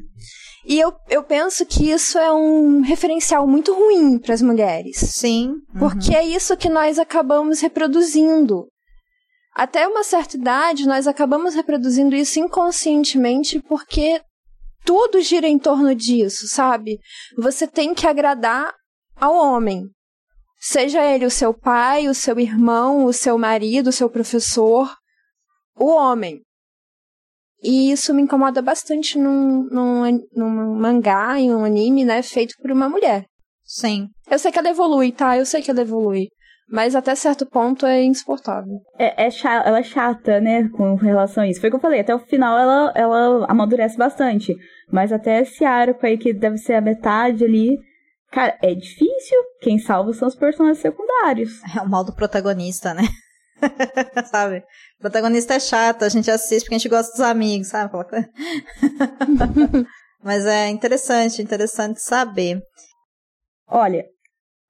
E 0.69 0.79
eu, 0.79 0.93
eu 1.09 1.23
penso 1.23 1.65
que 1.65 1.91
isso 1.91 2.19
é 2.19 2.31
um 2.31 2.83
referencial 2.83 3.47
muito 3.47 3.73
ruim 3.73 4.19
para 4.19 4.35
as 4.35 4.43
mulheres. 4.43 4.99
Sim. 4.99 5.63
Uhum. 5.73 5.79
Porque 5.79 6.15
é 6.15 6.23
isso 6.23 6.59
que 6.59 6.69
nós 6.69 6.99
acabamos 6.99 7.63
reproduzindo. 7.63 8.69
Até 9.55 9.89
uma 9.89 10.05
certa 10.05 10.37
idade, 10.37 10.87
nós 10.87 11.09
acabamos 11.09 11.55
reproduzindo 11.55 12.15
isso 12.15 12.39
inconscientemente 12.39 13.59
porque 13.63 14.21
tudo 14.85 15.23
gira 15.23 15.49
em 15.49 15.59
torno 15.59 15.95
disso, 15.95 16.47
sabe? 16.47 16.99
Você 17.39 17.67
tem 17.67 17.95
que 17.95 18.07
agradar 18.07 18.75
ao 19.17 19.35
homem. 19.35 19.85
Seja 20.61 21.03
ele 21.03 21.25
o 21.25 21.31
seu 21.31 21.55
pai, 21.55 22.09
o 22.09 22.15
seu 22.15 22.39
irmão, 22.39 23.07
o 23.07 23.13
seu 23.13 23.39
marido, 23.39 23.89
o 23.89 23.93
seu 23.93 24.11
professor, 24.11 24.95
o 25.75 25.87
homem. 25.87 26.43
E 27.63 27.91
isso 27.91 28.15
me 28.15 28.23
incomoda 28.23 28.63
bastante 28.63 29.19
num, 29.19 29.65
num, 29.71 30.21
num 30.35 30.75
mangá 30.77 31.41
e 31.41 31.51
um 31.53 31.65
anime, 31.65 32.05
né, 32.05 32.23
feito 32.23 32.55
por 32.61 32.71
uma 32.71 32.89
mulher. 32.89 33.25
Sim. 33.65 34.09
Eu 34.31 34.39
sei 34.39 34.53
que 34.53 34.59
ela 34.59 34.71
evolui, 34.71 35.13
tá? 35.13 35.37
Eu 35.37 35.45
sei 35.45 35.61
que 35.61 35.71
ela 35.71 35.81
evolui. 35.81 36.29
Mas 36.71 36.95
até 36.95 37.15
certo 37.15 37.47
ponto 37.47 37.87
é 37.87 38.03
insuportável. 38.03 38.81
É, 38.99 39.27
é 39.27 39.31
chata, 39.31 39.69
ela 39.69 39.79
é 39.79 39.83
chata, 39.83 40.41
né, 40.41 40.69
com 40.69 40.95
relação 40.95 41.43
a 41.43 41.49
isso. 41.49 41.61
Foi 41.61 41.69
o 41.69 41.73
que 41.73 41.77
eu 41.77 41.81
falei, 41.81 42.01
até 42.01 42.15
o 42.15 42.19
final 42.21 42.59
ela, 42.59 42.93
ela 42.95 43.47
amadurece 43.49 43.97
bastante. 43.97 44.55
Mas 44.93 45.13
até 45.13 45.41
esse 45.41 45.65
arco 45.65 46.05
aí, 46.05 46.19
que 46.19 46.33
deve 46.33 46.59
ser 46.59 46.75
a 46.75 46.81
metade 46.81 47.45
ali, 47.45 47.79
cara, 48.31 48.57
é 48.63 48.75
difícil. 48.75 49.39
Quem 49.63 49.79
salva 49.79 50.13
são 50.13 50.29
os 50.29 50.35
personagens 50.35 50.79
secundários. 50.79 51.61
É 51.75 51.81
o 51.81 51.89
mal 51.89 52.05
do 52.05 52.15
protagonista, 52.15 52.93
né? 52.93 53.03
sabe? 54.31 54.59
O 54.99 55.01
protagonista 55.01 55.55
é 55.55 55.61
chato, 55.61 56.05
a 56.05 56.09
gente 56.09 56.31
assiste 56.31 56.65
porque 56.65 56.75
a 56.75 56.79
gente 56.79 56.89
gosta 56.89 57.13
dos 57.13 57.21
amigos, 57.21 57.69
sabe? 57.69 57.93
Mas 60.23 60.45
é 60.47 60.69
interessante, 60.69 61.43
interessante 61.43 62.01
saber. 62.01 62.61
Olha, 63.69 64.05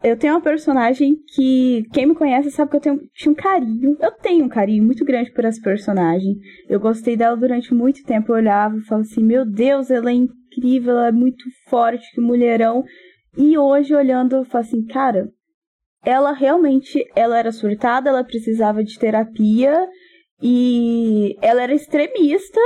eu 0.03 0.16
tenho 0.16 0.34
uma 0.34 0.41
personagem 0.41 1.16
que 1.34 1.82
quem 1.93 2.07
me 2.07 2.14
conhece 2.14 2.51
sabe 2.53 2.70
que 2.70 2.76
eu 2.76 2.80
tenho, 2.80 3.01
tinha 3.14 3.32
um 3.32 3.34
carinho. 3.34 3.97
Eu 4.01 4.12
tenho 4.12 4.45
um 4.45 4.49
carinho 4.49 4.84
muito 4.84 5.05
grande 5.05 5.32
por 5.32 5.45
essa 5.45 5.61
personagem. 5.61 6.36
Eu 6.68 6.78
gostei 6.78 7.16
dela 7.16 7.36
durante 7.36 7.74
muito 7.74 8.05
tempo. 8.05 8.30
Eu 8.30 8.36
olhava 8.36 8.76
e 8.76 8.84
falava 8.84 9.07
assim: 9.09 9.24
Meu 9.24 9.45
Deus, 9.45 9.91
ela 9.91 10.11
é 10.11 10.14
incrível, 10.14 10.93
ela 10.93 11.09
é 11.09 11.12
muito 11.12 11.45
forte, 11.68 12.12
que 12.12 12.20
mulherão. 12.20 12.84
E 13.36 13.59
hoje, 13.59 13.95
olhando, 13.95 14.36
eu 14.36 14.45
falo 14.45 14.64
assim: 14.64 14.84
Cara, 14.86 15.28
ela 16.09 16.32
realmente 16.32 17.06
ela 17.14 17.38
era 17.38 17.52
surtada, 17.52 18.09
ela 18.09 18.24
precisava 18.24 18.82
de 18.82 18.98
terapia 18.98 19.86
e 20.42 21.36
ela 21.42 21.62
era 21.62 21.74
extremista, 21.74 22.59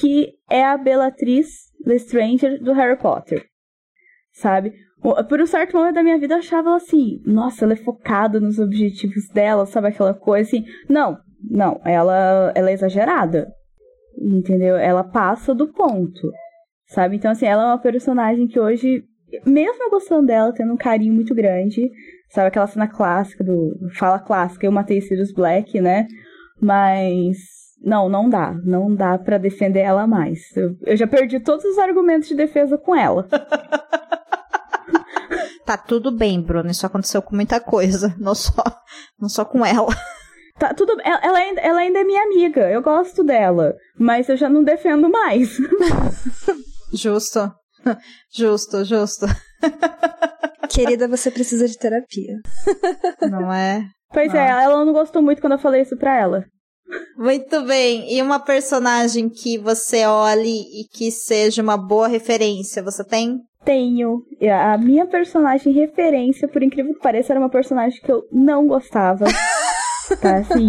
que 0.00 0.32
é 0.48 0.64
a 0.64 0.78
Bellatrix 0.78 1.46
Lestrange 1.84 2.56
do 2.60 2.72
Harry 2.72 2.96
Potter. 2.96 3.44
Sabe? 4.32 4.72
Por 5.28 5.42
um 5.42 5.46
certo 5.46 5.76
momento 5.76 5.96
da 5.96 6.02
minha 6.02 6.18
vida 6.18 6.32
eu 6.32 6.38
achava 6.38 6.70
ela 6.70 6.76
assim, 6.78 7.20
nossa, 7.26 7.66
ela 7.66 7.74
é 7.74 7.76
focada 7.76 8.40
nos 8.40 8.58
objetivos 8.58 9.28
dela, 9.28 9.66
sabe 9.66 9.88
aquela 9.88 10.14
coisa 10.14 10.48
assim. 10.48 10.64
Não, 10.88 11.18
não, 11.50 11.78
ela, 11.84 12.50
ela 12.54 12.70
é 12.70 12.72
exagerada. 12.72 13.52
Entendeu? 14.18 14.76
Ela 14.76 15.04
passa 15.04 15.54
do 15.54 15.70
ponto. 15.70 16.32
Sabe? 16.86 17.16
Então, 17.16 17.30
assim, 17.30 17.44
ela 17.44 17.62
é 17.62 17.66
uma 17.66 17.78
personagem 17.78 18.46
que 18.46 18.58
hoje 18.58 19.04
mesmo 19.44 19.90
gostando 19.90 20.26
dela, 20.26 20.52
tendo 20.52 20.72
um 20.72 20.76
carinho 20.76 21.14
muito 21.14 21.34
grande, 21.34 21.90
sabe 22.34 22.48
aquela 22.48 22.66
cena 22.66 22.88
clássica 22.88 23.44
do 23.44 23.72
fala 23.96 24.18
clássica, 24.18 24.66
eu 24.66 24.72
matei 24.72 25.00
Sirius 25.00 25.32
Black, 25.32 25.80
né? 25.80 26.08
Mas 26.60 27.36
não, 27.80 28.08
não 28.08 28.28
dá, 28.28 28.52
não 28.64 28.94
dá 28.94 29.16
para 29.16 29.38
defender 29.38 29.80
ela 29.80 30.06
mais. 30.06 30.54
Eu, 30.56 30.76
eu 30.84 30.96
já 30.96 31.06
perdi 31.06 31.38
todos 31.38 31.64
os 31.64 31.78
argumentos 31.78 32.28
de 32.28 32.34
defesa 32.34 32.76
com 32.76 32.94
ela. 32.94 33.26
Tá 35.64 35.78
tudo 35.78 36.10
bem, 36.10 36.42
Bruno. 36.42 36.70
Isso 36.70 36.84
aconteceu 36.84 37.22
com 37.22 37.34
muita 37.34 37.58
coisa, 37.58 38.14
não 38.18 38.34
só, 38.34 38.62
não 39.18 39.30
só 39.30 39.46
com 39.46 39.64
ela. 39.64 39.88
Tá 40.58 40.74
tudo. 40.74 40.94
Ela, 41.02 41.20
ela, 41.22 41.38
ainda, 41.38 41.60
ela 41.62 41.80
ainda 41.80 41.98
é 42.00 42.04
minha 42.04 42.22
amiga. 42.22 42.70
Eu 42.70 42.82
gosto 42.82 43.24
dela. 43.24 43.74
Mas 43.98 44.28
eu 44.28 44.36
já 44.36 44.48
não 44.48 44.62
defendo 44.62 45.08
mais. 45.08 45.56
Justo. 46.92 47.50
Justo, 48.34 48.84
justo. 48.84 49.26
Querida, 50.70 51.06
você 51.06 51.30
precisa 51.30 51.68
de 51.68 51.78
terapia. 51.78 52.34
Não 53.30 53.52
é? 53.52 53.84
Pois 54.12 54.32
é, 54.34 54.48
ela 54.48 54.84
não 54.84 54.92
gostou 54.92 55.22
muito 55.22 55.40
quando 55.40 55.54
eu 55.54 55.58
falei 55.58 55.82
isso 55.82 55.96
pra 55.96 56.18
ela. 56.18 56.44
Muito 57.16 57.62
bem. 57.62 58.12
E 58.12 58.20
uma 58.20 58.38
personagem 58.40 59.28
que 59.28 59.58
você 59.58 60.04
olhe 60.06 60.50
e 60.50 60.88
que 60.92 61.10
seja 61.10 61.62
uma 61.62 61.76
boa 61.76 62.08
referência, 62.08 62.82
você 62.82 63.04
tem? 63.04 63.38
Tenho. 63.64 64.22
A 64.62 64.76
minha 64.76 65.06
personagem 65.06 65.72
referência, 65.72 66.46
por 66.46 66.62
incrível 66.62 66.94
que 66.94 67.00
pareça, 67.00 67.32
era 67.32 67.40
uma 67.40 67.50
personagem 67.50 68.00
que 68.00 68.12
eu 68.12 68.22
não 68.30 68.66
gostava. 68.66 69.24
tá, 70.20 70.36
assim. 70.36 70.68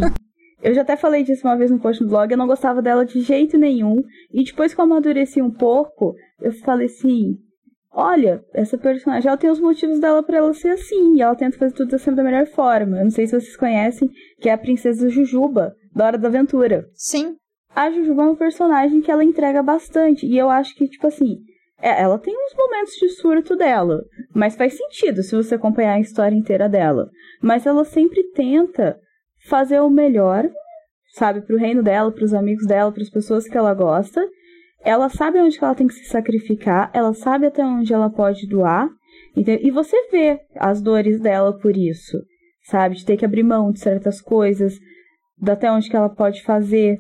Eu 0.66 0.74
já 0.74 0.82
até 0.82 0.96
falei 0.96 1.22
disso 1.22 1.46
uma 1.46 1.56
vez 1.56 1.70
no 1.70 1.80
post 1.80 2.02
no 2.02 2.10
blog, 2.10 2.32
eu 2.32 2.38
não 2.40 2.48
gostava 2.48 2.82
dela 2.82 3.06
de 3.06 3.22
jeito 3.22 3.56
nenhum. 3.56 4.02
E 4.34 4.44
depois 4.44 4.74
que 4.74 4.82
eu 4.82 4.84
amadureci 4.84 5.40
um 5.40 5.52
pouco, 5.52 6.16
eu 6.42 6.52
falei 6.54 6.88
assim: 6.88 7.38
olha, 7.92 8.44
essa 8.52 8.76
personagem, 8.76 9.28
ela 9.28 9.38
tem 9.38 9.52
os 9.52 9.60
motivos 9.60 10.00
dela 10.00 10.24
para 10.24 10.38
ela 10.38 10.52
ser 10.56 10.70
assim, 10.70 11.18
e 11.18 11.22
ela 11.22 11.36
tenta 11.36 11.56
fazer 11.56 11.76
tudo 11.76 12.00
sempre 12.00 12.16
da 12.16 12.24
melhor 12.24 12.48
forma. 12.48 12.98
Eu 12.98 13.04
não 13.04 13.12
sei 13.12 13.28
se 13.28 13.40
vocês 13.40 13.56
conhecem, 13.56 14.10
que 14.42 14.50
é 14.50 14.54
a 14.54 14.58
princesa 14.58 15.08
Jujuba, 15.08 15.76
da 15.94 16.08
Hora 16.08 16.18
da 16.18 16.30
Aventura. 16.30 16.90
Sim. 16.96 17.36
A 17.76 17.92
Jujuba 17.92 18.24
é 18.24 18.26
uma 18.26 18.36
personagem 18.36 19.02
que 19.02 19.12
ela 19.12 19.24
entrega 19.24 19.62
bastante, 19.62 20.26
e 20.26 20.36
eu 20.36 20.50
acho 20.50 20.74
que, 20.74 20.88
tipo 20.88 21.06
assim, 21.06 21.42
é, 21.80 22.02
ela 22.02 22.18
tem 22.18 22.34
uns 22.36 22.56
momentos 22.58 22.94
de 22.96 23.10
surto 23.10 23.56
dela, 23.56 24.02
mas 24.34 24.56
faz 24.56 24.76
sentido 24.76 25.22
se 25.22 25.36
você 25.36 25.54
acompanhar 25.54 25.94
a 25.94 26.00
história 26.00 26.36
inteira 26.36 26.68
dela. 26.68 27.08
Mas 27.40 27.68
ela 27.68 27.86
sempre 27.86 28.24
tenta 28.32 29.00
fazer 29.48 29.80
o 29.80 29.90
melhor, 29.90 30.50
sabe, 31.14 31.42
pro 31.42 31.58
reino 31.58 31.84
dela, 31.84 32.12
pros 32.12 32.34
amigos 32.34 32.66
dela, 32.66 32.92
pras 32.92 33.10
pessoas 33.10 33.48
que 33.48 33.58
ela 33.58 33.74
gosta. 33.74 34.28
Ela 34.84 35.10
sabe 35.10 35.40
onde 35.40 35.58
ela 35.62 35.74
tem 35.74 35.88
que 35.88 35.94
se 35.94 36.06
sacrificar, 36.06 36.92
ela 36.94 37.14
sabe 37.14 37.48
até 37.48 37.66
onde 37.66 37.94
ela 37.94 38.10
pode 38.10 38.48
doar, 38.48 38.88
e 39.36 39.72
você 39.72 40.10
vê 40.10 40.40
as 40.56 40.82
dores 40.82 41.20
dela 41.20 41.58
por 41.58 41.76
isso, 41.76 42.18
sabe, 42.64 42.96
de 42.96 43.06
ter 43.06 43.18
que 43.18 43.26
abrir 43.26 43.44
mão 43.44 43.72
de 43.72 43.80
certas 43.80 44.22
coisas, 44.22 44.80
até 45.46 45.72
onde 45.72 45.90
que 45.90 45.96
ela 45.96 46.10
pode 46.10 46.44
fazer. 46.44 47.00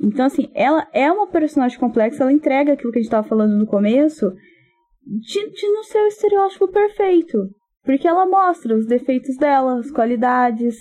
Então, 0.00 0.24
assim, 0.24 0.50
ela 0.54 0.86
é 0.92 1.10
uma 1.10 1.26
personagem 1.26 1.78
complexa, 1.78 2.22
ela 2.22 2.32
entrega 2.32 2.72
aquilo 2.72 2.92
que 2.92 2.98
a 2.98 3.02
gente 3.02 3.08
estava 3.08 3.28
falando 3.28 3.58
no 3.58 3.66
começo, 3.66 4.32
de, 5.04 5.50
de 5.50 5.68
não 5.68 5.82
ser 5.82 5.98
o 5.98 6.06
estereótipo 6.06 6.68
perfeito. 6.68 7.38
Porque 7.82 8.06
ela 8.06 8.26
mostra 8.26 8.74
os 8.74 8.86
defeitos 8.86 9.36
dela, 9.36 9.78
as 9.78 9.90
qualidades, 9.90 10.76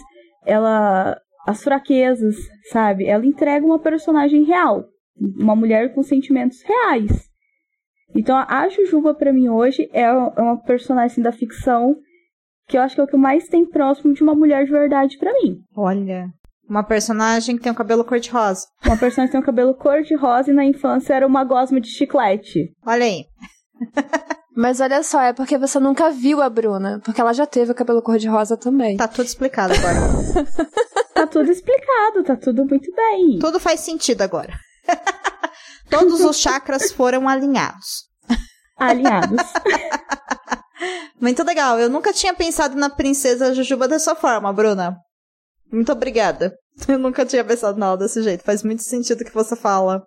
ela 0.46 1.20
as 1.48 1.64
fraquezas, 1.64 2.36
sabe? 2.72 3.06
Ela 3.06 3.26
entrega 3.26 3.66
uma 3.66 3.80
personagem 3.80 4.44
real, 4.44 4.86
uma 5.18 5.56
mulher 5.56 5.94
com 5.94 6.04
sentimentos 6.04 6.62
reais. 6.62 7.30
Então 8.16 8.38
a 8.38 8.68
Jujuba 8.70 9.14
para 9.14 9.34
mim 9.34 9.50
hoje 9.50 9.90
é, 9.94 10.02
é 10.02 10.12
uma 10.12 10.58
personagem 10.62 11.24
da 11.24 11.32
ficção 11.32 11.96
que 12.68 12.78
eu 12.78 12.82
acho 12.82 12.94
que 12.94 13.02
é 13.02 13.04
o 13.04 13.08
que 13.08 13.18
mais 13.18 13.48
tem 13.48 13.66
próximo 13.66 14.14
de 14.14 14.22
uma 14.22 14.36
mulher 14.36 14.66
de 14.66 14.72
verdade 14.72 15.18
para 15.18 15.34
mim. 15.34 15.58
Olha, 15.76 16.28
uma 16.70 16.84
personagem 16.84 17.58
que 17.58 17.64
tem 17.64 17.72
um 17.72 17.76
cabelo 17.76 18.06
cor-de-rosa. 18.06 18.68
Uma 18.86 18.96
personagem 18.96 19.28
que 19.28 19.32
tem 19.32 19.42
um 19.42 19.46
cabelo 19.46 19.74
cor-de-rosa 19.74 20.52
e 20.52 20.54
na 20.54 20.64
infância 20.64 21.16
era 21.16 21.26
uma 21.26 21.44
gosma 21.44 21.82
de 21.82 21.90
chiclete. 21.90 22.72
Olha 22.86 23.06
aí. 23.06 23.26
Mas 24.56 24.80
olha 24.82 25.04
só, 25.04 25.22
é 25.22 25.34
porque 25.34 25.58
você 25.58 25.80
nunca 25.80 26.10
viu 26.10 26.42
a 26.42 26.50
Bruna, 26.50 27.00
porque 27.04 27.22
ela 27.22 27.34
já 27.34 27.46
teve 27.46 27.72
o 27.72 27.76
cabelo 27.76 28.02
cor-de-rosa 28.02 28.58
também. 28.58 28.98
Tá 28.98 29.08
tudo 29.08 29.26
explicado 29.26 29.74
agora. 29.74 30.00
tá 31.14 31.28
tudo 31.28 31.52
explicado, 31.52 32.24
tá 32.24 32.36
tudo 32.36 32.66
muito 32.66 32.92
bem. 32.94 33.40
Tudo 33.40 33.60
faz 33.60 33.82
sentido 33.82 34.22
agora. 34.22 34.54
Todos 35.90 36.22
os 36.22 36.38
chakras 36.38 36.92
foram 36.92 37.28
alinhados. 37.28 38.08
Alinhados. 38.78 39.38
Muito 41.20 41.44
legal. 41.44 41.78
Eu 41.78 41.90
nunca 41.90 42.14
tinha 42.14 42.34
pensado 42.34 42.78
na 42.78 42.90
princesa 42.90 43.54
Jujuba 43.54 43.88
dessa 43.88 44.16
forma, 44.16 44.54
Bruna. 44.54 44.96
Muito 45.72 45.92
obrigada. 45.92 46.56
Eu 46.88 46.98
nunca 46.98 47.26
tinha 47.26 47.44
pensado 47.44 47.78
nada 47.78 47.98
desse 47.98 48.24
jeito. 48.24 48.44
Faz 48.44 48.64
muito 48.64 48.84
sentido 48.84 49.22
o 49.22 49.26
que 49.26 49.34
você 49.34 49.56
fala. 49.56 50.02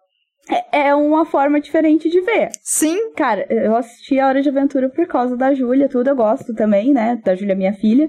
É, 0.49 0.89
é 0.89 0.95
uma 0.95 1.25
forma 1.25 1.61
diferente 1.61 2.11
de 2.11 2.21
ver. 2.21 2.51
Sim. 2.63 3.13
Cara, 3.15 3.47
eu 3.49 3.77
assisti 3.77 4.19
a 4.19 4.27
Hora 4.27 4.43
de 4.43 4.49
Aventura 4.49 4.89
por 4.89 5.07
causa 5.07 5.37
da 5.37 5.55
Júlia, 5.55 5.89
tudo. 5.89 6.09
Eu 6.09 6.17
gosto 6.17 6.53
também, 6.55 6.93
né? 6.93 7.21
Da 7.25 7.35
Júlia, 7.35 7.55
minha 7.55 7.73
filha. 7.73 8.09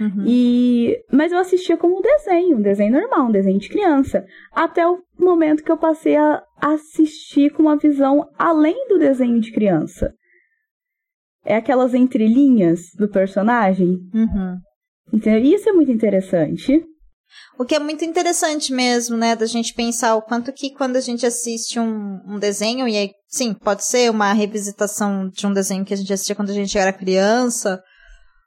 Uhum. 0.00 0.24
E... 0.26 0.96
Mas 1.10 1.32
eu 1.32 1.38
assistia 1.38 1.76
como 1.76 1.98
um 1.98 2.02
desenho, 2.02 2.58
um 2.58 2.62
desenho 2.62 2.92
normal, 2.92 3.26
um 3.26 3.32
desenho 3.32 3.58
de 3.58 3.68
criança. 3.68 4.24
Até 4.52 4.86
o 4.86 5.00
momento 5.18 5.64
que 5.64 5.72
eu 5.72 5.76
passei 5.76 6.16
a 6.16 6.42
assistir 6.60 7.50
com 7.52 7.62
uma 7.62 7.76
visão 7.76 8.28
além 8.38 8.86
do 8.88 8.98
desenho 8.98 9.40
de 9.40 9.52
criança. 9.52 10.14
É 11.44 11.56
aquelas 11.56 11.94
entrelinhas 11.94 12.92
do 12.96 13.08
personagem. 13.08 13.98
Uhum. 14.14 14.58
Entendeu? 15.12 15.42
Isso 15.42 15.68
é 15.68 15.72
muito 15.72 15.90
interessante. 15.90 16.84
O 17.58 17.64
que 17.64 17.74
é 17.74 17.78
muito 17.78 18.04
interessante 18.04 18.72
mesmo, 18.72 19.16
né, 19.16 19.34
da 19.34 19.46
gente 19.46 19.74
pensar 19.74 20.14
o 20.14 20.22
quanto 20.22 20.52
que 20.52 20.70
quando 20.70 20.96
a 20.96 21.00
gente 21.00 21.26
assiste 21.26 21.78
um, 21.78 22.20
um 22.26 22.38
desenho, 22.38 22.86
e 22.88 22.96
aí, 22.96 23.10
sim, 23.28 23.52
pode 23.52 23.84
ser 23.84 24.10
uma 24.10 24.32
revisitação 24.32 25.28
de 25.28 25.46
um 25.46 25.52
desenho 25.52 25.84
que 25.84 25.92
a 25.92 25.96
gente 25.96 26.12
assistia 26.12 26.36
quando 26.36 26.50
a 26.50 26.54
gente 26.54 26.78
era 26.78 26.92
criança, 26.92 27.82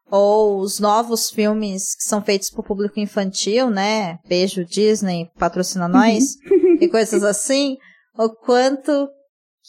ou 0.09 0.59
os 0.59 0.79
novos 0.79 1.29
filmes 1.29 1.95
que 1.95 2.03
são 2.03 2.21
feitos 2.21 2.49
para 2.49 2.61
o 2.61 2.65
público 2.65 2.99
infantil, 2.99 3.69
né, 3.69 4.17
beijo 4.27 4.65
Disney, 4.65 5.29
patrocina 5.37 5.87
nós, 5.87 6.35
uhum. 6.49 6.77
e 6.81 6.87
coisas 6.87 7.23
assim, 7.25 7.77
o 8.17 8.29
quanto 8.29 9.09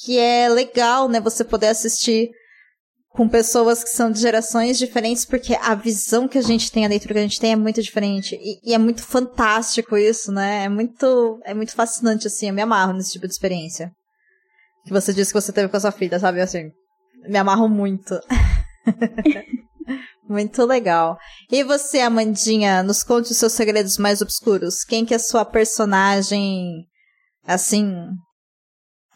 que 0.04 0.18
é 0.18 0.48
legal, 0.48 1.08
né, 1.08 1.20
você 1.20 1.44
poder 1.44 1.68
assistir 1.68 2.30
com 3.14 3.28
pessoas 3.28 3.84
que 3.84 3.90
são 3.90 4.10
de 4.10 4.20
gerações 4.20 4.78
diferentes, 4.78 5.24
porque 5.24 5.54
a 5.54 5.74
visão 5.74 6.26
que 6.26 6.38
a 6.38 6.42
gente 6.42 6.72
tem, 6.72 6.84
a 6.84 6.88
leitura 6.88 7.14
que 7.14 7.20
a 7.20 7.22
gente 7.22 7.40
tem 7.40 7.52
é 7.52 7.56
muito 7.56 7.82
diferente. 7.82 8.34
E, 8.36 8.70
e, 8.70 8.74
é 8.74 8.78
muito 8.78 9.02
fantástico 9.02 9.96
isso, 9.96 10.32
né? 10.32 10.64
É 10.64 10.68
muito, 10.68 11.38
é 11.44 11.52
muito 11.52 11.74
fascinante, 11.74 12.26
assim. 12.26 12.48
Eu 12.48 12.54
me 12.54 12.62
amarro 12.62 12.94
nesse 12.94 13.12
tipo 13.12 13.26
de 13.26 13.32
experiência. 13.32 13.92
Que 14.86 14.92
você 14.92 15.12
disse 15.12 15.32
que 15.32 15.40
você 15.40 15.52
teve 15.52 15.68
com 15.68 15.76
a 15.76 15.80
sua 15.80 15.92
filha, 15.92 16.18
sabe? 16.18 16.40
Assim, 16.40 16.70
me 17.28 17.36
amarro 17.36 17.68
muito. 17.68 18.18
muito 20.26 20.64
legal. 20.64 21.18
E 21.50 21.62
você, 21.62 22.00
Amandinha, 22.00 22.82
nos 22.82 23.04
conte 23.04 23.30
os 23.30 23.36
seus 23.36 23.52
segredos 23.52 23.98
mais 23.98 24.22
obscuros. 24.22 24.84
Quem 24.84 25.04
que 25.04 25.12
é 25.12 25.18
a 25.18 25.20
sua 25.20 25.44
personagem, 25.44 26.86
assim, 27.46 27.94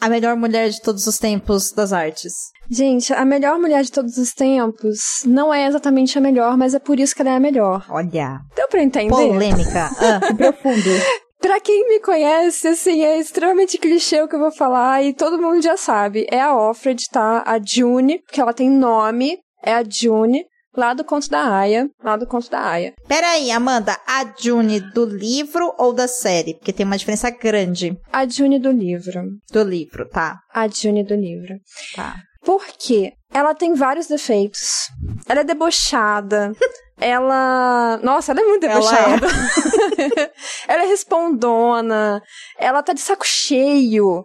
a 0.01 0.09
melhor 0.09 0.37
mulher 0.37 0.69
de 0.69 0.81
todos 0.81 1.07
os 1.07 1.19
tempos 1.19 1.73
das 1.73 1.93
artes? 1.93 2.33
Gente, 2.71 3.13
a 3.13 3.25
melhor 3.25 3.59
mulher 3.59 3.83
de 3.83 3.93
todos 3.93 4.17
os 4.19 4.33
tempos 4.33 4.99
não 5.25 5.53
é 5.53 5.67
exatamente 5.67 6.19
a 6.19 6.21
melhor, 6.21 6.57
mas 6.57 6.75
é 6.75 6.79
por 6.79 6.99
isso 6.99 7.15
que 7.15 7.23
ela 7.23 7.31
é 7.33 7.37
a 7.37 7.41
melhor. 7.41 7.85
Olha. 7.89 8.41
Deu 8.55 8.69
pra 8.69 8.83
entender? 8.83 9.11
Polêmica. 9.11 9.91
ah, 9.99 10.35
profundo. 10.35 10.91
Pra 11.39 11.61
quem 11.61 11.87
me 11.89 12.01
conhece, 12.01 12.67
assim, 12.67 13.05
é 13.05 13.19
extremamente 13.19 13.79
clichê 13.79 14.21
o 14.23 14.27
que 14.27 14.35
eu 14.35 14.41
vou 14.41 14.51
falar 14.51 15.05
e 15.05 15.13
todo 15.13 15.41
mundo 15.41 15.63
já 15.63 15.77
sabe. 15.77 16.27
É 16.31 16.41
a 16.41 16.57
Offred, 16.57 17.05
tá? 17.13 17.45
A 17.47 17.61
June, 17.63 18.19
porque 18.25 18.41
ela 18.41 18.55
tem 18.55 18.71
nome, 18.71 19.39
é 19.63 19.75
a 19.75 19.85
June. 19.89 20.45
Lá 20.77 20.93
do 20.93 21.05
Conto 21.05 21.31
da 21.31 21.57
Aya. 21.57 21.89
Lá 22.05 22.16
do 22.16 22.27
Conto 22.27 22.51
da 22.51 22.61
Aya. 22.61 22.93
Peraí, 23.09 23.51
Amanda, 23.51 23.99
a 24.07 24.24
June 24.39 24.79
do 24.81 25.07
livro 25.07 25.74
ou 25.79 25.93
da 25.93 26.07
série? 26.07 26.55
Porque 26.55 26.72
tem 26.72 26.85
uma 26.85 26.99
diferença 26.99 27.31
grande. 27.31 27.99
A 28.12 28.29
June 28.29 28.59
do 28.59 28.70
livro. 28.70 29.22
Do 29.51 29.62
livro, 29.62 30.07
tá. 30.09 30.39
A 30.53 30.68
June 30.68 31.03
do 31.03 31.14
livro. 31.14 31.55
Tá. 31.95 32.16
Por 32.45 32.64
quê? 32.66 33.12
Ela 33.33 33.55
tem 33.55 33.74
vários 33.74 34.07
defeitos. 34.07 34.89
Ela 35.27 35.41
é 35.41 35.45
debochada. 35.45 36.53
ela. 37.01 37.99
Nossa, 38.03 38.33
ela 38.33 38.43
é 38.43 38.45
muito 38.45 38.61
debochada. 38.61 39.27
Ela 39.27 40.22
é, 40.22 40.33
ela 40.68 40.83
é 40.85 40.87
respondona. 40.87 42.22
Ela 42.59 42.83
tá 42.83 42.93
de 42.93 43.01
saco 43.01 43.27
cheio. 43.27 44.24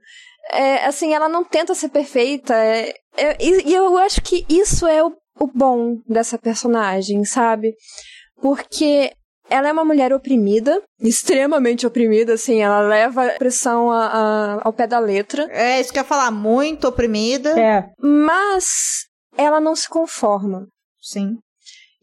É, 0.51 0.85
assim, 0.85 1.13
ela 1.13 1.29
não 1.29 1.45
tenta 1.45 1.73
ser 1.73 1.89
perfeita. 1.89 2.53
É, 2.55 2.93
é, 3.15 3.37
e, 3.39 3.69
e 3.69 3.73
eu 3.73 3.97
acho 3.97 4.21
que 4.21 4.45
isso 4.49 4.85
é 4.85 5.03
o 5.03 5.13
o 5.41 5.47
bom 5.47 5.97
dessa 6.07 6.37
personagem, 6.37 7.25
sabe? 7.25 7.73
Porque 8.39 9.11
ela 9.49 9.67
é 9.67 9.71
uma 9.71 9.83
mulher 9.83 10.13
oprimida, 10.13 10.81
extremamente 11.01 11.85
oprimida, 11.87 12.33
assim, 12.33 12.61
ela 12.61 12.81
leva 12.81 13.25
a 13.25 13.37
pressão 13.37 13.91
a, 13.91 14.05
a, 14.05 14.61
ao 14.63 14.71
pé 14.71 14.85
da 14.85 14.99
letra. 14.99 15.47
É, 15.51 15.81
isso 15.81 15.91
que 15.91 15.97
eu 15.97 16.03
ia 16.03 16.07
falar, 16.07 16.29
muito 16.29 16.87
oprimida. 16.87 17.59
É. 17.59 17.89
Mas 17.99 19.07
ela 19.35 19.59
não 19.59 19.75
se 19.75 19.89
conforma. 19.89 20.67
Sim. 21.01 21.37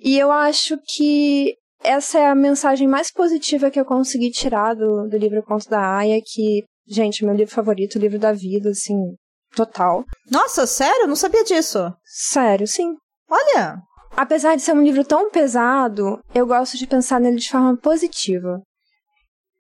E 0.01 0.19
eu 0.19 0.33
acho 0.33 0.77
que 0.85 1.55
essa 1.83 2.19
é 2.19 2.27
a 2.27 2.35
mensagem 2.35 2.89
mais 2.89 3.13
positiva 3.13 3.71
que 3.71 3.79
eu 3.79 3.85
consegui 3.85 4.31
tirar 4.31 4.75
do, 4.75 5.09
do 5.09 5.17
livro 5.17 5.43
Conto 5.45 5.69
da 5.69 5.97
Aya, 5.97 6.21
que, 6.25 6.65
gente, 6.89 7.25
meu 7.25 7.35
livro 7.35 7.55
favorito, 7.55 7.97
o 7.97 8.01
livro 8.01 8.19
da 8.19 8.33
vida, 8.33 8.71
assim, 8.71 9.15
total. 9.55 10.05
Nossa, 10.29 10.67
sério? 10.67 11.03
Eu 11.03 11.09
não 11.09 11.17
sabia 11.17 11.45
disso. 11.45 11.79
Sério, 12.05 12.67
sim. 12.67 12.97
Olha! 13.29 13.83
Apesar 14.17 14.57
de 14.57 14.63
ser 14.63 14.73
um 14.73 14.83
livro 14.83 15.05
tão 15.05 15.31
pesado, 15.31 16.19
eu 16.35 16.47
gosto 16.47 16.77
de 16.77 16.87
pensar 16.87 17.21
nele 17.21 17.37
de 17.37 17.49
forma 17.49 17.77
positiva. 17.77 18.61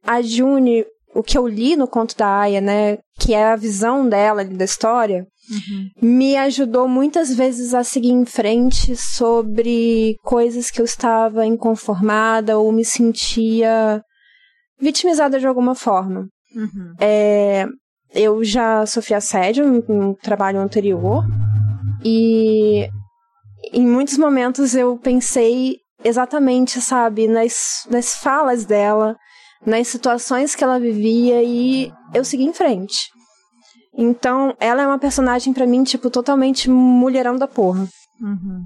A 0.04 0.22
June, 0.22 0.84
o 1.14 1.22
que 1.22 1.36
eu 1.36 1.46
li 1.46 1.76
no 1.76 1.86
conto 1.86 2.16
da 2.16 2.40
Aya, 2.40 2.60
né, 2.60 2.98
que 3.18 3.34
é 3.34 3.52
a 3.52 3.56
visão 3.56 4.08
dela 4.08 4.44
da 4.44 4.64
história, 4.64 5.26
uhum. 5.50 5.90
me 6.02 6.36
ajudou 6.36 6.88
muitas 6.88 7.34
vezes 7.34 7.74
a 7.74 7.84
seguir 7.84 8.10
em 8.10 8.24
frente 8.24 8.96
sobre 8.96 10.16
coisas 10.22 10.70
que 10.70 10.80
eu 10.80 10.84
estava 10.84 11.44
inconformada 11.44 12.58
ou 12.58 12.72
me 12.72 12.84
sentia 12.84 14.02
vitimizada 14.80 15.38
de 15.38 15.46
alguma 15.46 15.74
forma. 15.74 16.26
Uhum. 16.54 16.94
É, 17.00 17.66
eu 18.14 18.42
já 18.42 18.86
sofri 18.86 19.14
assédio 19.14 19.64
em 19.64 19.82
um 19.92 20.14
trabalho 20.14 20.60
anterior 20.60 21.24
e 22.04 22.88
em 23.72 23.86
muitos 23.86 24.18
momentos 24.18 24.74
eu 24.74 24.96
pensei 24.98 25.76
exatamente, 26.04 26.80
sabe, 26.80 27.26
nas, 27.26 27.86
nas 27.90 28.14
falas 28.14 28.64
dela, 28.64 29.16
nas 29.66 29.88
situações 29.88 30.54
que 30.54 30.62
ela 30.62 30.78
vivia 30.78 31.42
e 31.42 31.92
eu 32.14 32.24
segui 32.24 32.44
em 32.44 32.52
frente. 32.52 33.08
Então, 33.96 34.54
ela 34.60 34.82
é 34.82 34.86
uma 34.86 34.98
personagem 34.98 35.52
para 35.52 35.66
mim, 35.66 35.82
tipo, 35.82 36.08
totalmente 36.08 36.70
mulherão 36.70 37.36
da 37.36 37.48
porra. 37.48 37.88
Uhum. 38.20 38.64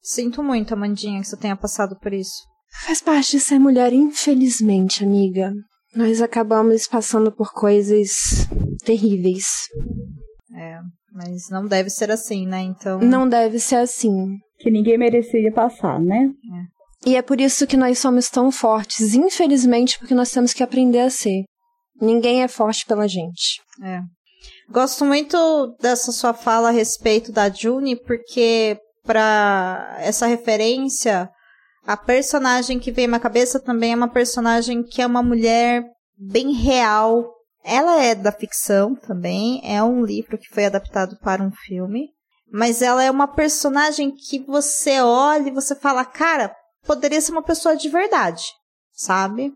Sinto 0.00 0.42
muito, 0.42 0.72
Amandinha, 0.72 1.20
que 1.20 1.26
você 1.26 1.36
tenha 1.36 1.56
passado 1.56 1.98
por 2.00 2.12
isso. 2.12 2.42
Faz 2.86 3.02
parte 3.02 3.32
de 3.32 3.40
ser 3.40 3.58
mulher, 3.58 3.92
infelizmente, 3.92 5.04
amiga. 5.04 5.52
Nós 5.94 6.22
acabamos 6.22 6.86
passando 6.86 7.32
por 7.32 7.52
coisas 7.52 8.46
terríveis. 8.84 9.46
É, 10.54 10.78
mas 11.18 11.50
não 11.50 11.66
deve 11.66 11.90
ser 11.90 12.12
assim, 12.12 12.46
né? 12.46 12.60
Então. 12.60 13.00
Não 13.00 13.28
deve 13.28 13.58
ser 13.58 13.76
assim. 13.76 14.38
Que 14.60 14.70
ninguém 14.70 14.96
mereceria 14.96 15.52
passar, 15.52 16.00
né? 16.00 16.30
É. 17.04 17.10
E 17.10 17.16
é 17.16 17.22
por 17.22 17.40
isso 17.40 17.66
que 17.66 17.76
nós 17.76 17.98
somos 17.98 18.30
tão 18.30 18.52
fortes, 18.52 19.14
infelizmente, 19.14 19.98
porque 19.98 20.14
nós 20.14 20.30
temos 20.30 20.52
que 20.52 20.62
aprender 20.62 21.00
a 21.00 21.10
ser. 21.10 21.42
Ninguém 22.00 22.42
é 22.42 22.48
forte 22.48 22.86
pela 22.86 23.08
gente. 23.08 23.60
É. 23.82 24.00
Gosto 24.70 25.04
muito 25.04 25.76
dessa 25.80 26.12
sua 26.12 26.32
fala 26.32 26.68
a 26.68 26.72
respeito 26.72 27.32
da 27.32 27.48
June, 27.50 27.96
porque 27.96 28.78
para 29.04 29.96
essa 29.98 30.26
referência, 30.26 31.28
a 31.84 31.96
personagem 31.96 32.78
que 32.78 32.92
veio 32.92 33.08
na 33.08 33.18
cabeça 33.18 33.58
também 33.58 33.92
é 33.92 33.96
uma 33.96 34.08
personagem 34.08 34.84
que 34.84 35.02
é 35.02 35.06
uma 35.06 35.22
mulher 35.22 35.82
bem 36.16 36.52
real, 36.52 37.24
ela 37.68 38.02
é 38.02 38.14
da 38.14 38.32
ficção 38.32 38.94
também, 38.94 39.60
é 39.62 39.82
um 39.82 40.02
livro 40.02 40.38
que 40.38 40.48
foi 40.52 40.64
adaptado 40.64 41.18
para 41.20 41.42
um 41.42 41.50
filme, 41.50 42.08
mas 42.50 42.80
ela 42.80 43.04
é 43.04 43.10
uma 43.10 43.28
personagem 43.28 44.10
que 44.10 44.38
você 44.38 45.00
olha 45.00 45.48
e 45.48 45.54
você 45.54 45.74
fala, 45.74 46.04
cara, 46.04 46.50
poderia 46.86 47.20
ser 47.20 47.32
uma 47.32 47.42
pessoa 47.42 47.76
de 47.76 47.90
verdade, 47.90 48.42
sabe? 48.92 49.52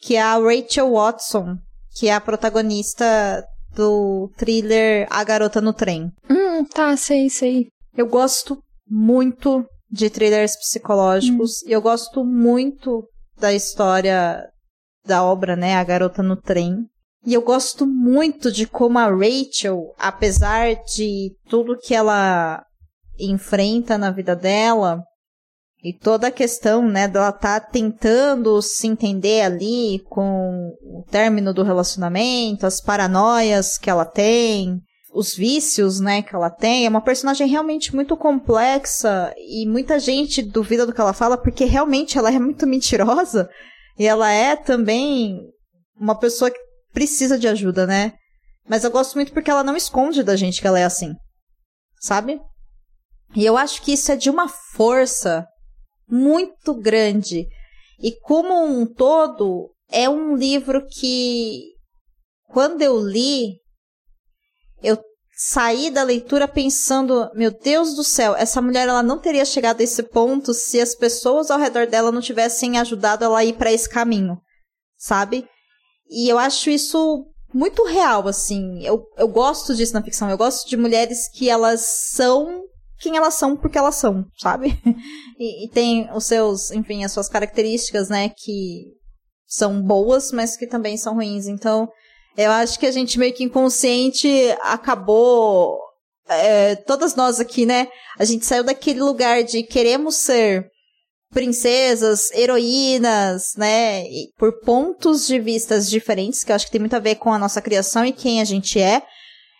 Que 0.00 0.16
é 0.16 0.22
a 0.22 0.38
Rachel 0.38 0.92
Watson, 0.92 1.58
que 1.98 2.08
é 2.08 2.14
a 2.14 2.20
protagonista 2.20 3.46
do 3.74 4.30
thriller 4.38 5.06
A 5.10 5.22
Garota 5.22 5.60
no 5.60 5.74
Trem. 5.74 6.10
Hum, 6.30 6.64
tá, 6.64 6.96
sei, 6.96 7.28
sei. 7.28 7.66
Eu 7.94 8.06
gosto 8.06 8.58
muito 8.88 9.66
de 9.90 10.08
thrillers 10.08 10.56
psicológicos 10.56 11.62
hum. 11.62 11.68
e 11.68 11.72
eu 11.72 11.82
gosto 11.82 12.24
muito 12.24 13.06
da 13.38 13.52
história 13.52 14.42
da 15.04 15.22
obra, 15.22 15.54
né, 15.54 15.76
A 15.76 15.84
Garota 15.84 16.22
no 16.22 16.36
Trem. 16.36 16.86
E 17.26 17.34
eu 17.34 17.42
gosto 17.42 17.84
muito 17.84 18.52
de 18.52 18.66
como 18.66 18.98
a 18.98 19.08
Rachel, 19.08 19.92
apesar 19.98 20.76
de 20.84 21.32
tudo 21.48 21.76
que 21.76 21.92
ela 21.92 22.64
enfrenta 23.18 23.98
na 23.98 24.12
vida 24.12 24.36
dela, 24.36 25.02
e 25.82 25.92
toda 25.92 26.28
a 26.28 26.32
questão, 26.32 26.82
né, 26.88 27.06
dela 27.06 27.32
tá 27.32 27.60
tentando 27.60 28.60
se 28.62 28.86
entender 28.86 29.42
ali 29.42 30.00
com 30.08 30.72
o 30.82 31.04
término 31.10 31.52
do 31.52 31.62
relacionamento, 31.62 32.66
as 32.66 32.80
paranoias 32.80 33.76
que 33.76 33.90
ela 33.90 34.04
tem, 34.04 34.80
os 35.14 35.34
vícios, 35.34 36.00
né, 36.00 36.22
que 36.22 36.34
ela 36.34 36.50
tem. 36.50 36.86
É 36.86 36.88
uma 36.88 37.00
personagem 37.00 37.46
realmente 37.46 37.94
muito 37.94 38.16
complexa 38.16 39.32
e 39.36 39.66
muita 39.68 39.98
gente 39.98 40.42
duvida 40.42 40.86
do 40.86 40.92
que 40.92 41.00
ela 41.00 41.12
fala 41.12 41.36
porque 41.36 41.64
realmente 41.64 42.18
ela 42.18 42.32
é 42.32 42.38
muito 42.38 42.66
mentirosa 42.66 43.48
e 43.98 44.06
ela 44.06 44.30
é 44.30 44.56
também 44.56 45.40
uma 46.00 46.18
pessoa 46.18 46.50
que 46.50 46.65
precisa 46.96 47.38
de 47.38 47.46
ajuda, 47.46 47.86
né? 47.86 48.14
Mas 48.66 48.82
eu 48.82 48.90
gosto 48.90 49.16
muito 49.16 49.30
porque 49.30 49.50
ela 49.50 49.62
não 49.62 49.76
esconde 49.76 50.22
da 50.22 50.34
gente 50.34 50.62
que 50.62 50.66
ela 50.66 50.80
é 50.80 50.84
assim. 50.84 51.12
Sabe? 52.00 52.40
E 53.34 53.44
eu 53.44 53.54
acho 53.54 53.82
que 53.82 53.92
isso 53.92 54.10
é 54.10 54.16
de 54.16 54.30
uma 54.30 54.48
força 54.48 55.46
muito 56.08 56.72
grande. 56.72 57.46
E 58.00 58.18
como 58.20 58.64
um 58.64 58.86
todo, 58.86 59.70
é 59.90 60.08
um 60.08 60.34
livro 60.34 60.86
que, 60.86 61.64
quando 62.48 62.80
eu 62.80 62.98
li, 62.98 63.58
eu 64.82 64.98
saí 65.36 65.90
da 65.90 66.02
leitura 66.02 66.48
pensando, 66.48 67.30
meu 67.34 67.50
Deus 67.50 67.94
do 67.94 68.02
céu, 68.02 68.34
essa 68.34 68.62
mulher 68.62 68.88
ela 68.88 69.02
não 69.02 69.18
teria 69.18 69.44
chegado 69.44 69.82
a 69.82 69.84
esse 69.84 70.02
ponto 70.02 70.54
se 70.54 70.80
as 70.80 70.94
pessoas 70.94 71.50
ao 71.50 71.58
redor 71.58 71.86
dela 71.86 72.10
não 72.10 72.22
tivessem 72.22 72.78
ajudado 72.78 73.22
ela 73.22 73.40
a 73.40 73.44
ir 73.44 73.58
para 73.58 73.70
esse 73.70 73.86
caminho, 73.86 74.38
sabe? 74.96 75.46
E 76.10 76.28
eu 76.28 76.38
acho 76.38 76.70
isso 76.70 77.26
muito 77.52 77.84
real, 77.84 78.28
assim. 78.28 78.84
Eu, 78.84 79.04
eu 79.16 79.28
gosto 79.28 79.74
disso 79.74 79.94
na 79.94 80.02
ficção. 80.02 80.30
Eu 80.30 80.38
gosto 80.38 80.68
de 80.68 80.76
mulheres 80.76 81.28
que 81.28 81.48
elas 81.48 81.80
são 82.12 82.66
quem 82.98 83.16
elas 83.16 83.34
são 83.34 83.56
porque 83.56 83.78
elas 83.78 83.96
são, 83.96 84.24
sabe? 84.38 84.78
e, 85.38 85.66
e 85.66 85.70
tem 85.70 86.08
os 86.14 86.24
seus, 86.24 86.70
enfim, 86.70 87.04
as 87.04 87.12
suas 87.12 87.28
características, 87.28 88.08
né, 88.08 88.30
que 88.30 88.84
são 89.46 89.82
boas, 89.82 90.32
mas 90.32 90.56
que 90.56 90.66
também 90.66 90.96
são 90.96 91.14
ruins. 91.14 91.46
Então, 91.46 91.88
eu 92.36 92.50
acho 92.50 92.78
que 92.78 92.86
a 92.86 92.90
gente 92.90 93.18
meio 93.18 93.34
que 93.34 93.44
inconsciente 93.44 94.28
acabou. 94.62 95.78
É, 96.28 96.74
todas 96.74 97.14
nós 97.14 97.38
aqui, 97.38 97.64
né? 97.64 97.88
A 98.18 98.24
gente 98.24 98.44
saiu 98.44 98.64
daquele 98.64 99.00
lugar 99.00 99.44
de 99.44 99.62
queremos 99.62 100.16
ser 100.16 100.68
princesas, 101.30 102.30
heroínas, 102.32 103.54
né? 103.56 104.04
E 104.04 104.30
por 104.38 104.60
pontos 104.60 105.26
de 105.26 105.38
vistas 105.38 105.88
diferentes, 105.90 106.44
que 106.44 106.52
eu 106.52 106.56
acho 106.56 106.66
que 106.66 106.72
tem 106.72 106.80
muito 106.80 106.96
a 106.96 107.00
ver 107.00 107.16
com 107.16 107.32
a 107.32 107.38
nossa 107.38 107.60
criação 107.60 108.04
e 108.04 108.12
quem 108.12 108.40
a 108.40 108.44
gente 108.44 108.80
é. 108.80 109.02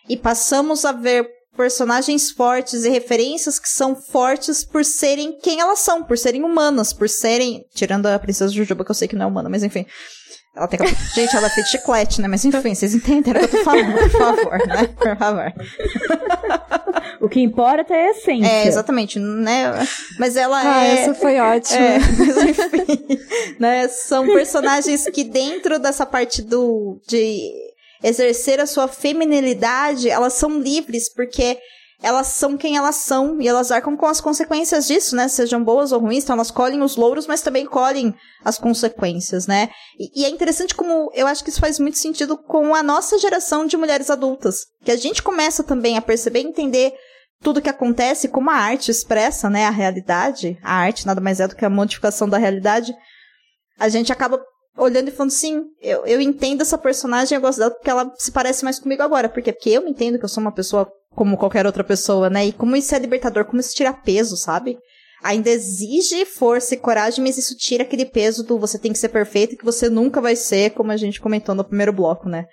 E 0.09 0.15
passamos 0.15 0.85
a 0.85 0.91
ver 0.91 1.27
personagens 1.55 2.31
fortes 2.31 2.85
e 2.85 2.89
referências 2.89 3.57
que 3.57 3.67
são 3.67 3.95
fortes 3.95 4.63
por 4.63 4.85
serem 4.85 5.37
quem 5.39 5.59
elas 5.59 5.79
são, 5.79 6.03
por 6.03 6.17
serem 6.17 6.43
humanas, 6.43 6.93
por 6.93 7.09
serem. 7.09 7.65
Tirando 7.73 8.05
a 8.05 8.19
princesa 8.19 8.53
Jujuba, 8.53 8.85
que 8.85 8.91
eu 8.91 8.95
sei 8.95 9.07
que 9.07 9.15
não 9.15 9.25
é 9.25 9.27
humana, 9.27 9.49
mas 9.49 9.63
enfim. 9.63 9.85
Ela 10.57 10.67
tem 10.67 10.79
Gente, 11.13 11.35
ela 11.35 11.49
fez 11.49 11.67
chiclete, 11.67 12.19
né? 12.19 12.27
Mas 12.27 12.43
enfim, 12.43 12.73
vocês 12.73 12.95
entenderam 12.95 13.41
o 13.41 13.47
que 13.47 13.55
eu 13.55 13.59
tô 13.59 13.63
falando, 13.63 13.93
por 13.93 14.09
favor, 14.09 14.67
né? 14.67 14.89
Por 14.97 15.17
favor. 15.17 15.53
O 17.19 17.27
que 17.27 17.41
importa 17.41 17.93
é 17.93 18.07
a 18.07 18.11
essência. 18.11 18.47
É, 18.47 18.67
exatamente, 18.67 19.19
né? 19.19 19.73
Mas 20.19 20.35
ela 20.35 20.61
ah, 20.61 20.85
é. 20.85 21.01
Essa 21.01 21.15
foi 21.15 21.39
ótima. 21.39 21.79
É, 21.79 21.99
mas 21.99 22.59
enfim. 22.59 23.19
né? 23.59 23.87
São 23.87 24.25
personagens 24.27 25.05
que 25.05 25.23
dentro 25.23 25.79
dessa 25.79 26.05
parte 26.05 26.41
do. 26.41 27.01
de 27.07 27.51
exercer 28.03 28.59
a 28.59 28.67
sua 28.67 28.87
feminilidade, 28.87 30.09
elas 30.09 30.33
são 30.33 30.59
livres, 30.59 31.11
porque 31.11 31.57
elas 32.01 32.27
são 32.27 32.55
quem 32.55 32.77
elas 32.77 32.95
são 32.97 33.41
e 33.41 33.47
elas 33.47 33.71
arcam 33.71 33.97
com 33.97 34.05
as 34.05 34.21
consequências 34.21 34.85
disso, 34.85 35.15
né? 35.15 35.27
Sejam 35.27 35.63
boas 35.63 35.91
ou 35.91 35.99
ruins, 35.99 36.23
então 36.23 36.35
elas 36.35 36.51
colhem 36.51 36.81
os 36.83 36.95
louros, 36.95 37.25
mas 37.25 37.41
também 37.41 37.65
colhem 37.65 38.13
as 38.43 38.57
consequências, 38.57 39.47
né? 39.47 39.69
E, 39.99 40.21
e, 40.21 40.25
é 40.25 40.29
interessante 40.29 40.75
como 40.75 41.11
eu 41.13 41.25
acho 41.25 41.43
que 41.43 41.49
isso 41.49 41.59
faz 41.59 41.79
muito 41.79 41.97
sentido 41.97 42.37
com 42.37 42.75
a 42.75 42.83
nossa 42.83 43.17
geração 43.17 43.65
de 43.65 43.75
mulheres 43.75 44.11
adultas, 44.11 44.65
que 44.83 44.91
a 44.91 44.95
gente 44.95 45.23
começa 45.23 45.63
também 45.63 45.97
a 45.97 46.01
perceber 46.01 46.41
e 46.41 46.47
entender 46.47 46.93
tudo 47.41 47.61
que 47.61 47.69
acontece, 47.69 48.27
como 48.27 48.49
a 48.49 48.55
arte 48.55 48.91
expressa, 48.91 49.49
né, 49.49 49.65
a 49.65 49.71
realidade. 49.71 50.57
A 50.63 50.73
arte 50.73 51.05
nada 51.05 51.21
mais 51.21 51.39
é 51.39 51.47
do 51.47 51.55
que 51.55 51.65
a 51.65 51.69
modificação 51.69 52.29
da 52.29 52.37
realidade. 52.37 52.93
A 53.79 53.89
gente 53.89 54.11
acaba 54.11 54.39
olhando 54.77 55.09
e 55.09 55.11
falando, 55.11 55.31
sim, 55.31 55.63
eu, 55.81 56.05
eu 56.05 56.21
entendo 56.21 56.61
essa 56.61 56.77
personagem, 56.77 57.35
eu 57.35 57.41
gosto 57.41 57.57
dela 57.57 57.71
porque 57.71 57.89
ela 57.89 58.11
se 58.17 58.31
parece 58.31 58.63
mais 58.63 58.79
comigo 58.79 59.01
agora. 59.01 59.27
Por 59.27 59.41
quê? 59.41 59.51
Porque 59.51 59.69
eu 59.69 59.83
me 59.83 59.89
entendo 59.89 60.19
que 60.19 60.25
eu 60.25 60.29
sou 60.29 60.41
uma 60.41 60.51
pessoa 60.51 60.87
como 61.17 61.35
qualquer 61.35 61.65
outra 61.65 61.83
pessoa, 61.83 62.29
né? 62.29 62.45
E 62.45 62.51
como 62.53 62.75
isso 62.75 62.93
é 62.93 62.99
libertador, 62.99 63.43
como 63.45 63.59
isso 63.59 63.73
tira 63.73 63.91
peso, 63.91 64.37
sabe? 64.37 64.77
Ainda 65.23 65.49
exige 65.49 66.25
força 66.25 66.75
e 66.75 66.77
coragem, 66.77 67.23
mas 67.23 67.39
isso 67.39 67.57
tira 67.57 67.81
aquele 67.81 68.05
peso 68.05 68.43
do 68.43 68.59
você 68.59 68.77
tem 68.77 68.93
que 68.93 68.99
ser 68.99 69.09
perfeito, 69.09 69.57
que 69.57 69.65
você 69.65 69.89
nunca 69.89 70.21
vai 70.21 70.35
ser, 70.35 70.69
como 70.75 70.91
a 70.91 70.95
gente 70.95 71.19
comentou 71.19 71.55
no 71.55 71.63
primeiro 71.63 71.91
bloco, 71.91 72.29
né? 72.29 72.45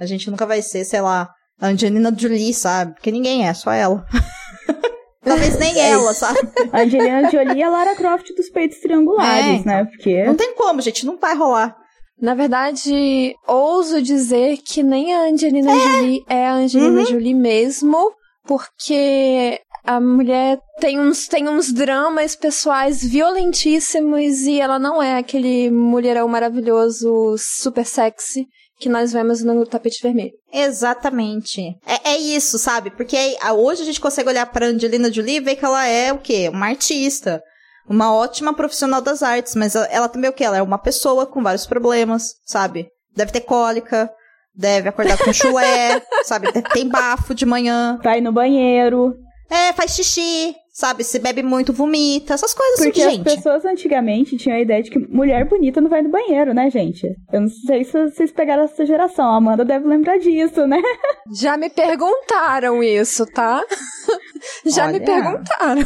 A 0.00 0.04
gente 0.04 0.28
nunca 0.28 0.44
vai 0.44 0.60
ser, 0.62 0.84
sei 0.84 1.00
lá, 1.00 1.30
a 1.60 1.68
Angelina 1.68 2.12
Jolie, 2.14 2.52
sabe? 2.52 2.94
Porque 2.94 3.12
ninguém 3.12 3.46
é, 3.46 3.54
só 3.54 3.70
ela. 3.70 4.04
Talvez 5.22 5.56
nem 5.56 5.78
ela, 5.78 6.12
sabe? 6.12 6.40
A 6.72 6.80
Angelina 6.80 7.30
Jolie 7.30 7.62
é 7.62 7.64
a 7.64 7.68
Lara 7.68 7.94
Croft 7.94 8.34
dos 8.34 8.48
peitos 8.48 8.78
triangulares, 8.78 9.60
É, 9.60 9.64
né? 9.64 9.84
Porque. 9.84 10.24
Não 10.24 10.34
tem 10.34 10.54
como, 10.54 10.80
gente, 10.80 11.06
não 11.06 11.18
vai 11.18 11.36
rolar. 11.36 11.76
Na 12.20 12.34
verdade, 12.34 13.34
ouso 13.46 14.02
dizer 14.02 14.58
que 14.58 14.82
nem 14.82 15.14
a 15.14 15.22
Angelina 15.30 15.72
Jolie 15.72 16.24
é 16.28 16.46
a 16.46 16.54
Angelina 16.54 17.00
Uhum. 17.00 17.06
Jolie 17.06 17.34
mesmo, 17.34 18.12
porque 18.44 19.60
a 19.84 20.00
mulher 20.00 20.58
tem 20.80 20.98
uns, 20.98 21.28
tem 21.28 21.48
uns 21.48 21.72
dramas 21.72 22.34
pessoais 22.34 23.04
violentíssimos 23.04 24.40
e 24.40 24.60
ela 24.60 24.78
não 24.78 25.02
é 25.02 25.16
aquele 25.16 25.70
mulherão 25.70 26.26
maravilhoso, 26.28 27.36
super 27.38 27.86
sexy 27.86 28.46
que 28.80 28.88
nós 28.88 29.12
vemos 29.12 29.42
no 29.42 29.66
tapete 29.66 30.00
vermelho. 30.02 30.32
Exatamente. 30.52 31.76
É, 31.86 32.12
é 32.12 32.18
isso, 32.18 32.58
sabe? 32.58 32.90
Porque 32.90 33.16
hoje 33.56 33.82
a 33.82 33.84
gente 33.84 34.00
consegue 34.00 34.28
olhar 34.28 34.46
pra 34.46 34.66
Angelina 34.66 35.12
Jolie 35.12 35.36
e 35.36 35.40
ver 35.40 35.56
que 35.56 35.64
ela 35.64 35.84
é 35.86 36.12
o 36.12 36.18
quê? 36.18 36.48
Uma 36.48 36.66
artista. 36.66 37.42
Uma 37.88 38.12
ótima 38.14 38.52
profissional 38.52 39.00
das 39.00 39.22
artes, 39.22 39.54
mas 39.54 39.74
ela, 39.74 39.86
ela 39.86 40.08
também 40.08 40.28
é 40.28 40.30
o 40.30 40.34
quê? 40.34 40.44
Ela 40.44 40.58
é 40.58 40.62
uma 40.62 40.78
pessoa 40.78 41.26
com 41.26 41.42
vários 41.42 41.66
problemas, 41.66 42.34
sabe? 42.44 42.88
Deve 43.16 43.32
ter 43.32 43.40
cólica, 43.40 44.10
deve 44.54 44.88
acordar 44.88 45.16
com 45.18 45.32
chulé, 45.32 46.02
sabe? 46.24 46.52
Deve- 46.52 46.68
Tem 46.70 46.86
bafo 46.88 47.34
de 47.34 47.46
manhã. 47.46 47.98
Vai 48.02 48.20
no 48.20 48.32
banheiro. 48.32 49.14
É, 49.50 49.72
faz 49.72 49.92
xixi, 49.92 50.54
sabe? 50.74 51.02
Se 51.02 51.18
bebe 51.18 51.42
muito, 51.42 51.72
vomita. 51.72 52.34
Essas 52.34 52.52
coisas 52.52 52.80
Porque 52.84 53.00
assim, 53.00 53.08
as 53.08 53.16
gente. 53.16 53.24
pessoas 53.36 53.64
antigamente 53.64 54.36
tinham 54.36 54.58
a 54.58 54.60
ideia 54.60 54.82
de 54.82 54.90
que 54.90 54.98
mulher 54.98 55.48
bonita 55.48 55.80
não 55.80 55.88
vai 55.88 56.02
no 56.02 56.10
banheiro, 56.10 56.52
né, 56.52 56.68
gente? 56.70 57.06
Eu 57.32 57.40
não 57.40 57.48
sei 57.48 57.82
se 57.82 57.92
vocês 58.10 58.30
pegaram 58.30 58.64
essa 58.64 58.84
geração. 58.84 59.24
A 59.24 59.36
Amanda 59.38 59.64
deve 59.64 59.88
lembrar 59.88 60.18
disso, 60.18 60.66
né? 60.66 60.82
Já 61.34 61.56
me 61.56 61.70
perguntaram 61.70 62.82
isso, 62.82 63.24
tá? 63.32 63.62
Já 64.66 64.88
me 64.88 64.96
Olha. 64.96 65.04
perguntaram. 65.06 65.82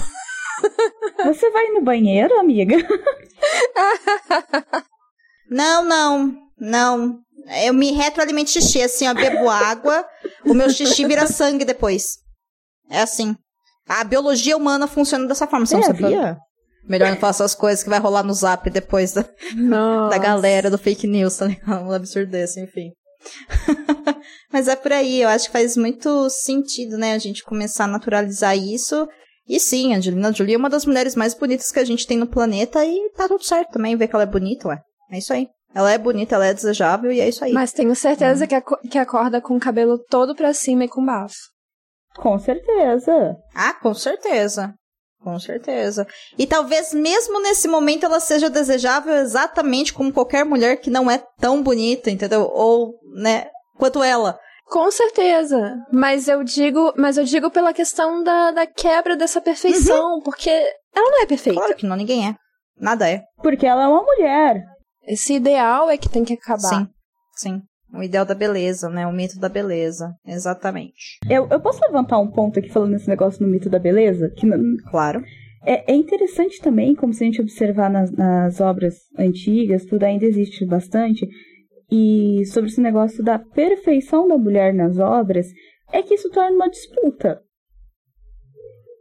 Você 1.25 1.51
vai 1.51 1.69
no 1.69 1.83
banheiro, 1.83 2.39
amiga? 2.39 2.77
Não, 5.51 5.85
não, 5.85 6.35
não. 6.59 7.19
Eu 7.63 7.75
me 7.75 7.91
retroalimento 7.93 8.51
xixi, 8.51 8.81
assim, 8.81 9.07
eu 9.07 9.15
bebo 9.15 9.51
água, 9.51 10.07
o 10.47 10.55
meu 10.55 10.71
xixi 10.71 11.05
vira 11.05 11.27
sangue 11.27 11.65
depois. 11.65 12.19
É 12.89 13.03
assim. 13.03 13.37
A 13.87 14.03
biologia 14.03 14.57
humana 14.57 14.87
funciona 14.87 15.27
dessa 15.27 15.47
forma, 15.47 15.67
você 15.67 15.75
não 15.75 15.83
É, 15.83 15.87
sabia? 15.87 16.39
Melhor 16.89 17.11
não 17.11 17.17
falar 17.19 17.31
essas 17.33 17.55
coisas 17.55 17.83
que 17.85 17.91
vai 17.91 17.99
rolar 17.99 18.23
no 18.23 18.33
zap 18.33 18.69
depois 18.71 19.13
da, 19.13 19.25
Não. 19.55 20.09
da 20.09 20.17
galera 20.19 20.71
do 20.71 20.79
fake 20.79 21.07
news, 21.07 21.37
tá 21.37 21.47
ligado? 21.47 21.85
Um 21.85 21.93
absurdo 21.93 22.31
desse, 22.31 22.61
enfim. 22.61 22.93
Mas 24.53 24.69
é 24.69 24.77
por 24.77 24.93
aí, 24.93 25.21
eu 25.21 25.29
acho 25.29 25.47
que 25.47 25.53
faz 25.53 25.77
muito 25.77 26.31
sentido, 26.31 26.97
né, 26.97 27.13
a 27.13 27.19
gente 27.19 27.45
começar 27.45 27.85
a 27.85 27.89
naturalizar 27.89 28.57
isso. 28.57 29.07
E 29.49 29.59
sim, 29.59 29.93
a 29.93 29.97
Angelina 29.97 30.33
Jolie 30.33 30.55
é 30.55 30.59
uma 30.59 30.71
das 30.71 30.87
mulheres 30.87 31.15
mais 31.17 31.35
bonitas 31.35 31.71
que 31.73 31.79
a 31.81 31.85
gente 31.85 32.07
tem 32.07 32.17
no 32.19 32.27
planeta 32.27 32.85
e 32.85 33.11
tá 33.17 33.27
tudo 33.29 33.45
certo 33.45 33.73
também 33.73 33.97
ver 33.97 34.09
que 34.09 34.15
ela 34.15 34.23
é 34.23 34.27
bonita, 34.27 34.69
ué. 34.69 34.81
É 35.11 35.19
isso 35.19 35.33
aí. 35.33 35.49
Ela 35.75 35.91
é 35.93 35.99
bonita, 35.99 36.35
ela 36.35 36.47
é 36.47 36.55
desejável 36.55 37.11
e 37.11 37.21
é 37.21 37.29
isso 37.29 37.45
aí. 37.45 37.53
Mas 37.53 37.73
tenho 37.73 37.95
certeza 37.97 38.47
que, 38.47 38.55
aco- 38.55 38.79
que 38.91 38.99
acorda 38.99 39.41
com 39.41 39.57
o 39.57 39.61
cabelo 39.61 39.99
todo 39.99 40.35
pra 40.35 40.53
cima 40.55 40.85
e 40.85 40.89
com 40.89 41.05
bafo. 41.05 41.35
Com 42.17 42.39
certeza. 42.39 43.37
Ah, 43.55 43.73
com 43.75 43.95
certeza. 43.95 44.75
Com 45.23 45.39
certeza. 45.39 46.07
E 46.37 46.47
talvez 46.47 46.93
mesmo 46.93 47.41
nesse 47.41 47.69
momento 47.69 48.05
ela 48.05 48.21
seja 48.21 48.51
desejável 48.51 49.15
exatamente 49.15 49.95
como 49.95 50.13
qualquer 50.13 50.45
mulher 50.45 50.77
que 50.77 50.91
não 50.91 51.11
é 51.11 51.23
tão 51.41 51.63
bonita, 51.63 52.11
entendeu? 52.11 52.51
Ou, 52.53 52.95
né, 53.15 53.47
quanto 53.79 54.03
ela. 54.03 54.39
Com 54.73 54.91
certeza. 54.91 55.77
Mas 55.93 56.29
eu 56.29 56.43
digo, 56.43 56.95
mas 56.97 57.19
eu 57.19 57.25
digo 57.25 57.51
pela 57.51 57.75
questão 57.75 58.23
da, 58.25 58.51
da 58.53 58.67
quebra 58.67 59.15
dessa 59.17 59.41
perfeição, 59.41 60.21
porque 60.25 60.49
ela 60.49 61.11
não 61.11 61.23
é 61.23 61.27
perfeita. 61.27 61.59
Claro 61.61 61.77
que 61.77 61.87
não, 61.87 61.95
ninguém 61.97 62.27
é. 62.29 62.35
Nada 62.81 63.09
é. 63.09 63.23
Porque 63.43 63.67
ela 63.67 63.85
é 63.85 63.89
uma 63.89 64.03
mulher. 64.03 64.63
Esse 65.07 65.35
ideal 65.35 65.91
é 65.91 65.97
que 65.99 66.09
tem 66.09 66.25
que 66.25 66.33
acabar. 66.35 66.61
Sim, 66.63 66.87
sim. 67.35 67.61
O 67.95 68.03
ideal 68.03 68.25
da 68.25 68.35
beleza, 68.35 68.89
né? 68.89 69.07
O 69.07 69.13
mito 69.13 69.39
da 69.39 69.51
beleza. 69.51 70.15
Exatamente. 70.27 71.19
Eu, 71.29 71.47
eu 71.51 71.61
posso 71.61 71.79
levantar 71.87 72.19
um 72.19 72.31
ponto 72.31 72.59
aqui 72.59 72.71
falando 72.71 72.93
nesse 72.93 73.09
negócio 73.09 73.45
no 73.45 73.53
mito 73.53 73.69
da 73.69 73.79
beleza? 73.79 74.31
Que 74.39 74.47
n- 74.47 74.79
Claro. 74.91 75.23
é, 75.67 75.93
é 75.93 75.95
interessante 75.95 76.59
também, 76.63 76.95
como 76.95 77.13
se 77.13 77.23
a 77.23 77.27
gente 77.27 77.43
observar 77.43 77.91
nas, 77.91 78.11
nas 78.13 78.59
obras 78.63 78.95
antigas, 79.19 79.85
tudo 79.85 80.05
ainda 80.05 80.25
existe 80.25 80.65
bastante, 80.65 81.29
e 81.95 82.47
sobre 82.47 82.71
esse 82.71 82.81
negócio 82.81 83.23
da 83.23 83.39
perfeição 83.39 84.27
da 84.27 84.39
mulher 84.39 84.73
nas 84.73 84.99
obras, 84.99 85.53
é 85.93 86.03
que 86.03 86.15
isso 86.15 86.31
torna 86.31 86.57
uma 86.57 86.71
disputa. 86.71 87.43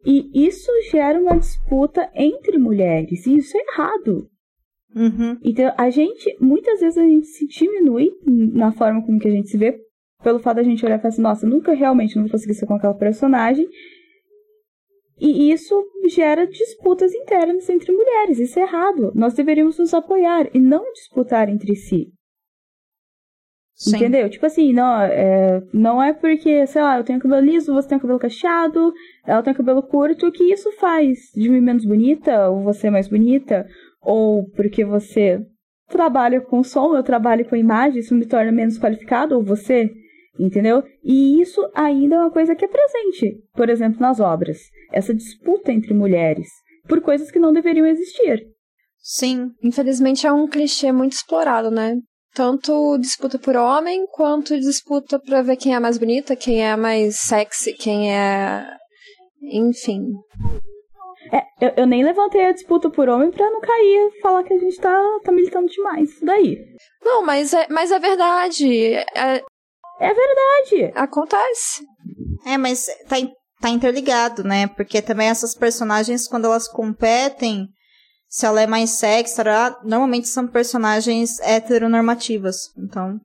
E 0.05 0.45
isso 0.45 0.69
gera 0.91 1.17
uma 1.17 1.37
disputa 1.37 2.11
entre 2.13 2.57
mulheres, 2.57 3.25
e 3.25 3.37
isso 3.37 3.55
é 3.55 3.61
errado. 3.61 4.27
Uhum. 4.93 5.37
Então, 5.41 5.73
a 5.77 5.89
gente, 5.89 6.35
muitas 6.41 6.81
vezes 6.81 6.97
a 6.97 7.05
gente 7.05 7.27
se 7.27 7.47
diminui 7.47 8.11
na 8.25 8.73
forma 8.73 9.01
como 9.05 9.19
que 9.19 9.27
a 9.29 9.31
gente 9.31 9.47
se 9.47 9.57
vê, 9.57 9.79
pelo 10.21 10.39
fato 10.39 10.57
da 10.57 10.63
gente 10.63 10.85
olhar 10.85 10.97
e 10.97 11.01
falar 11.01 11.13
assim, 11.13 11.21
nossa, 11.21 11.47
nunca 11.47 11.73
realmente 11.73 12.17
não 12.17 12.23
vou 12.23 12.31
conseguir 12.31 12.55
ser 12.55 12.65
com 12.65 12.73
aquela 12.73 12.93
personagem. 12.93 13.69
E 15.17 15.49
isso 15.49 15.81
gera 16.07 16.45
disputas 16.45 17.13
internas 17.13 17.69
entre 17.69 17.93
mulheres, 17.93 18.37
isso 18.37 18.59
é 18.59 18.63
errado. 18.63 19.13
Nós 19.15 19.33
deveríamos 19.33 19.79
nos 19.79 19.93
apoiar 19.93 20.49
e 20.53 20.59
não 20.59 20.91
disputar 20.91 21.47
entre 21.47 21.73
si. 21.73 22.11
Sim. 23.74 23.95
Entendeu? 23.95 24.30
Tipo 24.30 24.45
assim, 24.45 24.74
não 24.74 25.01
é, 25.01 25.63
não 25.74 26.03
é 26.03 26.13
porque, 26.13 26.67
sei 26.67 26.82
lá, 26.82 26.97
eu 26.97 27.03
tenho 27.03 27.19
cabelo 27.19 27.43
liso, 27.43 27.74
você 27.74 27.88
tem 27.88 27.99
cabelo 27.99 28.19
cacheado, 28.19 28.93
ela 29.26 29.41
tem 29.41 29.53
cabelo 29.53 29.82
curto, 29.82 30.32
que 30.32 30.43
isso 30.43 30.72
faz 30.74 31.17
de 31.36 31.49
mim 31.49 31.61
menos 31.61 31.84
bonita, 31.84 32.49
ou 32.49 32.61
você 32.61 32.89
mais 32.89 33.07
bonita, 33.07 33.65
ou 34.01 34.47
porque 34.51 34.86
você 34.86 35.43
trabalha 35.88 36.39
com 36.39 36.63
som, 36.63 36.95
eu 36.95 37.03
trabalho 37.03 37.43
com 37.45 37.55
imagem, 37.55 37.99
isso 37.99 38.15
me 38.15 38.26
torna 38.26 38.51
menos 38.51 38.78
qualificado, 38.80 39.36
ou 39.36 39.43
você, 39.43 39.89
entendeu? 40.39 40.84
E 41.03 41.41
isso 41.41 41.67
ainda 41.74 42.15
é 42.15 42.19
uma 42.19 42.32
coisa 42.32 42.55
que 42.55 42.65
é 42.65 42.67
presente, 42.67 43.43
por 43.53 43.67
exemplo, 43.69 43.99
nas 43.99 44.19
obras. 44.19 44.59
Essa 44.91 45.13
disputa 45.13 45.72
entre 45.72 45.93
mulheres, 45.93 46.47
por 46.88 47.01
coisas 47.01 47.32
que 47.32 47.39
não 47.39 47.51
deveriam 47.51 47.88
existir. 47.88 48.47
Sim. 48.99 49.49
Infelizmente 49.63 50.28
é 50.28 50.32
um 50.32 50.47
clichê 50.47 50.91
muito 50.91 51.13
explorado, 51.13 51.72
né? 51.72 51.97
Tanto 52.34 52.97
disputa 52.97 53.38
por 53.38 53.55
homem, 53.57 54.05
quanto 54.07 54.57
disputa 54.59 55.19
pra 55.19 55.41
ver 55.41 55.57
quem 55.57 55.75
é 55.75 55.79
mais 55.79 55.97
bonita, 55.97 56.36
quem 56.36 56.63
é 56.65 56.75
mais 56.77 57.19
sexy, 57.19 57.73
quem 57.73 58.15
é. 58.15 58.65
Enfim. 59.43 60.13
É, 61.32 61.65
eu, 61.65 61.73
eu 61.77 61.86
nem 61.88 62.03
levantei 62.03 62.45
a 62.45 62.51
disputa 62.53 62.89
por 62.89 63.09
homem 63.09 63.32
pra 63.32 63.49
não 63.49 63.59
cair 63.61 64.09
e 64.13 64.21
falar 64.21 64.43
que 64.43 64.53
a 64.53 64.57
gente 64.59 64.77
tá, 64.79 64.97
tá 65.23 65.32
militando 65.32 65.67
demais. 65.67 66.09
Isso 66.09 66.25
daí. 66.25 66.57
Não, 67.03 67.21
mas 67.23 67.53
é, 67.53 67.67
mas 67.69 67.91
é 67.91 67.99
verdade. 67.99 68.93
É- 68.93 69.41
É 69.99 70.13
verdade. 70.13 70.93
acontece. 70.95 71.84
É, 72.45 72.57
mas 72.57 72.88
tá, 73.09 73.17
tá 73.61 73.69
interligado, 73.69 74.43
né? 74.43 74.67
Porque 74.67 75.01
também 75.01 75.27
essas 75.27 75.53
personagens, 75.53 76.27
quando 76.27 76.45
elas 76.45 76.67
competem, 76.67 77.67
se 78.32 78.45
ela 78.45 78.61
é 78.61 78.65
mais 78.65 78.91
sexy, 78.91 79.36
tarará, 79.36 79.77
normalmente 79.84 80.29
são 80.29 80.47
personagens 80.47 81.38
heteronormativas. 81.41 82.69
Então, 82.77 83.19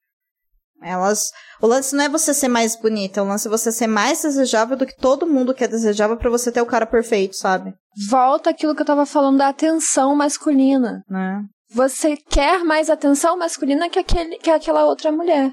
elas. 0.82 1.30
O 1.62 1.66
lance 1.68 1.94
não 1.94 2.02
é 2.02 2.08
você 2.08 2.34
ser 2.34 2.48
mais 2.48 2.74
bonita, 2.74 3.22
o 3.22 3.26
lance 3.26 3.46
é 3.46 3.50
você 3.50 3.70
ser 3.70 3.86
mais 3.86 4.22
desejável 4.22 4.76
do 4.76 4.84
que 4.84 4.96
todo 4.96 5.26
mundo 5.26 5.54
que 5.54 5.62
é 5.62 5.68
desejável 5.68 6.16
pra 6.16 6.28
você 6.28 6.50
ter 6.50 6.60
o 6.60 6.66
cara 6.66 6.84
perfeito, 6.84 7.36
sabe? 7.36 7.72
Volta 8.10 8.50
aquilo 8.50 8.74
que 8.74 8.82
eu 8.82 8.86
tava 8.86 9.06
falando 9.06 9.38
da 9.38 9.46
atenção 9.46 10.16
masculina. 10.16 11.04
Né? 11.08 11.40
Você 11.70 12.16
quer 12.16 12.64
mais 12.64 12.90
atenção 12.90 13.38
masculina 13.38 13.88
que, 13.88 14.00
aquele, 14.00 14.38
que 14.38 14.50
aquela 14.50 14.86
outra 14.86 15.12
mulher. 15.12 15.52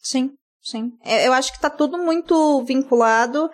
Sim, 0.00 0.30
sim. 0.62 0.92
Eu 1.04 1.18
eu 1.18 1.32
acho 1.32 1.52
que 1.52 1.60
tá 1.60 1.68
tudo 1.68 1.98
muito 1.98 2.62
vinculado. 2.62 3.50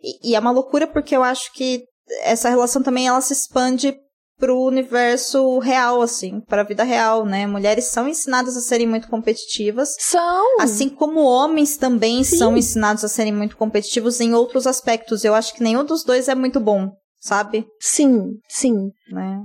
E, 0.00 0.30
e 0.30 0.34
é 0.36 0.38
uma 0.38 0.52
loucura 0.52 0.86
porque 0.86 1.16
eu 1.16 1.24
acho 1.24 1.52
que 1.52 1.82
essa 2.22 2.48
relação 2.48 2.80
também 2.80 3.08
ela 3.08 3.20
se 3.20 3.32
expande 3.32 3.96
pro 4.38 4.60
universo 4.60 5.58
real, 5.58 6.02
assim, 6.02 6.40
pra 6.40 6.62
vida 6.62 6.82
real, 6.82 7.24
né? 7.24 7.46
Mulheres 7.46 7.86
são 7.86 8.08
ensinadas 8.08 8.56
a 8.56 8.60
serem 8.60 8.86
muito 8.86 9.08
competitivas. 9.08 9.94
São. 9.98 10.60
Assim 10.60 10.88
como 10.88 11.20
homens 11.20 11.76
também 11.76 12.24
Sim. 12.24 12.38
são 12.38 12.56
ensinados 12.56 13.04
a 13.04 13.08
serem 13.08 13.32
muito 13.32 13.56
competitivos 13.56 14.20
em 14.20 14.34
outros 14.34 14.66
aspectos. 14.66 15.24
Eu 15.24 15.34
acho 15.34 15.54
que 15.54 15.62
nenhum 15.62 15.84
dos 15.84 16.04
dois 16.04 16.28
é 16.28 16.34
muito 16.34 16.60
bom, 16.60 16.90
sabe? 17.20 17.66
Sim, 17.80 18.38
sim. 18.48 18.90
né? 19.10 19.40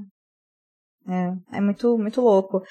É, 1.08 1.58
é 1.58 1.62
muito, 1.62 1.98
muito 1.98 2.22
louco. 2.22 2.62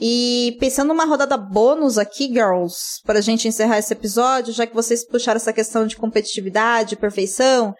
E 0.00 0.56
pensando 0.60 0.88
numa 0.88 1.04
rodada 1.04 1.36
bônus 1.36 1.98
aqui, 1.98 2.28
girls, 2.28 3.00
para 3.04 3.18
a 3.18 3.22
gente 3.22 3.48
encerrar 3.48 3.78
esse 3.78 3.92
episódio, 3.92 4.52
já 4.52 4.66
que 4.66 4.74
vocês 4.74 5.06
puxaram 5.06 5.36
essa 5.36 5.52
questão 5.52 5.86
de 5.86 5.96
competitividade, 5.96 6.96
perfeição, 6.96 7.74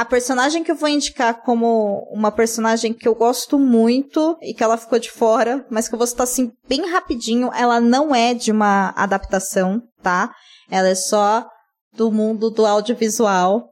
a 0.00 0.04
personagem 0.06 0.64
que 0.64 0.70
eu 0.70 0.76
vou 0.76 0.88
indicar 0.88 1.42
como 1.42 2.08
uma 2.10 2.32
personagem 2.32 2.90
que 2.90 3.06
eu 3.06 3.14
gosto 3.14 3.58
muito 3.58 4.34
e 4.40 4.54
que 4.54 4.64
ela 4.64 4.78
ficou 4.78 4.98
de 4.98 5.10
fora, 5.10 5.66
mas 5.68 5.88
que 5.88 5.94
eu 5.94 5.98
vou 5.98 6.06
citar 6.06 6.24
assim 6.24 6.52
bem 6.66 6.90
rapidinho, 6.90 7.50
ela 7.54 7.82
não 7.82 8.14
é 8.14 8.32
de 8.32 8.50
uma 8.50 8.94
adaptação, 8.96 9.82
tá? 10.02 10.34
Ela 10.70 10.88
é 10.88 10.94
só 10.94 11.46
do 11.92 12.10
mundo 12.10 12.48
do 12.50 12.64
audiovisual. 12.64 13.68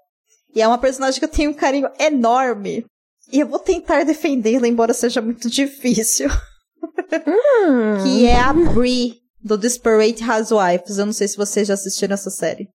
E 0.55 0.61
é 0.61 0.69
uma 0.69 0.77
personagem 0.77 1.19
que 1.19 1.25
eu 1.25 1.31
tenho 1.31 1.51
um 1.51 1.55
carinho 1.55 1.89
enorme. 1.99 2.85
E 3.33 3.41
eu 3.41 3.47
vou 3.47 3.59
tentar 3.59 4.05
defendê-la, 4.05 4.69
embora 4.69 4.93
seja 4.93 5.23
muito 5.23 5.49
difícil. 5.49 6.29
Hum. 7.11 8.03
que 8.03 8.27
é 8.27 8.39
a 8.39 8.53
Brie, 8.53 9.15
do 9.43 9.57
Desperate 9.57 10.23
Housewives. 10.23 10.99
Eu 10.99 11.07
não 11.07 11.13
sei 11.15 11.27
se 11.27 11.39
vocês 11.39 11.67
já 11.67 11.73
assistiram 11.73 12.13
essa 12.13 12.29
série. 12.29 12.69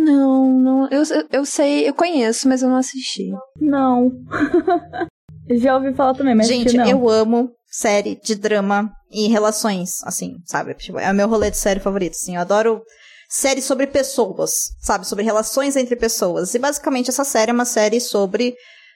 Não, 0.00 0.50
não. 0.50 0.88
Eu, 0.90 1.02
eu 1.30 1.44
sei, 1.44 1.86
eu 1.86 1.92
conheço, 1.92 2.48
mas 2.48 2.62
eu 2.62 2.68
não 2.68 2.76
assisti. 2.76 3.30
Não. 3.60 4.10
Já 5.50 5.76
ouvi 5.76 5.92
falar 5.94 6.14
também, 6.14 6.34
mas 6.34 6.46
Gente, 6.46 6.76
não. 6.76 6.88
eu 6.88 7.08
amo 7.08 7.50
série 7.66 8.18
de 8.22 8.34
drama 8.34 8.90
e 9.10 9.28
relações, 9.28 10.02
assim, 10.04 10.36
sabe? 10.46 10.74
Tipo, 10.74 10.98
é 10.98 11.10
o 11.10 11.14
meu 11.14 11.28
rolê 11.28 11.50
de 11.50 11.58
série 11.58 11.80
favorito, 11.80 12.12
assim. 12.12 12.36
Eu 12.36 12.40
adoro 12.40 12.82
séries 13.28 13.64
sobre 13.64 13.86
pessoas, 13.86 14.52
sabe? 14.80 15.06
Sobre 15.06 15.24
relações 15.24 15.76
entre 15.76 15.96
pessoas. 15.96 16.54
E 16.54 16.58
basicamente 16.58 17.10
essa 17.10 17.24
série 17.24 17.50
é 17.50 17.54
uma 17.54 17.64
série 17.64 18.00
sobre 18.00 18.54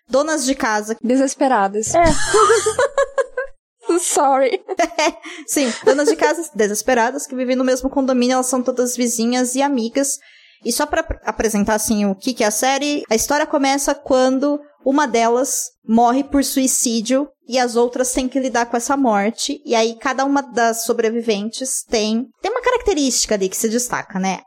donas 0.09 0.45
de 0.47 0.55
casa. 0.55 0.97
Desesperadas. 1.03 1.95
É. 1.95 2.05
Sorry. 4.01 4.63
Sim, 5.47 5.73
donas 5.85 6.09
de 6.09 6.17
casa 6.17 6.51
desesperadas 6.55 7.27
que 7.27 7.35
vivem 7.35 7.57
no 7.57 7.65
mesmo 7.65 7.91
condomínio, 7.91 8.35
elas 8.35 8.47
são 8.47 8.63
todas 8.63 8.97
vizinhas 8.97 9.55
e 9.55 9.63
amigas. 9.63 10.19
E 10.65 10.73
só 10.73 10.87
pra 10.87 11.05
apresentar, 11.25 11.75
assim, 11.75 12.07
o 12.07 12.15
que, 12.15 12.33
que 12.33 12.43
é 12.45 12.47
a 12.47 12.51
série, 12.51 13.03
a 13.11 13.15
história 13.15 13.47
começa 13.47 13.95
quando 13.95 14.61
uma 14.85 15.07
delas 15.07 15.71
morre 15.87 16.25
por 16.25 16.45
suicídio 16.45 17.29
e 17.49 17.59
as 17.59 17.77
outras 17.77 18.13
têm 18.13 18.29
que 18.29 18.41
lidar 18.41 18.67
com 18.67 18.77
essa 18.77 18.97
morte. 18.97 19.61
E 19.65 19.75
aí 19.75 19.97
cada 19.99 20.25
uma 20.25 20.43
das 20.43 20.85
sobreviventes 20.85 21.83
tem 21.85 22.27
tem 22.41 22.51
uma 22.51 22.63
característica 22.63 23.35
ali 23.35 23.49
que 23.49 23.57
se 23.57 23.69
destaca, 23.69 24.19
né? 24.19 24.41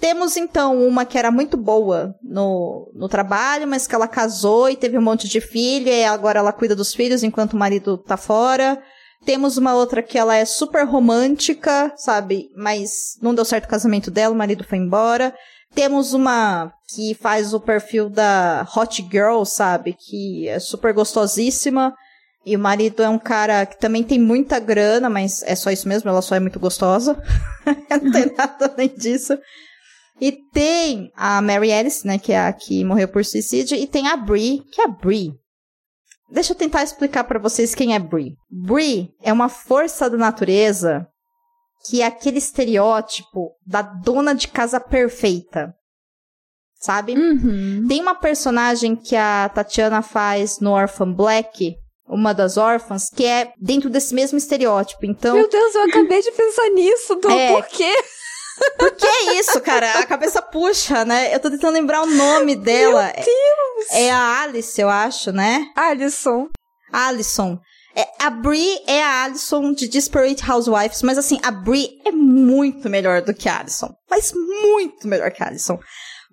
Temos 0.00 0.36
então 0.36 0.86
uma 0.86 1.04
que 1.04 1.16
era 1.16 1.30
muito 1.30 1.56
boa 1.56 2.14
no, 2.22 2.90
no 2.94 3.08
trabalho, 3.08 3.66
mas 3.66 3.86
que 3.86 3.94
ela 3.94 4.08
casou 4.08 4.68
e 4.68 4.76
teve 4.76 4.98
um 4.98 5.02
monte 5.02 5.28
de 5.28 5.40
filho, 5.40 5.88
e 5.88 6.04
agora 6.04 6.40
ela 6.40 6.52
cuida 6.52 6.74
dos 6.74 6.92
filhos 6.92 7.22
enquanto 7.22 7.52
o 7.52 7.58
marido 7.58 7.96
tá 7.96 8.16
fora. 8.16 8.82
Temos 9.24 9.56
uma 9.56 9.74
outra 9.74 10.02
que 10.02 10.18
ela 10.18 10.36
é 10.36 10.44
super 10.44 10.86
romântica, 10.86 11.92
sabe? 11.96 12.50
Mas 12.56 13.16
não 13.22 13.34
deu 13.34 13.44
certo 13.44 13.64
o 13.64 13.68
casamento 13.68 14.10
dela, 14.10 14.34
o 14.34 14.38
marido 14.38 14.64
foi 14.64 14.78
embora. 14.78 15.34
Temos 15.74 16.12
uma 16.12 16.72
que 16.94 17.14
faz 17.14 17.52
o 17.52 17.60
perfil 17.60 18.08
da 18.08 18.66
Hot 18.76 19.06
Girl, 19.10 19.44
sabe? 19.44 19.94
Que 19.94 20.48
é 20.48 20.58
super 20.58 20.92
gostosíssima. 20.92 21.94
E 22.46 22.54
o 22.54 22.58
marido 22.58 23.02
é 23.02 23.08
um 23.08 23.18
cara 23.18 23.64
que 23.64 23.80
também 23.80 24.02
tem 24.02 24.18
muita 24.18 24.60
grana, 24.60 25.08
mas 25.08 25.42
é 25.44 25.56
só 25.56 25.70
isso 25.70 25.88
mesmo, 25.88 26.10
ela 26.10 26.20
só 26.20 26.34
é 26.34 26.40
muito 26.40 26.60
gostosa. 26.60 27.20
não 27.90 28.12
tem 28.12 28.26
nada 28.36 28.72
além 28.72 28.94
disso. 28.94 29.36
E 30.20 30.32
tem 30.52 31.10
a 31.16 31.40
Mary 31.40 31.72
Alice, 31.72 32.06
né, 32.06 32.18
que 32.18 32.32
é 32.32 32.38
a 32.38 32.52
que 32.52 32.84
morreu 32.84 33.08
por 33.08 33.24
suicídio, 33.24 33.76
e 33.76 33.86
tem 33.86 34.06
a 34.08 34.16
Brie, 34.16 34.62
que 34.70 34.80
é 34.80 34.84
a 34.84 34.88
Brie. 34.88 35.32
Deixa 36.34 36.52
eu 36.52 36.56
tentar 36.56 36.82
explicar 36.82 37.22
para 37.22 37.38
vocês 37.38 37.76
quem 37.76 37.94
é 37.94 37.98
Brie. 38.00 38.34
Brie 38.50 39.08
é 39.22 39.32
uma 39.32 39.48
força 39.48 40.10
da 40.10 40.16
natureza 40.16 41.06
que 41.88 42.02
é 42.02 42.06
aquele 42.06 42.38
estereótipo 42.38 43.52
da 43.64 43.82
dona 43.82 44.34
de 44.34 44.48
casa 44.48 44.80
perfeita. 44.80 45.72
Sabe? 46.80 47.14
Uhum. 47.14 47.86
Tem 47.88 48.00
uma 48.00 48.16
personagem 48.16 48.96
que 48.96 49.14
a 49.14 49.48
Tatiana 49.48 50.02
faz 50.02 50.58
no 50.58 50.72
Orphan 50.72 51.12
Black, 51.12 51.76
uma 52.06 52.34
das 52.34 52.56
órfãs, 52.56 53.08
que 53.08 53.24
é 53.24 53.52
dentro 53.60 53.88
desse 53.88 54.12
mesmo 54.12 54.36
estereótipo. 54.36 55.06
Então, 55.06 55.36
Meu 55.36 55.48
Deus, 55.48 55.74
eu 55.74 55.82
acabei 55.84 56.20
de 56.20 56.32
pensar 56.32 56.68
nisso, 56.70 57.14
Dô. 57.14 57.30
É. 57.30 57.52
Por 57.52 57.66
quê? 57.68 57.94
Por 58.78 58.92
que 58.92 59.06
é 59.06 59.34
isso, 59.38 59.60
cara? 59.60 59.98
A 59.98 60.06
cabeça 60.06 60.40
puxa, 60.40 61.04
né? 61.04 61.34
Eu 61.34 61.40
tô 61.40 61.50
tentando 61.50 61.74
lembrar 61.74 62.02
o 62.02 62.06
nome 62.06 62.56
dela. 62.56 63.12
Meu 63.14 63.24
Deus! 63.24 63.90
É 63.90 64.10
a 64.10 64.42
Alice, 64.42 64.80
eu 64.80 64.88
acho, 64.88 65.32
né? 65.32 65.66
Alison. 65.76 66.48
Alison. 66.92 67.58
É, 67.96 68.08
a 68.18 68.30
Brie 68.30 68.82
é 68.86 69.02
a 69.02 69.24
Alison 69.24 69.72
de 69.72 69.86
Desperate 69.86 70.48
Housewives, 70.48 71.02
mas 71.02 71.16
assim, 71.16 71.38
a 71.42 71.50
Brie 71.50 72.00
é 72.04 72.10
muito 72.10 72.88
melhor 72.88 73.22
do 73.22 73.32
que 73.32 73.48
a 73.48 73.60
Alison. 73.60 73.94
Mas 74.10 74.32
muito 74.32 75.06
melhor 75.06 75.30
que 75.30 75.42
a 75.42 75.46
Alison. 75.46 75.78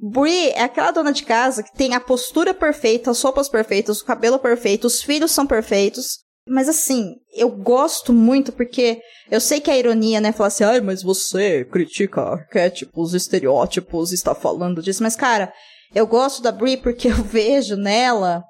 Brie 0.02 0.50
é 0.50 0.64
aquela 0.64 0.92
dona 0.92 1.14
de 1.14 1.24
casa 1.24 1.62
que 1.62 1.74
tem 1.74 1.94
a 1.94 2.00
postura 2.00 2.54
perfeita, 2.54 3.12
as 3.12 3.22
roupas 3.22 3.48
perfeitas, 3.48 4.02
o 4.02 4.06
cabelo 4.06 4.40
perfeito, 4.40 4.88
os 4.88 5.04
filhos 5.04 5.32
são 5.32 5.46
perfeitos. 5.46 6.20
Mas 6.52 6.68
assim, 6.68 7.16
eu 7.34 7.50
gosto 7.50 8.12
muito 8.12 8.52
porque 8.52 9.00
eu 9.30 9.40
sei 9.40 9.62
que 9.62 9.72
a 9.72 9.78
ironia, 9.78 10.20
né, 10.20 10.34
falar 10.34 10.48
assim, 10.48 10.66
ai, 10.66 10.82
mas 10.82 11.02
você 11.02 11.64
critica 11.64 12.22
arquétipos, 12.22 13.14
estereótipos, 13.14 14.12
está 14.12 14.36
falando 14.36 14.82
disso. 14.82 15.02
Mas, 15.02 15.16
cara, 15.16 15.54
eu 15.96 16.06
gosto 16.06 16.42
da 16.42 16.52
Brie 16.52 16.76
porque 16.76 17.08
eu 17.08 17.16
vejo 17.24 17.78
nela 17.78 18.44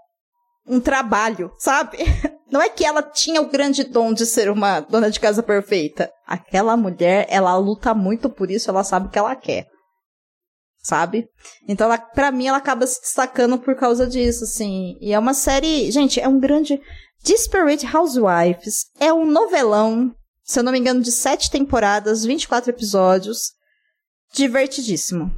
um 0.65 0.79
trabalho, 0.79 1.51
sabe? 1.59 1.99
Não 2.51 2.59
é 2.59 2.69
que 2.69 2.83
ela 2.83 3.03
tinha 3.03 3.39
o 3.39 3.49
grande 3.49 3.83
dom 3.83 4.11
de 4.11 4.25
ser 4.25 4.49
uma 4.49 4.79
dona 4.79 5.11
de 5.11 5.19
casa 5.19 5.43
perfeita. 5.43 6.11
Aquela 6.25 6.75
mulher, 6.75 7.27
ela 7.29 7.55
luta 7.57 7.93
muito 7.93 8.29
por 8.31 8.49
isso, 8.49 8.69
ela 8.69 8.83
sabe 8.83 9.07
o 9.07 9.09
que 9.11 9.19
ela 9.19 9.35
quer. 9.35 9.67
Sabe? 10.83 11.27
Então, 11.67 11.85
ela, 11.85 11.99
pra 11.99 12.31
mim, 12.31 12.47
ela 12.47 12.57
acaba 12.57 12.87
se 12.87 12.99
destacando 12.99 13.59
por 13.59 13.75
causa 13.75 14.07
disso, 14.07 14.43
assim. 14.43 14.97
E 14.99 15.13
é 15.13 15.19
uma 15.19 15.35
série. 15.35 15.91
Gente, 15.91 16.19
é 16.19 16.27
um 16.27 16.39
grande. 16.39 16.81
Desperate 17.23 17.85
Housewives 17.85 18.85
é 18.99 19.13
um 19.13 19.25
novelão, 19.25 20.13
se 20.43 20.59
eu 20.59 20.63
não 20.63 20.71
me 20.71 20.79
engano, 20.79 21.01
de 21.01 21.11
sete 21.11 21.51
temporadas, 21.51 22.25
24 22.25 22.71
episódios. 22.71 23.53
Divertidíssimo. 24.33 25.31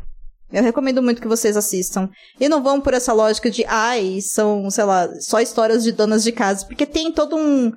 Eu 0.52 0.64
recomendo 0.64 1.02
muito 1.02 1.22
que 1.22 1.28
vocês 1.28 1.58
assistam. 1.58 2.10
E 2.40 2.48
não 2.48 2.62
vão 2.62 2.80
por 2.80 2.94
essa 2.94 3.12
lógica 3.12 3.50
de, 3.50 3.66
ai, 3.66 4.20
são, 4.22 4.70
sei 4.70 4.84
lá, 4.84 5.10
só 5.20 5.42
histórias 5.42 5.84
de 5.84 5.92
donas 5.92 6.24
de 6.24 6.32
casa. 6.32 6.66
Porque 6.66 6.86
tem 6.86 7.12
todo 7.12 7.36
um. 7.36 7.72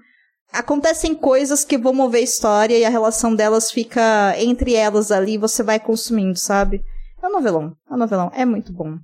Acontecem 0.52 1.14
coisas 1.14 1.64
que 1.64 1.78
vão 1.78 1.94
mover 1.94 2.20
a 2.20 2.24
história 2.24 2.78
e 2.78 2.84
a 2.84 2.90
relação 2.90 3.34
delas 3.34 3.70
fica 3.70 4.34
entre 4.38 4.74
elas 4.74 5.10
ali 5.10 5.34
e 5.34 5.38
você 5.38 5.62
vai 5.62 5.80
consumindo, 5.80 6.38
sabe? 6.38 6.82
É 7.20 7.26
um 7.26 7.32
novelão. 7.32 7.74
É 7.90 7.94
um 7.94 7.96
novelão. 7.96 8.30
É 8.34 8.44
muito 8.44 8.72
bom. 8.72 8.98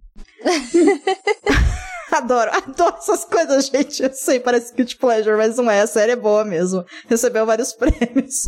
adoro, 2.17 2.51
adoro 2.53 2.97
essas 2.99 3.25
coisas, 3.25 3.67
gente. 3.67 4.03
Eu 4.03 4.13
sei, 4.13 4.39
parece 4.39 4.73
que 4.73 4.97
pleasure, 4.97 5.37
mas 5.37 5.57
não 5.57 5.71
é. 5.71 5.81
A 5.81 5.87
série 5.87 6.13
é 6.13 6.17
boa 6.17 6.45
mesmo. 6.45 6.85
Recebeu 7.09 7.47
vários 7.47 7.73
prêmios. 7.75 8.43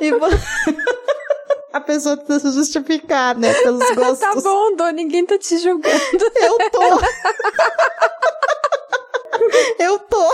e 0.00 0.12
vo... 0.12 0.26
a 1.72 1.80
pessoa 1.80 2.16
precisa 2.16 2.50
se 2.50 2.58
justificar, 2.58 3.36
né? 3.36 3.52
Pelos 3.54 3.90
gostos. 3.94 4.20
Tá 4.20 4.34
bom, 4.34 4.76
Dô, 4.76 4.90
ninguém 4.90 5.24
tá 5.24 5.38
te 5.38 5.58
julgando. 5.58 5.94
Eu 6.36 6.58
tô. 6.70 6.82
Eu 9.78 9.98
tô. 10.00 10.32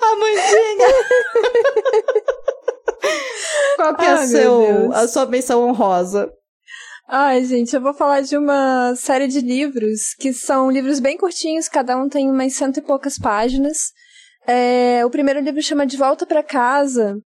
A 0.00 0.16
Mandinha. 0.16 0.88
Qual 3.76 3.96
que 3.96 4.04
é 4.04 4.14
meu 4.14 4.26
seu, 4.26 4.92
a 4.92 5.08
sua 5.08 5.26
menção 5.26 5.68
honrosa? 5.68 6.32
Ai, 7.06 7.44
gente, 7.44 7.74
eu 7.74 7.82
vou 7.82 7.92
falar 7.92 8.22
de 8.22 8.36
uma 8.36 8.94
série 8.96 9.28
de 9.28 9.40
livros 9.40 10.14
que 10.18 10.32
são 10.32 10.70
livros 10.70 11.00
bem 11.00 11.18
curtinhos, 11.18 11.68
cada 11.68 11.96
um 11.98 12.08
tem 12.08 12.30
umas 12.30 12.54
cento 12.54 12.78
e 12.78 12.82
poucas 12.82 13.18
páginas. 13.18 13.92
É, 14.46 15.04
o 15.04 15.10
primeiro 15.10 15.40
livro 15.40 15.62
chama 15.62 15.86
De 15.86 15.98
Volta 15.98 16.24
para 16.24 16.42
Casa 16.42 17.20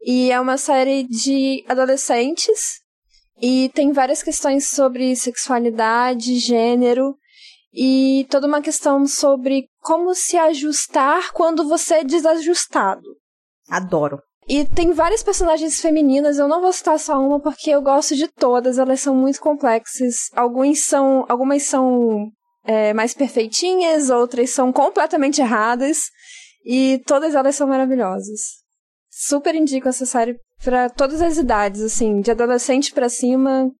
e 0.00 0.30
é 0.30 0.40
uma 0.40 0.56
série 0.56 1.02
de 1.02 1.64
adolescentes 1.68 2.80
e 3.42 3.68
tem 3.74 3.92
várias 3.92 4.22
questões 4.22 4.68
sobre 4.68 5.16
sexualidade, 5.16 6.38
gênero 6.38 7.16
e 7.74 8.26
toda 8.30 8.46
uma 8.46 8.62
questão 8.62 9.06
sobre 9.08 9.68
como 9.80 10.14
se 10.14 10.36
ajustar 10.36 11.32
quando 11.32 11.66
você 11.68 11.96
é 11.96 12.04
desajustado. 12.04 13.16
Adoro. 13.68 14.20
E 14.48 14.64
tem 14.64 14.92
várias 14.92 15.24
personagens 15.24 15.80
femininas, 15.80 16.38
eu 16.38 16.46
não 16.46 16.60
vou 16.60 16.72
citar 16.72 16.98
só 17.00 17.18
uma 17.18 17.40
porque 17.40 17.70
eu 17.70 17.82
gosto 17.82 18.14
de 18.14 18.28
todas, 18.28 18.78
elas 18.78 19.00
são 19.00 19.14
muito 19.14 19.40
complexas. 19.40 20.30
Alguns 20.34 20.84
são, 20.84 21.24
algumas 21.28 21.64
são 21.64 22.30
é, 22.64 22.92
mais 22.94 23.12
perfeitinhas, 23.12 24.08
outras 24.08 24.50
são 24.50 24.72
completamente 24.72 25.40
erradas, 25.40 25.98
e 26.64 27.02
todas 27.06 27.34
elas 27.34 27.56
são 27.56 27.66
maravilhosas. 27.66 28.40
Super 29.10 29.54
indico 29.54 29.88
essa 29.88 30.06
série 30.06 30.38
pra 30.62 30.90
todas 30.90 31.22
as 31.22 31.38
idades, 31.38 31.80
assim, 31.80 32.20
de 32.20 32.30
adolescente 32.30 32.92
pra 32.92 33.08
cima, 33.08 33.70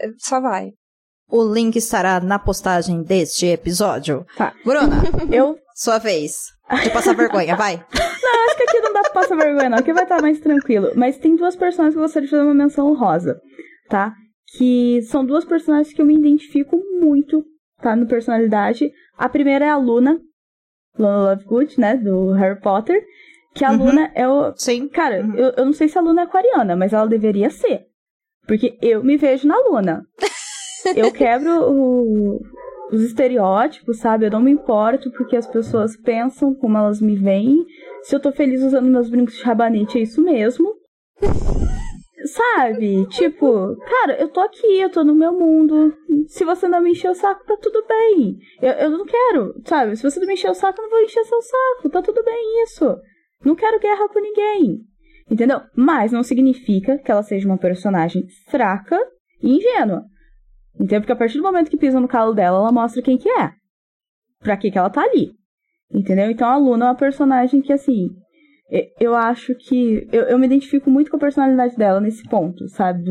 é, 0.00 0.08
só 0.18 0.40
vai. 0.40 0.72
O 1.30 1.42
link 1.52 1.76
estará 1.76 2.20
na 2.20 2.38
postagem 2.38 3.02
deste 3.02 3.46
episódio. 3.46 4.24
Tá. 4.36 4.52
Bruna, 4.64 5.02
Eu 5.32 5.58
sua 5.74 5.98
vez 5.98 6.52
de 6.82 6.90
passar 6.90 7.14
vergonha, 7.14 7.54
vai. 7.56 7.74
acho 7.92 8.56
que 8.56 8.62
aqui 8.62 8.80
não 8.80 8.92
dá 8.92 9.00
pra 9.02 9.10
passar 9.10 9.36
vergonha, 9.36 9.68
não. 9.70 9.78
Aqui 9.78 9.92
vai 9.92 10.04
estar 10.04 10.22
mais 10.22 10.38
tranquilo. 10.40 10.90
Mas 10.94 11.18
tem 11.18 11.34
duas 11.36 11.56
personagens 11.56 11.94
que 11.94 11.98
eu 11.98 12.02
gostaria 12.04 12.26
de 12.26 12.30
fazer 12.30 12.42
uma 12.44 12.54
menção 12.54 12.86
honrosa, 12.90 13.40
tá? 13.88 14.12
Que 14.56 15.02
são 15.02 15.24
duas 15.26 15.44
personagens 15.44 15.92
que 15.94 16.00
eu 16.00 16.06
me 16.06 16.16
identifico 16.16 16.80
muito, 17.00 17.44
tá? 17.82 17.94
No 17.96 18.06
personalidade. 18.06 18.90
A 19.18 19.28
primeira 19.28 19.64
é 19.64 19.68
a 19.68 19.76
Luna, 19.76 20.18
Luna 20.98 21.30
Lovegood, 21.30 21.78
né? 21.80 21.96
Do 21.96 22.32
Harry 22.32 22.60
Potter. 22.60 23.02
Que 23.54 23.64
a 23.64 23.70
Uhum. 23.72 23.78
Luna 23.86 24.10
é 24.14 24.28
o. 24.28 24.54
Sim. 24.56 24.86
Cara, 24.88 25.22
Uhum. 25.22 25.34
eu, 25.34 25.52
eu 25.56 25.64
não 25.64 25.72
sei 25.72 25.88
se 25.88 25.98
a 25.98 26.00
Luna 26.02 26.22
é 26.22 26.24
aquariana, 26.24 26.76
mas 26.76 26.92
ela 26.92 27.06
deveria 27.06 27.50
ser. 27.50 27.82
Porque 28.46 28.78
eu 28.80 29.02
me 29.02 29.16
vejo 29.16 29.46
na 29.48 29.56
Luna. 29.58 30.04
Eu 30.94 31.12
quebro 31.12 31.50
o, 31.70 32.40
os 32.92 33.02
estereótipos, 33.02 33.98
sabe? 33.98 34.26
Eu 34.26 34.30
não 34.30 34.40
me 34.40 34.50
importo 34.50 35.10
porque 35.12 35.36
as 35.36 35.46
pessoas 35.46 35.96
pensam 35.96 36.54
como 36.54 36.76
elas 36.76 37.00
me 37.00 37.16
veem. 37.16 37.64
Se 38.02 38.14
eu 38.14 38.20
tô 38.20 38.30
feliz 38.32 38.62
usando 38.62 38.88
meus 38.88 39.08
brincos 39.08 39.36
de 39.36 39.42
rabanete, 39.42 39.98
é 39.98 40.02
isso 40.02 40.22
mesmo. 40.22 40.72
Sabe? 42.26 43.06
Tipo, 43.06 43.76
cara, 43.76 44.20
eu 44.20 44.28
tô 44.28 44.40
aqui, 44.40 44.80
eu 44.80 44.90
tô 44.90 45.04
no 45.04 45.14
meu 45.14 45.32
mundo. 45.32 45.94
Se 46.26 46.44
você 46.44 46.68
não 46.68 46.80
me 46.80 46.90
encher 46.90 47.10
o 47.10 47.14
saco, 47.14 47.44
tá 47.44 47.56
tudo 47.60 47.84
bem. 47.86 48.36
Eu, 48.60 48.72
eu 48.72 48.90
não 48.90 49.04
quero, 49.04 49.54
sabe? 49.64 49.96
Se 49.96 50.02
você 50.02 50.18
não 50.18 50.26
me 50.26 50.34
encher 50.34 50.50
o 50.50 50.54
saco, 50.54 50.80
eu 50.80 50.84
não 50.84 50.90
vou 50.90 51.02
encher 51.02 51.24
seu 51.24 51.40
saco. 51.40 51.88
Tá 51.90 52.02
tudo 52.02 52.22
bem 52.24 52.62
isso. 52.64 52.96
Não 53.44 53.54
quero 53.54 53.80
guerra 53.80 54.08
com 54.08 54.20
ninguém. 54.20 54.80
Entendeu? 55.30 55.60
Mas 55.74 56.12
não 56.12 56.22
significa 56.22 56.98
que 56.98 57.10
ela 57.10 57.22
seja 57.22 57.46
uma 57.46 57.58
personagem 57.58 58.26
fraca 58.48 58.98
e 59.42 59.56
ingênua. 59.56 60.04
Entendeu? 60.76 61.00
Porque 61.00 61.12
a 61.12 61.16
partir 61.16 61.38
do 61.38 61.44
momento 61.44 61.70
que 61.70 61.76
pisa 61.76 62.00
no 62.00 62.08
calo 62.08 62.34
dela, 62.34 62.58
ela 62.58 62.72
mostra 62.72 63.02
quem 63.02 63.18
que 63.18 63.28
é. 63.28 63.52
Pra 64.40 64.56
que 64.56 64.70
que 64.70 64.78
ela 64.78 64.90
tá 64.90 65.02
ali. 65.02 65.32
Entendeu? 65.92 66.30
Então 66.30 66.48
a 66.48 66.56
Luna 66.56 66.86
é 66.86 66.88
uma 66.88 66.94
personagem 66.94 67.62
que, 67.62 67.72
assim, 67.72 68.08
eu 68.98 69.14
acho 69.14 69.54
que. 69.54 70.06
Eu, 70.12 70.24
eu 70.24 70.38
me 70.38 70.46
identifico 70.46 70.90
muito 70.90 71.10
com 71.10 71.16
a 71.16 71.20
personalidade 71.20 71.76
dela 71.76 72.00
nesse 72.00 72.28
ponto, 72.28 72.68
sabe? 72.68 73.04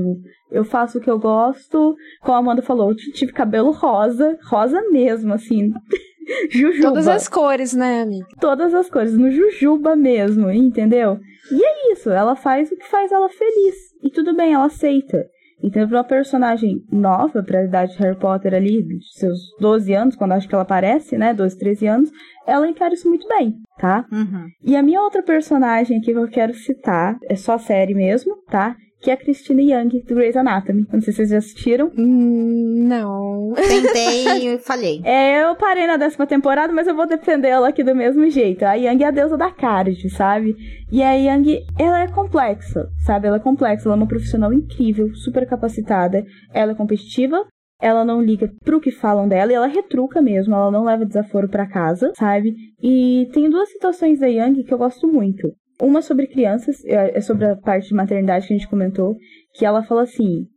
Eu 0.52 0.64
faço 0.64 0.98
o 0.98 1.02
que 1.02 1.10
eu 1.10 1.18
gosto. 1.18 1.96
Como 2.22 2.36
a 2.36 2.40
Amanda 2.40 2.62
falou, 2.62 2.92
eu 2.92 2.96
tive 2.96 3.32
cabelo 3.32 3.72
rosa, 3.72 4.38
rosa 4.44 4.82
mesmo, 4.92 5.34
assim. 5.34 5.72
Jujuba. 6.50 6.90
Todas 6.90 7.08
as 7.08 7.28
cores, 7.28 7.74
né, 7.74 8.02
amiga? 8.02 8.26
Todas 8.42 8.74
as 8.74 8.90
cores, 8.90 9.16
no 9.16 9.30
Jujuba 9.30 9.96
mesmo, 9.96 10.52
entendeu? 10.52 11.20
E 11.52 11.64
é 11.64 11.92
isso, 11.92 12.10
ela 12.10 12.36
faz 12.36 12.72
o 12.72 12.76
que 12.76 12.88
faz 12.88 13.12
ela 13.12 13.30
feliz. 13.30 13.76
E 14.04 14.10
tudo 14.10 14.36
bem, 14.36 14.54
ela 14.54 14.66
aceita. 14.66 15.26
Então, 15.66 15.88
pra 15.88 15.98
uma 15.98 16.04
personagem 16.04 16.86
nova, 16.92 17.42
pra 17.42 17.64
idade 17.64 17.94
de 17.94 17.98
Harry 17.98 18.16
Potter 18.20 18.54
ali, 18.54 18.84
de 18.84 19.00
seus 19.18 19.40
12 19.60 19.94
anos, 19.94 20.16
quando 20.16 20.34
acho 20.34 20.48
que 20.48 20.54
ela 20.54 20.62
aparece, 20.62 21.18
né? 21.18 21.34
12, 21.34 21.58
13 21.58 21.88
anos, 21.88 22.12
ela 22.46 22.70
encara 22.70 22.94
isso 22.94 23.10
muito 23.10 23.28
bem, 23.28 23.56
tá? 23.80 24.06
Uhum. 24.12 24.46
E 24.64 24.76
a 24.76 24.84
minha 24.84 25.02
outra 25.02 25.24
personagem 25.24 25.98
aqui 25.98 26.14
que 26.14 26.20
eu 26.20 26.28
quero 26.28 26.54
citar, 26.54 27.18
é 27.28 27.36
só 27.36 27.58
série 27.58 27.96
mesmo, 27.96 28.36
tá? 28.48 28.76
Que 29.06 29.12
é 29.12 29.14
a 29.14 29.18
Christina 29.18 29.62
Young, 29.62 30.02
do 30.02 30.16
Grey's 30.16 30.36
Anatomy. 30.36 30.88
Não 30.92 31.00
sei 31.00 31.14
se 31.14 31.18
vocês 31.18 31.30
já 31.30 31.38
assistiram. 31.38 31.92
Hum, 31.96 32.88
não. 32.88 33.54
Tentei 33.54 34.56
e 34.56 34.58
falhei. 34.66 35.00
É, 35.04 35.44
eu 35.44 35.56
parei 35.56 35.86
na 35.86 35.96
décima 35.96 36.26
temporada, 36.26 36.74
mas 36.74 36.88
eu 36.88 36.96
vou 36.96 37.06
defender 37.06 37.50
ela 37.50 37.70
aqui 37.70 37.84
do 37.84 37.94
mesmo 37.94 38.28
jeito. 38.32 38.66
A 38.66 38.74
Young 38.74 39.04
é 39.04 39.06
a 39.06 39.12
deusa 39.12 39.38
da 39.38 39.52
card, 39.52 40.10
sabe? 40.10 40.56
E 40.92 41.04
a 41.04 41.14
Young, 41.14 41.64
ela 41.78 42.02
é 42.02 42.08
complexa, 42.08 42.90
sabe? 43.06 43.28
Ela 43.28 43.38
é 43.38 43.40
complexa, 43.40 43.88
ela 43.88 43.94
é 43.94 44.00
uma 44.00 44.08
profissional 44.08 44.52
incrível, 44.52 45.14
super 45.14 45.48
capacitada. 45.48 46.26
Ela 46.52 46.72
é 46.72 46.76
competitiva, 46.76 47.46
ela 47.80 48.04
não 48.04 48.24
liga 48.24 48.52
pro 48.64 48.82
que 48.82 48.90
falam 48.90 49.28
dela 49.28 49.52
e 49.52 49.56
ela 49.56 49.68
retruca 49.68 50.20
mesmo, 50.20 50.56
ela 50.56 50.72
não 50.72 50.84
leva 50.84 51.06
desaforo 51.06 51.48
para 51.48 51.70
casa, 51.70 52.12
sabe? 52.18 52.56
E 52.82 53.30
tem 53.32 53.52
duas 53.52 53.70
situações 53.70 54.20
da 54.20 54.26
Yang 54.26 54.64
que 54.64 54.74
eu 54.74 54.80
gosto 54.80 55.08
muito. 55.08 55.54
Uma 55.82 56.02
sobre 56.02 56.28
crianças, 56.28 56.84
é, 56.86 57.18
é 57.18 57.22
sobre 57.22 57.46
a 57.46 57.56
parte 57.56 57.90
de 57.90 57.94
maternidade 57.94 58.48
que 58.48 58.54
a 58.54 58.58
gente 58.58 58.70
comentou, 58.70 59.16
que 59.54 59.66
ela 59.66 59.84
fala 59.84 60.04
assim, 60.04 60.48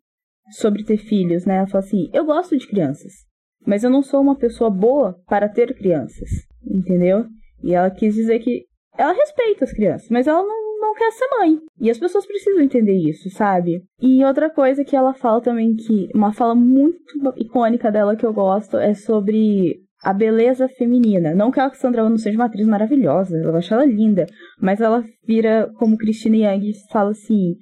sobre 0.50 0.84
ter 0.84 0.98
filhos, 0.98 1.44
né? 1.44 1.56
Ela 1.56 1.66
fala 1.66 1.84
assim: 1.84 2.10
"Eu 2.12 2.24
gosto 2.24 2.56
de 2.56 2.66
crianças, 2.66 3.12
mas 3.66 3.84
eu 3.84 3.90
não 3.90 4.02
sou 4.02 4.20
uma 4.20 4.36
pessoa 4.36 4.70
boa 4.70 5.20
para 5.26 5.48
ter 5.48 5.74
crianças", 5.74 6.28
entendeu? 6.64 7.26
E 7.62 7.74
ela 7.74 7.90
quis 7.90 8.14
dizer 8.14 8.38
que 8.38 8.66
ela 8.96 9.12
respeita 9.12 9.64
as 9.64 9.72
crianças, 9.72 10.08
mas 10.10 10.26
ela 10.26 10.42
não 10.42 10.68
não 10.80 10.94
quer 10.94 11.10
ser 11.12 11.26
mãe. 11.38 11.58
E 11.80 11.90
as 11.90 11.98
pessoas 11.98 12.26
precisam 12.26 12.62
entender 12.62 12.96
isso, 12.96 13.28
sabe? 13.30 13.82
E 14.00 14.24
outra 14.24 14.48
coisa 14.48 14.84
que 14.84 14.96
ela 14.96 15.12
fala 15.12 15.40
também, 15.40 15.74
que 15.74 16.08
uma 16.14 16.32
fala 16.32 16.54
muito 16.54 16.98
icônica 17.36 17.90
dela 17.90 18.16
que 18.16 18.24
eu 18.24 18.32
gosto, 18.32 18.76
é 18.76 18.94
sobre 18.94 19.80
a 20.02 20.12
beleza 20.12 20.68
feminina. 20.68 21.34
Não 21.34 21.50
que 21.50 21.60
a 21.60 21.70
Sandra 21.70 22.08
não 22.08 22.16
seja 22.16 22.38
uma 22.38 22.46
atriz 22.46 22.66
maravilhosa, 22.66 23.36
eu 23.36 23.54
acho 23.56 23.74
ela 23.74 23.84
linda, 23.84 24.26
mas 24.60 24.80
ela 24.80 25.04
vira 25.26 25.70
como 25.78 25.96
Christina 25.96 26.36
Yang 26.36 26.70
e 26.70 26.92
fala 26.92 27.10
assim: 27.10 27.56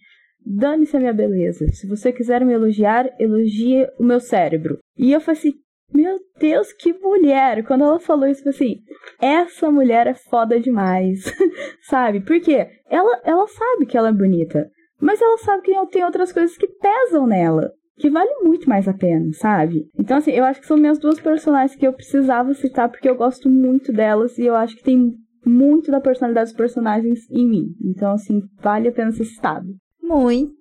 dane-se 0.44 0.96
a 0.96 1.00
minha 1.00 1.12
beleza. 1.12 1.66
Se 1.72 1.86
você 1.86 2.12
quiser 2.12 2.44
me 2.44 2.52
elogiar, 2.52 3.08
elogie 3.18 3.86
o 3.98 4.04
meu 4.04 4.20
cérebro. 4.20 4.78
E 4.96 5.12
eu 5.12 5.20
falei 5.20 5.38
assim: 5.38 5.52
meu 5.92 6.18
Deus, 6.38 6.72
que 6.72 6.92
mulher! 6.92 7.64
Quando 7.64 7.84
ela 7.84 7.98
falou 7.98 8.28
isso, 8.28 8.46
eu 8.46 8.52
falei 8.52 8.72
assim: 8.72 8.82
essa 9.20 9.70
mulher 9.70 10.06
é 10.06 10.14
foda 10.14 10.60
demais, 10.60 11.24
sabe? 11.88 12.20
Porque 12.20 12.68
ela, 12.90 13.20
ela 13.24 13.46
sabe 13.46 13.86
que 13.86 13.96
ela 13.96 14.08
é 14.08 14.12
bonita, 14.12 14.68
mas 15.00 15.20
ela 15.20 15.38
sabe 15.38 15.62
que 15.62 15.86
tem 15.86 16.04
outras 16.04 16.32
coisas 16.32 16.56
que 16.56 16.68
pesam 16.68 17.26
nela 17.26 17.72
que 17.98 18.10
vale 18.10 18.30
muito 18.42 18.68
mais 18.68 18.86
a 18.86 18.92
pena, 18.92 19.32
sabe? 19.32 19.88
Então, 19.98 20.18
assim, 20.18 20.30
eu 20.30 20.44
acho 20.44 20.60
que 20.60 20.66
são 20.66 20.76
minhas 20.76 20.98
duas 20.98 21.18
personagens 21.18 21.76
que 21.76 21.86
eu 21.86 21.92
precisava 21.92 22.52
citar 22.54 22.88
porque 22.88 23.08
eu 23.08 23.16
gosto 23.16 23.48
muito 23.48 23.92
delas 23.92 24.36
e 24.38 24.42
eu 24.42 24.54
acho 24.54 24.76
que 24.76 24.82
tem 24.82 25.14
muito 25.44 25.90
da 25.90 26.00
personalidade 26.00 26.50
dos 26.50 26.56
personagens 26.56 27.20
em 27.30 27.48
mim. 27.48 27.66
Então, 27.82 28.12
assim, 28.12 28.40
vale 28.60 28.88
a 28.88 28.92
pena 28.92 29.12
ser 29.12 29.24
citado. 29.24 29.66
Muito 30.02 30.52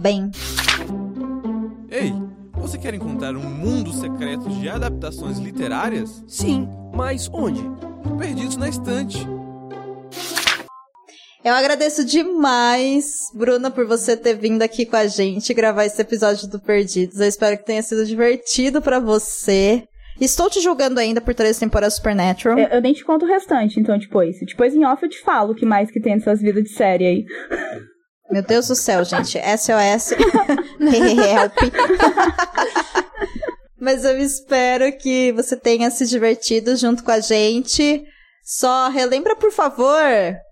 bem. 0.00 0.30
Ei, 1.90 2.12
você 2.54 2.78
quer 2.78 2.94
encontrar 2.94 3.34
um 3.36 3.48
mundo 3.48 3.92
secreto 3.92 4.48
de 4.48 4.68
adaptações 4.68 5.38
literárias? 5.38 6.24
Sim, 6.26 6.68
mas 6.94 7.30
onde? 7.32 7.62
Perdidos 8.18 8.56
na 8.56 8.68
estante. 8.68 9.18
Eu 11.44 11.52
agradeço 11.52 12.02
demais, 12.06 13.30
Bruna, 13.34 13.70
por 13.70 13.86
você 13.86 14.16
ter 14.16 14.32
vindo 14.32 14.62
aqui 14.62 14.86
com 14.86 14.96
a 14.96 15.06
gente 15.06 15.52
gravar 15.52 15.84
esse 15.84 16.00
episódio 16.00 16.48
do 16.48 16.58
Perdidos. 16.58 17.20
Eu 17.20 17.28
espero 17.28 17.58
que 17.58 17.66
tenha 17.66 17.82
sido 17.82 18.06
divertido 18.06 18.80
para 18.80 18.98
você. 18.98 19.86
Estou 20.18 20.48
te 20.48 20.58
julgando 20.60 20.98
ainda 20.98 21.20
por 21.20 21.34
três 21.34 21.58
temporadas 21.58 21.96
Supernatural. 21.96 22.58
Eu, 22.58 22.68
eu, 22.68 22.80
nem 22.80 22.94
te 22.94 23.04
conto 23.04 23.26
o 23.26 23.28
restante, 23.28 23.78
então, 23.78 23.98
depois. 23.98 24.38
Depois 24.40 24.74
em 24.74 24.86
off 24.86 25.02
eu 25.02 25.08
te 25.10 25.20
falo 25.20 25.52
o 25.52 25.54
que 25.54 25.66
mais 25.66 25.90
que 25.90 26.00
tem 26.00 26.14
nessas 26.14 26.40
vidas 26.40 26.64
de 26.64 26.70
série 26.70 27.06
aí. 27.06 27.26
Meu 28.30 28.42
Deus 28.42 28.68
do 28.68 28.74
céu, 28.74 29.04
gente. 29.04 29.36
SOS. 29.58 30.12
Help. 30.80 31.58
Mas 33.78 34.02
eu 34.02 34.16
espero 34.18 34.90
que 34.96 35.30
você 35.32 35.58
tenha 35.58 35.90
se 35.90 36.06
divertido 36.06 36.74
junto 36.74 37.04
com 37.04 37.10
a 37.10 37.20
gente. 37.20 38.02
Só 38.42 38.88
relembra, 38.88 39.36
por 39.36 39.52
favor, 39.52 40.00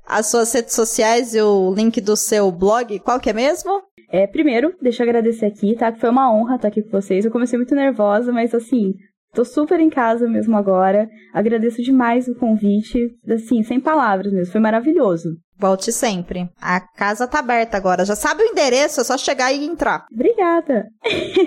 as 0.06 0.26
suas 0.26 0.52
redes 0.52 0.74
sociais 0.74 1.34
e 1.34 1.40
o 1.40 1.72
link 1.74 2.00
do 2.00 2.16
seu 2.16 2.50
blog. 2.50 2.98
Qual 3.00 3.20
que 3.20 3.30
é 3.30 3.32
mesmo? 3.32 3.82
É, 4.10 4.26
primeiro, 4.26 4.74
deixa 4.80 5.02
eu 5.02 5.08
agradecer 5.08 5.46
aqui, 5.46 5.74
tá? 5.74 5.90
Que 5.90 6.00
foi 6.00 6.10
uma 6.10 6.32
honra 6.32 6.56
estar 6.56 6.68
aqui 6.68 6.82
com 6.82 6.90
vocês. 6.90 7.24
Eu 7.24 7.30
comecei 7.30 7.56
muito 7.58 7.74
nervosa, 7.74 8.30
mas 8.30 8.54
assim, 8.54 8.92
tô 9.32 9.44
super 9.44 9.80
em 9.80 9.88
casa 9.88 10.28
mesmo 10.28 10.54
agora. 10.56 11.08
Agradeço 11.32 11.82
demais 11.82 12.28
o 12.28 12.34
convite. 12.34 13.08
Assim, 13.30 13.62
sem 13.62 13.80
palavras 13.80 14.32
mesmo. 14.32 14.52
Foi 14.52 14.60
maravilhoso. 14.60 15.30
Volte 15.58 15.92
sempre. 15.92 16.48
A 16.60 16.80
casa 16.80 17.26
tá 17.26 17.38
aberta 17.38 17.76
agora. 17.76 18.04
Já 18.04 18.16
sabe 18.16 18.42
o 18.42 18.46
endereço, 18.46 19.00
é 19.00 19.04
só 19.04 19.16
chegar 19.16 19.52
e 19.52 19.64
entrar. 19.64 20.04
Obrigada. 20.12 20.88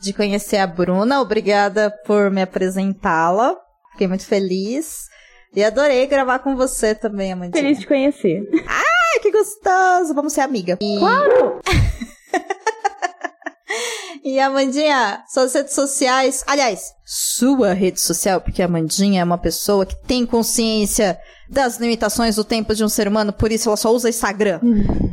de 0.00 0.12
conhecer 0.12 0.58
a 0.58 0.68
Bruna. 0.68 1.20
Obrigada 1.20 1.90
por 2.06 2.30
me 2.30 2.42
apresentá-la. 2.42 3.56
Fiquei 3.90 4.06
muito 4.06 4.24
feliz. 4.24 5.08
E 5.52 5.64
adorei 5.64 6.06
gravar 6.06 6.38
com 6.38 6.54
você 6.54 6.94
também, 6.94 7.32
Amandinha. 7.32 7.60
Feliz 7.60 7.80
de 7.80 7.88
conhecer. 7.88 8.48
Ai, 8.68 9.20
que 9.20 9.32
gostoso! 9.32 10.14
Vamos 10.14 10.32
ser 10.32 10.42
amiga. 10.42 10.78
E... 10.80 10.98
Claro! 10.98 11.60
e 14.22 14.38
Amandinha, 14.38 15.24
suas 15.28 15.54
redes 15.54 15.74
sociais. 15.74 16.44
Aliás, 16.46 16.92
sua 17.04 17.72
rede 17.72 18.00
social, 18.00 18.40
porque 18.40 18.62
a 18.62 18.66
Amandinha 18.66 19.22
é 19.22 19.24
uma 19.24 19.38
pessoa 19.38 19.84
que 19.84 19.96
tem 20.06 20.24
consciência 20.24 21.18
das 21.48 21.78
limitações 21.78 22.36
do 22.36 22.44
tempo 22.44 22.74
de 22.74 22.84
um 22.84 22.88
ser 22.88 23.08
humano, 23.08 23.32
por 23.32 23.52
isso 23.52 23.68
ela 23.68 23.76
só 23.76 23.92
usa 23.92 24.08
Instagram. 24.08 24.60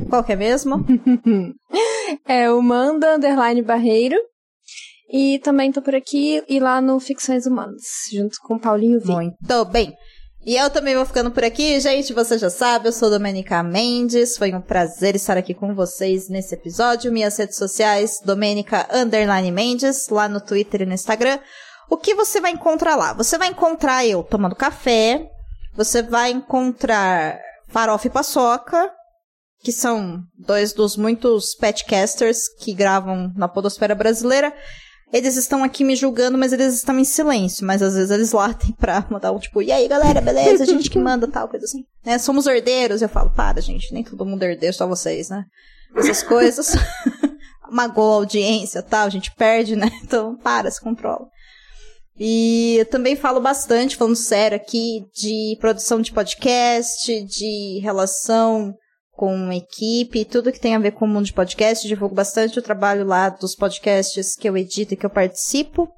Qual 0.10 0.24
que 0.24 0.34
é 0.34 0.36
mesmo? 0.36 0.86
é 2.28 2.52
o 2.52 2.62
Manda 2.62 3.16
Underline 3.16 3.62
Barreiro. 3.62 4.18
E 5.12 5.38
também 5.40 5.72
tô 5.72 5.82
por 5.82 5.94
aqui 5.94 6.42
e 6.50 6.60
lá 6.60 6.82
no 6.82 7.00
Ficções 7.00 7.46
Humanas, 7.46 7.84
junto 8.12 8.38
com 8.42 8.56
o 8.56 8.60
Paulinho 8.60 9.00
V. 9.00 9.14
Muito 9.14 9.66
bem. 9.66 9.94
E 10.46 10.58
eu 10.58 10.70
também 10.70 10.94
vou 10.94 11.06
ficando 11.06 11.32
por 11.32 11.44
aqui, 11.44 11.80
gente. 11.80 12.12
Você 12.14 12.38
já 12.38 12.50
sabe, 12.50 12.88
eu 12.88 12.92
sou 12.92 13.10
Domenica 13.10 13.64
Mendes. 13.64 14.36
Foi 14.36 14.54
um 14.54 14.60
prazer 14.60 15.16
estar 15.16 15.38
aqui 15.38 15.54
com 15.54 15.74
vocês 15.74 16.28
nesse 16.30 16.54
episódio. 16.54 17.14
Minhas 17.14 17.38
redes 17.38 17.58
sociais, 17.58 18.20
Domenica 18.26 18.88
Underline 18.92 19.52
Mendes, 19.52 20.10
lá 20.10 20.28
no 20.28 20.42
Twitter 20.42 20.82
e 20.82 20.86
no 20.86 20.94
Instagram. 20.94 21.40
O 21.90 21.96
que 21.96 22.14
você 22.14 22.42
vai 22.42 22.52
encontrar 22.52 22.96
lá? 22.96 23.14
Você 23.14 23.38
vai 23.38 23.48
encontrar 23.50 24.06
eu 24.06 24.22
tomando 24.24 24.56
café, 24.56 25.30
você 25.76 26.02
vai 26.02 26.32
encontrar 26.32 27.40
Farofa 27.68 28.08
e 28.08 28.10
Paçoca, 28.10 28.92
que 29.64 29.72
são 29.72 30.22
dois 30.38 30.74
dos 30.74 30.96
muitos 30.98 31.56
petcasters 31.56 32.48
que 32.60 32.74
gravam 32.74 33.32
na 33.36 33.48
podosfera 33.48 33.96
brasileira. 33.96 34.54
Eles 35.12 35.36
estão 35.36 35.64
aqui 35.64 35.84
me 35.84 35.96
julgando, 35.96 36.38
mas 36.38 36.52
eles 36.54 36.74
estão 36.74 36.98
em 37.00 37.04
silêncio. 37.04 37.66
Mas 37.66 37.82
às 37.82 37.94
vezes 37.94 38.12
eles 38.12 38.32
latem 38.32 38.74
pra 38.78 39.06
mandar 39.10 39.32
um 39.32 39.40
tipo, 39.40 39.62
e 39.62 39.72
aí 39.72 39.88
galera, 39.88 40.20
beleza? 40.20 40.64
A 40.64 40.68
gente 40.68 40.90
que 40.90 41.00
manda 41.00 41.28
tal, 41.28 41.48
coisa 41.48 41.66
assim. 41.66 41.84
Né? 42.06 42.18
Somos 42.18 42.46
herdeiros. 42.46 43.02
Eu 43.02 43.10
falo, 43.10 43.30
para, 43.30 43.62
gente, 43.62 43.94
nem 43.94 44.04
todo 44.04 44.26
mundo 44.26 44.44
é 44.44 44.52
herdeiro, 44.52 44.76
só 44.76 44.88
vocês, 44.88 45.30
né? 45.30 45.46
Essas 45.96 46.24
coisas. 46.24 46.74
Magoa 47.72 48.14
a 48.14 48.16
audiência 48.18 48.84
tal, 48.84 49.06
a 49.08 49.10
gente 49.10 49.34
perde, 49.36 49.76
né? 49.76 49.90
Então, 50.04 50.36
para, 50.36 50.70
se 50.70 50.82
controla. 50.82 51.28
E 52.20 52.76
eu 52.78 52.86
também 52.86 53.16
falo 53.16 53.40
bastante, 53.40 53.96
falando 53.96 54.16
sério 54.16 54.56
aqui, 54.56 55.06
de 55.14 55.58
produção 55.60 56.00
de 56.00 56.14
podcast, 56.14 57.24
de 57.24 57.80
relação 57.82 58.76
com 59.12 59.52
equipe, 59.52 60.26
tudo 60.26 60.52
que 60.52 60.60
tem 60.60 60.76
a 60.76 60.80
ver 60.80 60.92
com 60.92 61.06
o 61.06 61.08
mundo 61.08 61.26
de 61.26 61.34
podcast. 61.34 61.88
Divulgo 61.88 62.14
bastante 62.14 62.60
o 62.60 62.62
trabalho 62.62 63.06
lá 63.06 63.30
dos 63.30 63.56
podcasts 63.56 64.36
que 64.36 64.48
eu 64.48 64.58
edito 64.58 64.94
e 64.94 64.98
que 64.98 65.06
eu 65.06 65.10
participo. 65.10 65.90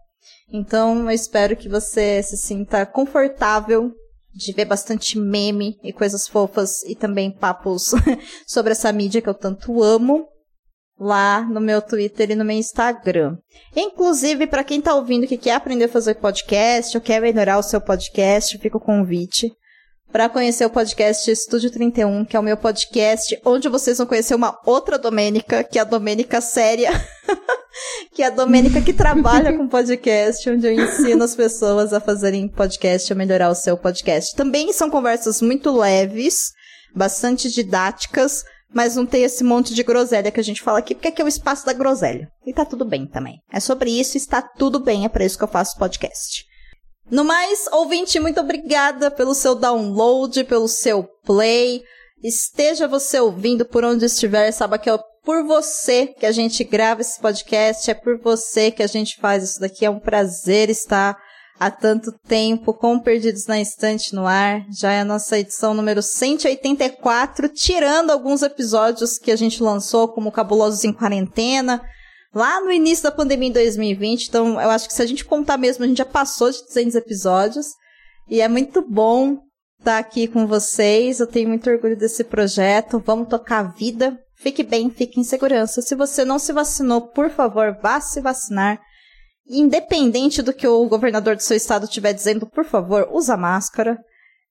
Então, 0.51 1.03
eu 1.03 1.11
espero 1.11 1.55
que 1.55 1.67
você 1.67 2.21
se 2.23 2.37
sinta 2.37 2.85
confortável 2.85 3.91
de 4.33 4.51
ver 4.51 4.65
bastante 4.65 5.17
meme 5.17 5.77
e 5.83 5.93
coisas 5.93 6.27
fofas 6.27 6.83
e 6.83 6.93
também 6.95 7.31
papos 7.31 7.91
sobre 8.45 8.73
essa 8.73 8.91
mídia 8.91 9.21
que 9.21 9.29
eu 9.29 9.33
tanto 9.33 9.81
amo 9.81 10.27
lá 10.99 11.41
no 11.41 11.59
meu 11.59 11.81
Twitter 11.81 12.31
e 12.31 12.35
no 12.35 12.45
meu 12.45 12.57
Instagram. 12.57 13.37
Inclusive, 13.75 14.47
para 14.47 14.63
quem 14.63 14.81
tá 14.81 14.95
ouvindo 14.95 15.27
que 15.27 15.37
quer 15.37 15.55
aprender 15.55 15.85
a 15.85 15.89
fazer 15.89 16.15
podcast 16.15 16.95
ou 16.95 17.01
quer 17.01 17.21
melhorar 17.21 17.57
o 17.57 17.63
seu 17.63 17.81
podcast, 17.81 18.57
fica 18.57 18.77
o 18.77 18.81
convite 18.81 19.51
para 20.15 20.29
conhecer 20.29 20.65
o 20.65 20.69
podcast 20.69 21.29
Estúdio 21.29 21.69
31, 21.69 22.23
que 22.23 22.37
é 22.37 22.39
o 22.39 22.43
meu 22.43 22.55
podcast 22.55 23.37
onde 23.43 23.67
vocês 23.67 23.97
vão 23.97 24.07
conhecer 24.07 24.33
uma 24.33 24.57
outra 24.65 24.97
Domênica, 24.97 25.61
que 25.61 25.77
é 25.77 25.81
a 25.81 25.85
Domênica 25.85 26.39
séria, 26.39 26.89
que 28.15 28.23
é 28.23 28.27
a 28.27 28.29
Domênica 28.29 28.81
que 28.81 28.93
trabalha 28.93 29.51
com 29.51 29.67
podcast, 29.67 30.49
onde 30.49 30.65
eu 30.65 30.71
ensino 30.71 31.21
as 31.21 31.35
pessoas 31.35 31.91
a 31.91 31.99
fazerem 31.99 32.47
podcast, 32.47 33.11
a 33.11 33.15
melhorar 33.15 33.49
o 33.49 33.55
seu 33.55 33.77
podcast. 33.77 34.33
Também 34.37 34.71
são 34.71 34.89
conversas 34.89 35.41
muito 35.41 35.77
leves, 35.77 36.53
bastante 36.95 37.51
didáticas, 37.51 38.45
mas 38.73 38.95
não 38.95 39.05
tem 39.05 39.23
esse 39.23 39.43
monte 39.43 39.73
de 39.73 39.83
groselha 39.83 40.31
que 40.31 40.39
a 40.39 40.43
gente 40.43 40.61
fala 40.61 40.79
aqui, 40.79 40.93
porque 40.95 41.07
aqui 41.07 41.21
é 41.21 41.25
o 41.25 41.29
espaço 41.29 41.65
da 41.65 41.73
groselha. 41.73 42.27
E 42.45 42.53
tá 42.53 42.65
tudo 42.65 42.85
bem 42.85 43.07
também. 43.07 43.39
É 43.51 43.59
sobre 43.59 43.89
isso, 43.89 44.17
está 44.17 44.41
tudo 44.41 44.79
bem, 44.79 45.05
é 45.05 45.09
para 45.09 45.25
isso 45.25 45.37
que 45.37 45.43
eu 45.43 45.49
faço 45.49 45.77
podcast. 45.77 46.45
No 47.09 47.23
mais, 47.23 47.67
ouvinte, 47.71 48.19
muito 48.19 48.39
obrigada 48.39 49.11
pelo 49.11 49.35
seu 49.35 49.53
download, 49.53 50.43
pelo 50.45 50.67
seu 50.67 51.07
play. 51.23 51.83
Esteja 52.23 52.87
você 52.87 53.19
ouvindo 53.19 53.63
por 53.63 53.83
onde 53.83 54.05
estiver, 54.05 54.51
saiba 54.51 54.79
que 54.79 54.89
é 54.89 54.97
por 55.23 55.43
você 55.43 56.07
que 56.07 56.25
a 56.25 56.31
gente 56.31 56.63
grava 56.63 57.01
esse 57.01 57.19
podcast, 57.19 57.89
é 57.89 57.93
por 57.93 58.19
você 58.19 58.71
que 58.71 58.81
a 58.81 58.87
gente 58.87 59.17
faz 59.17 59.43
isso 59.43 59.59
daqui. 59.59 59.85
É 59.85 59.89
um 59.89 59.99
prazer 59.99 60.69
estar 60.69 61.15
há 61.59 61.71
tanto 61.71 62.11
tempo 62.27 62.73
com 62.73 62.99
Perdidos 62.99 63.47
na 63.47 63.59
Estante 63.59 64.13
no 64.13 64.25
ar. 64.25 64.65
Já 64.69 64.91
é 64.91 65.01
a 65.01 65.05
nossa 65.05 65.39
edição 65.39 65.73
número 65.73 66.01
184, 66.01 67.49
tirando 67.49 68.11
alguns 68.11 68.41
episódios 68.41 69.17
que 69.17 69.31
a 69.31 69.35
gente 69.35 69.63
lançou, 69.63 70.07
como 70.07 70.31
Cabulosos 70.31 70.83
em 70.83 70.93
Quarentena, 70.93 71.81
lá 72.33 72.61
no 72.61 72.71
início 72.71 73.03
da 73.03 73.11
pandemia 73.11 73.49
em 73.49 73.53
2020. 73.53 74.27
Então, 74.27 74.61
eu 74.61 74.69
acho 74.69 74.87
que 74.87 74.93
se 74.93 75.01
a 75.01 75.05
gente 75.05 75.25
contar 75.25 75.57
mesmo, 75.57 75.83
a 75.83 75.87
gente 75.87 75.97
já 75.97 76.05
passou 76.05 76.51
de 76.51 76.61
200 76.63 76.95
episódios. 76.95 77.67
E 78.29 78.41
é 78.41 78.47
muito 78.47 78.81
bom 78.81 79.37
estar 79.79 79.99
aqui 79.99 80.27
com 80.27 80.47
vocês. 80.47 81.19
Eu 81.19 81.27
tenho 81.27 81.47
muito 81.47 81.69
orgulho 81.69 81.97
desse 81.97 82.23
projeto. 82.23 83.01
Vamos 83.05 83.29
tocar 83.29 83.59
a 83.59 83.71
vida. 83.71 84.19
Fique 84.37 84.63
bem, 84.63 84.89
fique 84.89 85.19
em 85.19 85.23
segurança. 85.23 85.81
Se 85.81 85.95
você 85.95 86.25
não 86.25 86.37
se 86.37 86.51
vacinou, 86.51 87.09
por 87.09 87.29
favor, 87.29 87.77
vá 87.81 88.01
se 88.01 88.19
vacinar. 88.19 88.79
Independente 89.47 90.41
do 90.41 90.53
que 90.53 90.67
o 90.67 90.87
governador 90.87 91.35
do 91.35 91.43
seu 91.43 91.55
estado 91.55 91.85
estiver 91.85 92.13
dizendo, 92.13 92.45
por 92.45 92.65
favor, 92.65 93.07
usa 93.11 93.37
máscara. 93.37 93.97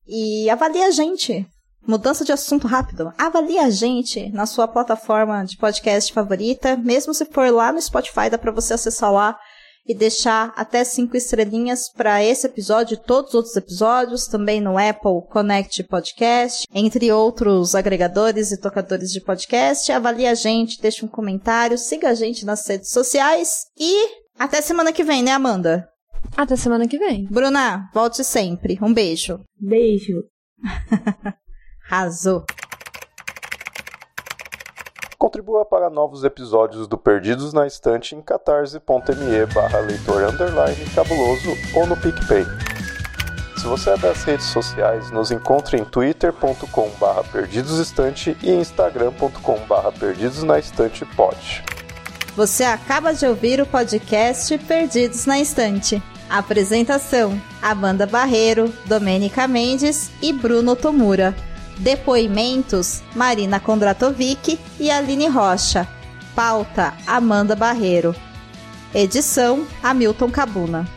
E 0.07 0.49
avalie 0.51 0.83
a 0.83 0.91
gente. 0.91 1.47
Mudança 1.87 2.25
de 2.25 2.33
assunto 2.33 2.67
rápido. 2.67 3.13
Avalie 3.19 3.59
a 3.59 3.69
gente 3.69 4.31
na 4.31 4.47
sua 4.47 4.67
plataforma 4.67 5.45
de 5.45 5.57
podcast 5.57 6.13
favorita. 6.13 6.77
Mesmo 6.77 7.13
se 7.13 7.25
for 7.27 7.51
lá 7.53 7.73
no 7.73 7.81
Spotify, 7.81 8.31
dá 8.31 8.39
para 8.39 8.53
você 8.53 8.75
acessar 8.75 9.13
lá 9.13 9.39
e 9.87 9.95
deixar 9.95 10.53
até 10.57 10.83
cinco 10.83 11.17
estrelinhas 11.17 11.91
para 11.91 12.25
esse 12.25 12.47
episódio 12.47 12.95
e 12.95 13.05
todos 13.05 13.31
os 13.31 13.35
outros 13.35 13.57
episódios, 13.57 14.27
também 14.27 14.61
no 14.61 14.79
Apple 14.79 15.29
Connect 15.31 15.83
Podcast, 15.85 16.67
entre 16.73 17.13
outros 17.13 17.75
agregadores 17.75 18.51
e 18.51 18.59
tocadores 18.59 19.11
de 19.11 19.21
podcast. 19.21 19.93
Avalie 19.93 20.27
a 20.27 20.35
gente, 20.35 20.81
deixe 20.81 21.05
um 21.05 21.09
comentário, 21.09 21.77
siga 21.77 22.09
a 22.09 22.15
gente 22.15 22.47
nas 22.47 22.67
redes 22.67 22.91
sociais 22.91 23.67
e 23.79 24.24
até 24.39 24.61
semana 24.61 24.93
que 24.93 25.05
vem, 25.05 25.23
né, 25.23 25.33
Amanda? 25.33 25.89
Até 26.37 26.57
semana 26.57 26.89
que 26.89 26.99
vem. 26.99 27.27
Bruna, 27.31 27.91
volte 27.93 28.25
sempre. 28.25 28.79
Um 28.83 28.93
beijo. 28.93 29.41
Beijo. 29.59 30.25
Arrasou. 31.91 32.45
Contribua 35.19 35.65
para 35.65 35.89
novos 35.89 36.25
episódios 36.25 36.87
do 36.87 36.99
Perdidos 36.99 37.53
na 37.53 37.67
Estante 37.67 38.15
em 38.15 38.21
catarse.me 38.21 39.47
barra 39.55 39.81
leitor 39.81 40.23
underline 40.25 40.85
cabuloso 40.95 41.51
ou 41.75 41.87
no 41.87 41.97
PicPay. 41.97 42.45
Se 43.57 43.67
você 43.67 43.91
é 43.91 43.97
das 43.97 44.23
redes 44.25 44.47
sociais, 44.47 45.11
nos 45.11 45.31
encontre 45.31 45.79
em 45.79 45.85
twitter.com 45.85 46.91
barra 47.01 47.25
perdidosestante 47.25 48.37
e 48.43 48.51
instagram.com 48.51 49.59
barra 49.67 49.91
perdidosnaestante 49.93 51.07
pode. 51.17 51.65
Você 52.37 52.65
acaba 52.65 53.15
de 53.15 53.25
ouvir 53.25 53.61
o 53.61 53.67
podcast 53.67 54.59
Perdidos 54.59 55.25
na 55.25 55.39
Estante. 55.39 56.03
Apresentação: 56.29 57.41
Amanda 57.63 58.07
Barreiro, 58.07 58.73
Domênica 58.87 59.47
Mendes 59.47 60.11
e 60.21 60.33
Bruno 60.33 60.75
Tomura. 60.75 61.35
Depoimentos: 61.79 63.03
Marina 63.15 63.61
Kondratovic 63.61 64.59
e 64.81 64.91
Aline 64.91 65.29
Rocha. 65.29 65.87
Pauta: 66.35 66.93
Amanda 67.07 67.55
Barreiro. 67.55 68.17
Edição: 68.93 69.65
Hamilton 69.81 70.31
Cabuna. 70.31 70.89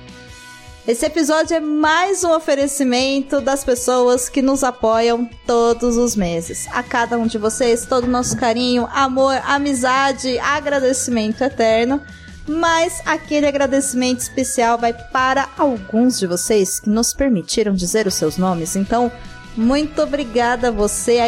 Esse 0.87 1.05
episódio 1.05 1.53
é 1.53 1.59
mais 1.59 2.23
um 2.23 2.33
oferecimento 2.33 3.41
das 3.41 3.61
pessoas 3.61 4.29
que 4.29 4.41
nos 4.41 4.63
apoiam 4.63 5.29
todos 5.45 5.97
os 5.97 6.15
meses. 6.15 6.65
A 6.71 6.81
cada 6.81 7.17
um 7.17 7.27
de 7.27 7.37
vocês, 7.37 7.85
todo 7.85 8.05
o 8.05 8.09
nosso 8.09 8.37
carinho, 8.37 8.87
amor, 8.93 9.35
amizade, 9.45 10.39
agradecimento 10.39 11.43
eterno. 11.43 12.01
Mas 12.47 13.01
aquele 13.05 13.45
agradecimento 13.45 14.21
especial 14.21 14.77
vai 14.77 14.93
para 14.93 15.49
alguns 15.57 16.17
de 16.17 16.25
vocês 16.25 16.79
que 16.79 16.89
nos 16.89 17.13
permitiram 17.13 17.73
dizer 17.73 18.07
os 18.07 18.13
seus 18.13 18.37
nomes. 18.37 18.77
Então, 18.77 19.11
muito 19.57 20.01
obrigada 20.01 20.69
a 20.69 20.71
você, 20.71 21.19
a 21.19 21.25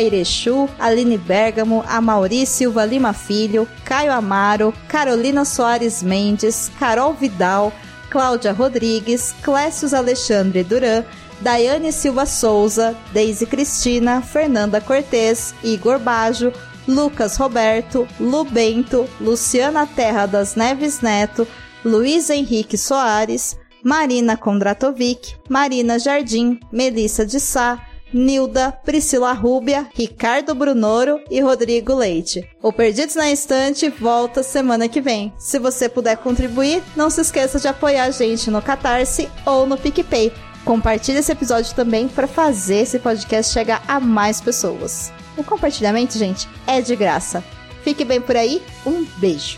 Aline 0.86 1.18
Bergamo, 1.18 1.84
a 1.86 2.46
Silva 2.46 2.86
Lima 2.86 3.12
Filho, 3.12 3.68
Caio 3.84 4.14
Amaro, 4.14 4.74
Carolina 4.88 5.44
Soares 5.44 6.02
Mendes, 6.02 6.72
Carol 6.80 7.14
Vidal, 7.14 7.74
Cláudia 8.10 8.54
Rodrigues, 8.54 9.34
Clécius 9.44 9.94
Alexandre 9.94 10.64
Duran, 10.64 11.06
Daiane 11.42 11.92
Silva 11.92 12.26
Souza, 12.26 12.96
Deise 13.14 13.46
Cristina, 13.46 14.22
Fernanda 14.22 14.82
Cortez, 14.82 15.54
Igor 15.64 16.00
Bajo, 16.00 16.52
Lucas 16.88 17.38
Roberto, 17.38 18.08
Lu 18.20 18.44
Bento, 18.44 19.08
Luciana 19.22 19.86
Terra 19.86 20.26
das 20.26 20.56
Neves 20.56 21.02
Neto, 21.02 21.48
Luiz 21.86 22.30
Henrique 22.30 22.78
Soares, 22.78 23.58
Marina 23.84 24.36
Kondratovic, 24.36 25.38
Marina 25.48 25.98
Jardim, 25.98 26.60
Melissa 26.72 27.26
de 27.26 27.40
Sá, 27.40 27.80
Nilda, 28.14 28.72
Priscila 28.72 29.34
Rúbia, 29.34 29.88
Ricardo 29.94 30.56
Brunoro 30.56 31.20
e 31.30 31.40
Rodrigo 31.42 31.94
Leite. 31.94 32.48
O 32.62 32.74
Perdidos 32.74 33.16
na 33.16 33.32
Estante 33.32 33.90
volta 33.90 34.44
semana 34.44 34.90
que 34.90 35.02
vem. 35.02 35.34
Se 35.38 35.60
você 35.60 35.88
puder 35.88 36.18
contribuir, 36.18 36.84
não 36.96 37.10
se 37.10 37.22
esqueça 37.22 37.60
de 37.60 37.68
apoiar 37.68 38.06
a 38.06 38.12
gente 38.12 38.50
no 38.50 38.62
Catarse 38.62 39.30
ou 39.46 39.66
no 39.66 39.78
PicPay. 39.78 40.34
Compartilhe 40.66 41.20
esse 41.20 41.32
episódio 41.32 41.74
também 41.76 42.08
para 42.08 42.28
fazer 42.28 42.82
esse 42.82 43.00
podcast 43.00 43.54
chegar 43.54 43.84
a 43.88 44.00
mais 44.00 44.42
pessoas. 44.42 45.12
O 45.38 45.44
compartilhamento, 45.44 46.18
gente, 46.18 46.48
é 46.68 46.82
de 46.82 46.96
graça. 46.96 47.44
Fique 47.84 48.04
bem 48.04 48.20
por 48.20 48.36
aí, 48.36 48.62
um 48.86 49.06
beijo. 49.18 49.58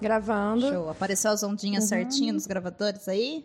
Gravando. 0.00 0.68
Show. 0.68 0.88
Apareceu 0.90 1.30
as 1.30 1.42
ondinhas 1.42 1.84
certinho 1.84 2.34
nos 2.34 2.46
gravadores 2.46 3.08
aí? 3.08 3.44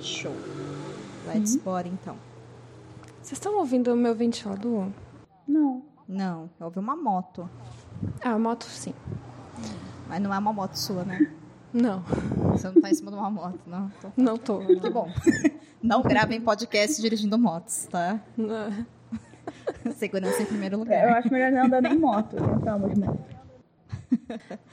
Show. 0.00 0.34
Let's 1.26 1.56
bora 1.56 1.88
então. 1.88 2.16
Vocês 3.22 3.32
estão 3.32 3.56
ouvindo 3.58 3.92
o 3.92 3.96
meu 3.96 4.14
ventilador? 4.14 4.88
Não. 5.46 5.82
Não, 6.08 6.48
houve 6.60 6.78
uma 6.78 6.94
moto. 6.96 7.48
Ah, 8.22 8.32
a 8.32 8.38
moto 8.38 8.64
sim. 8.64 8.94
Mas 10.08 10.20
não 10.20 10.32
é 10.32 10.38
uma 10.38 10.52
moto 10.52 10.74
sua, 10.74 11.04
né? 11.04 11.32
Não, 11.72 12.00
Você 12.52 12.68
não 12.70 12.80
tá 12.80 12.88
em 12.88 12.94
cima 12.94 13.10
de 13.10 13.18
uma 13.18 13.28
moto, 13.28 13.58
não. 13.66 13.90
Então, 13.98 14.10
não 14.16 14.38
tô. 14.38 14.60
que 14.60 14.88
bom. 14.88 15.10
Não 15.82 16.00
gravem 16.00 16.40
podcast 16.40 17.02
dirigindo 17.02 17.36
motos, 17.36 17.86
tá? 17.90 18.18
Não. 18.34 18.86
Segurança 19.94 20.40
em 20.40 20.46
primeiro 20.46 20.76
Eu 20.76 20.78
lugar. 20.78 21.18
acho 21.18 21.30
melhor 21.30 21.52
não 21.52 21.66
andar 21.66 21.82
nem 21.82 21.98
moto. 21.98 22.36
Não 22.36 22.58
tá 22.60 22.78
de 22.78 22.98
moto. 22.98 23.35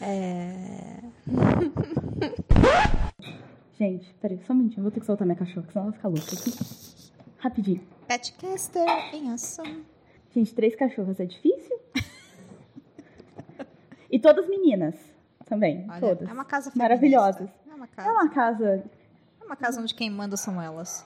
É... 0.01 0.99
Gente, 3.77 4.13
peraí, 4.21 4.39
só 4.45 4.53
um 4.53 4.57
minutinho. 4.57 4.83
Vou 4.83 4.91
ter 4.91 4.99
que 4.99 5.05
soltar 5.05 5.25
minha 5.25 5.35
cachorra, 5.37 5.65
senão 5.71 5.83
ela 5.83 5.91
vai 5.91 5.97
ficar 5.97 6.09
louca 6.09 6.33
aqui. 6.33 6.51
Rapidinho. 7.39 7.81
Petcaster 8.07 8.85
em 9.13 9.31
ação. 9.31 9.65
Gente, 10.33 10.53
três 10.53 10.75
cachorras 10.75 11.19
é 11.19 11.25
difícil? 11.25 11.77
e 14.11 14.19
todas 14.19 14.47
meninas 14.47 14.95
também. 15.45 15.85
Olha, 15.89 15.99
todas. 15.99 16.29
é 16.29 16.33
uma 16.33 16.45
casa 16.45 16.71
Maravilhosas. 16.75 17.49
feminista. 17.49 17.69
É 17.69 17.73
uma 17.75 17.85
É 17.85 17.87
casa. 17.87 18.11
uma 18.11 18.29
casa. 18.29 18.83
É 19.41 19.45
uma 19.45 19.55
casa 19.55 19.81
onde 19.81 19.93
quem 19.95 20.09
manda 20.09 20.37
são 20.37 20.61
elas. 20.61 21.05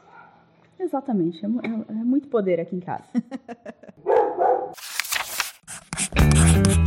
Exatamente. 0.79 1.43
É, 1.43 1.47
é- 1.47 1.91
é 1.91 2.03
muito 2.03 2.27
poder 2.27 2.59
aqui 2.59 2.75
em 2.75 2.79
casa. 2.81 3.05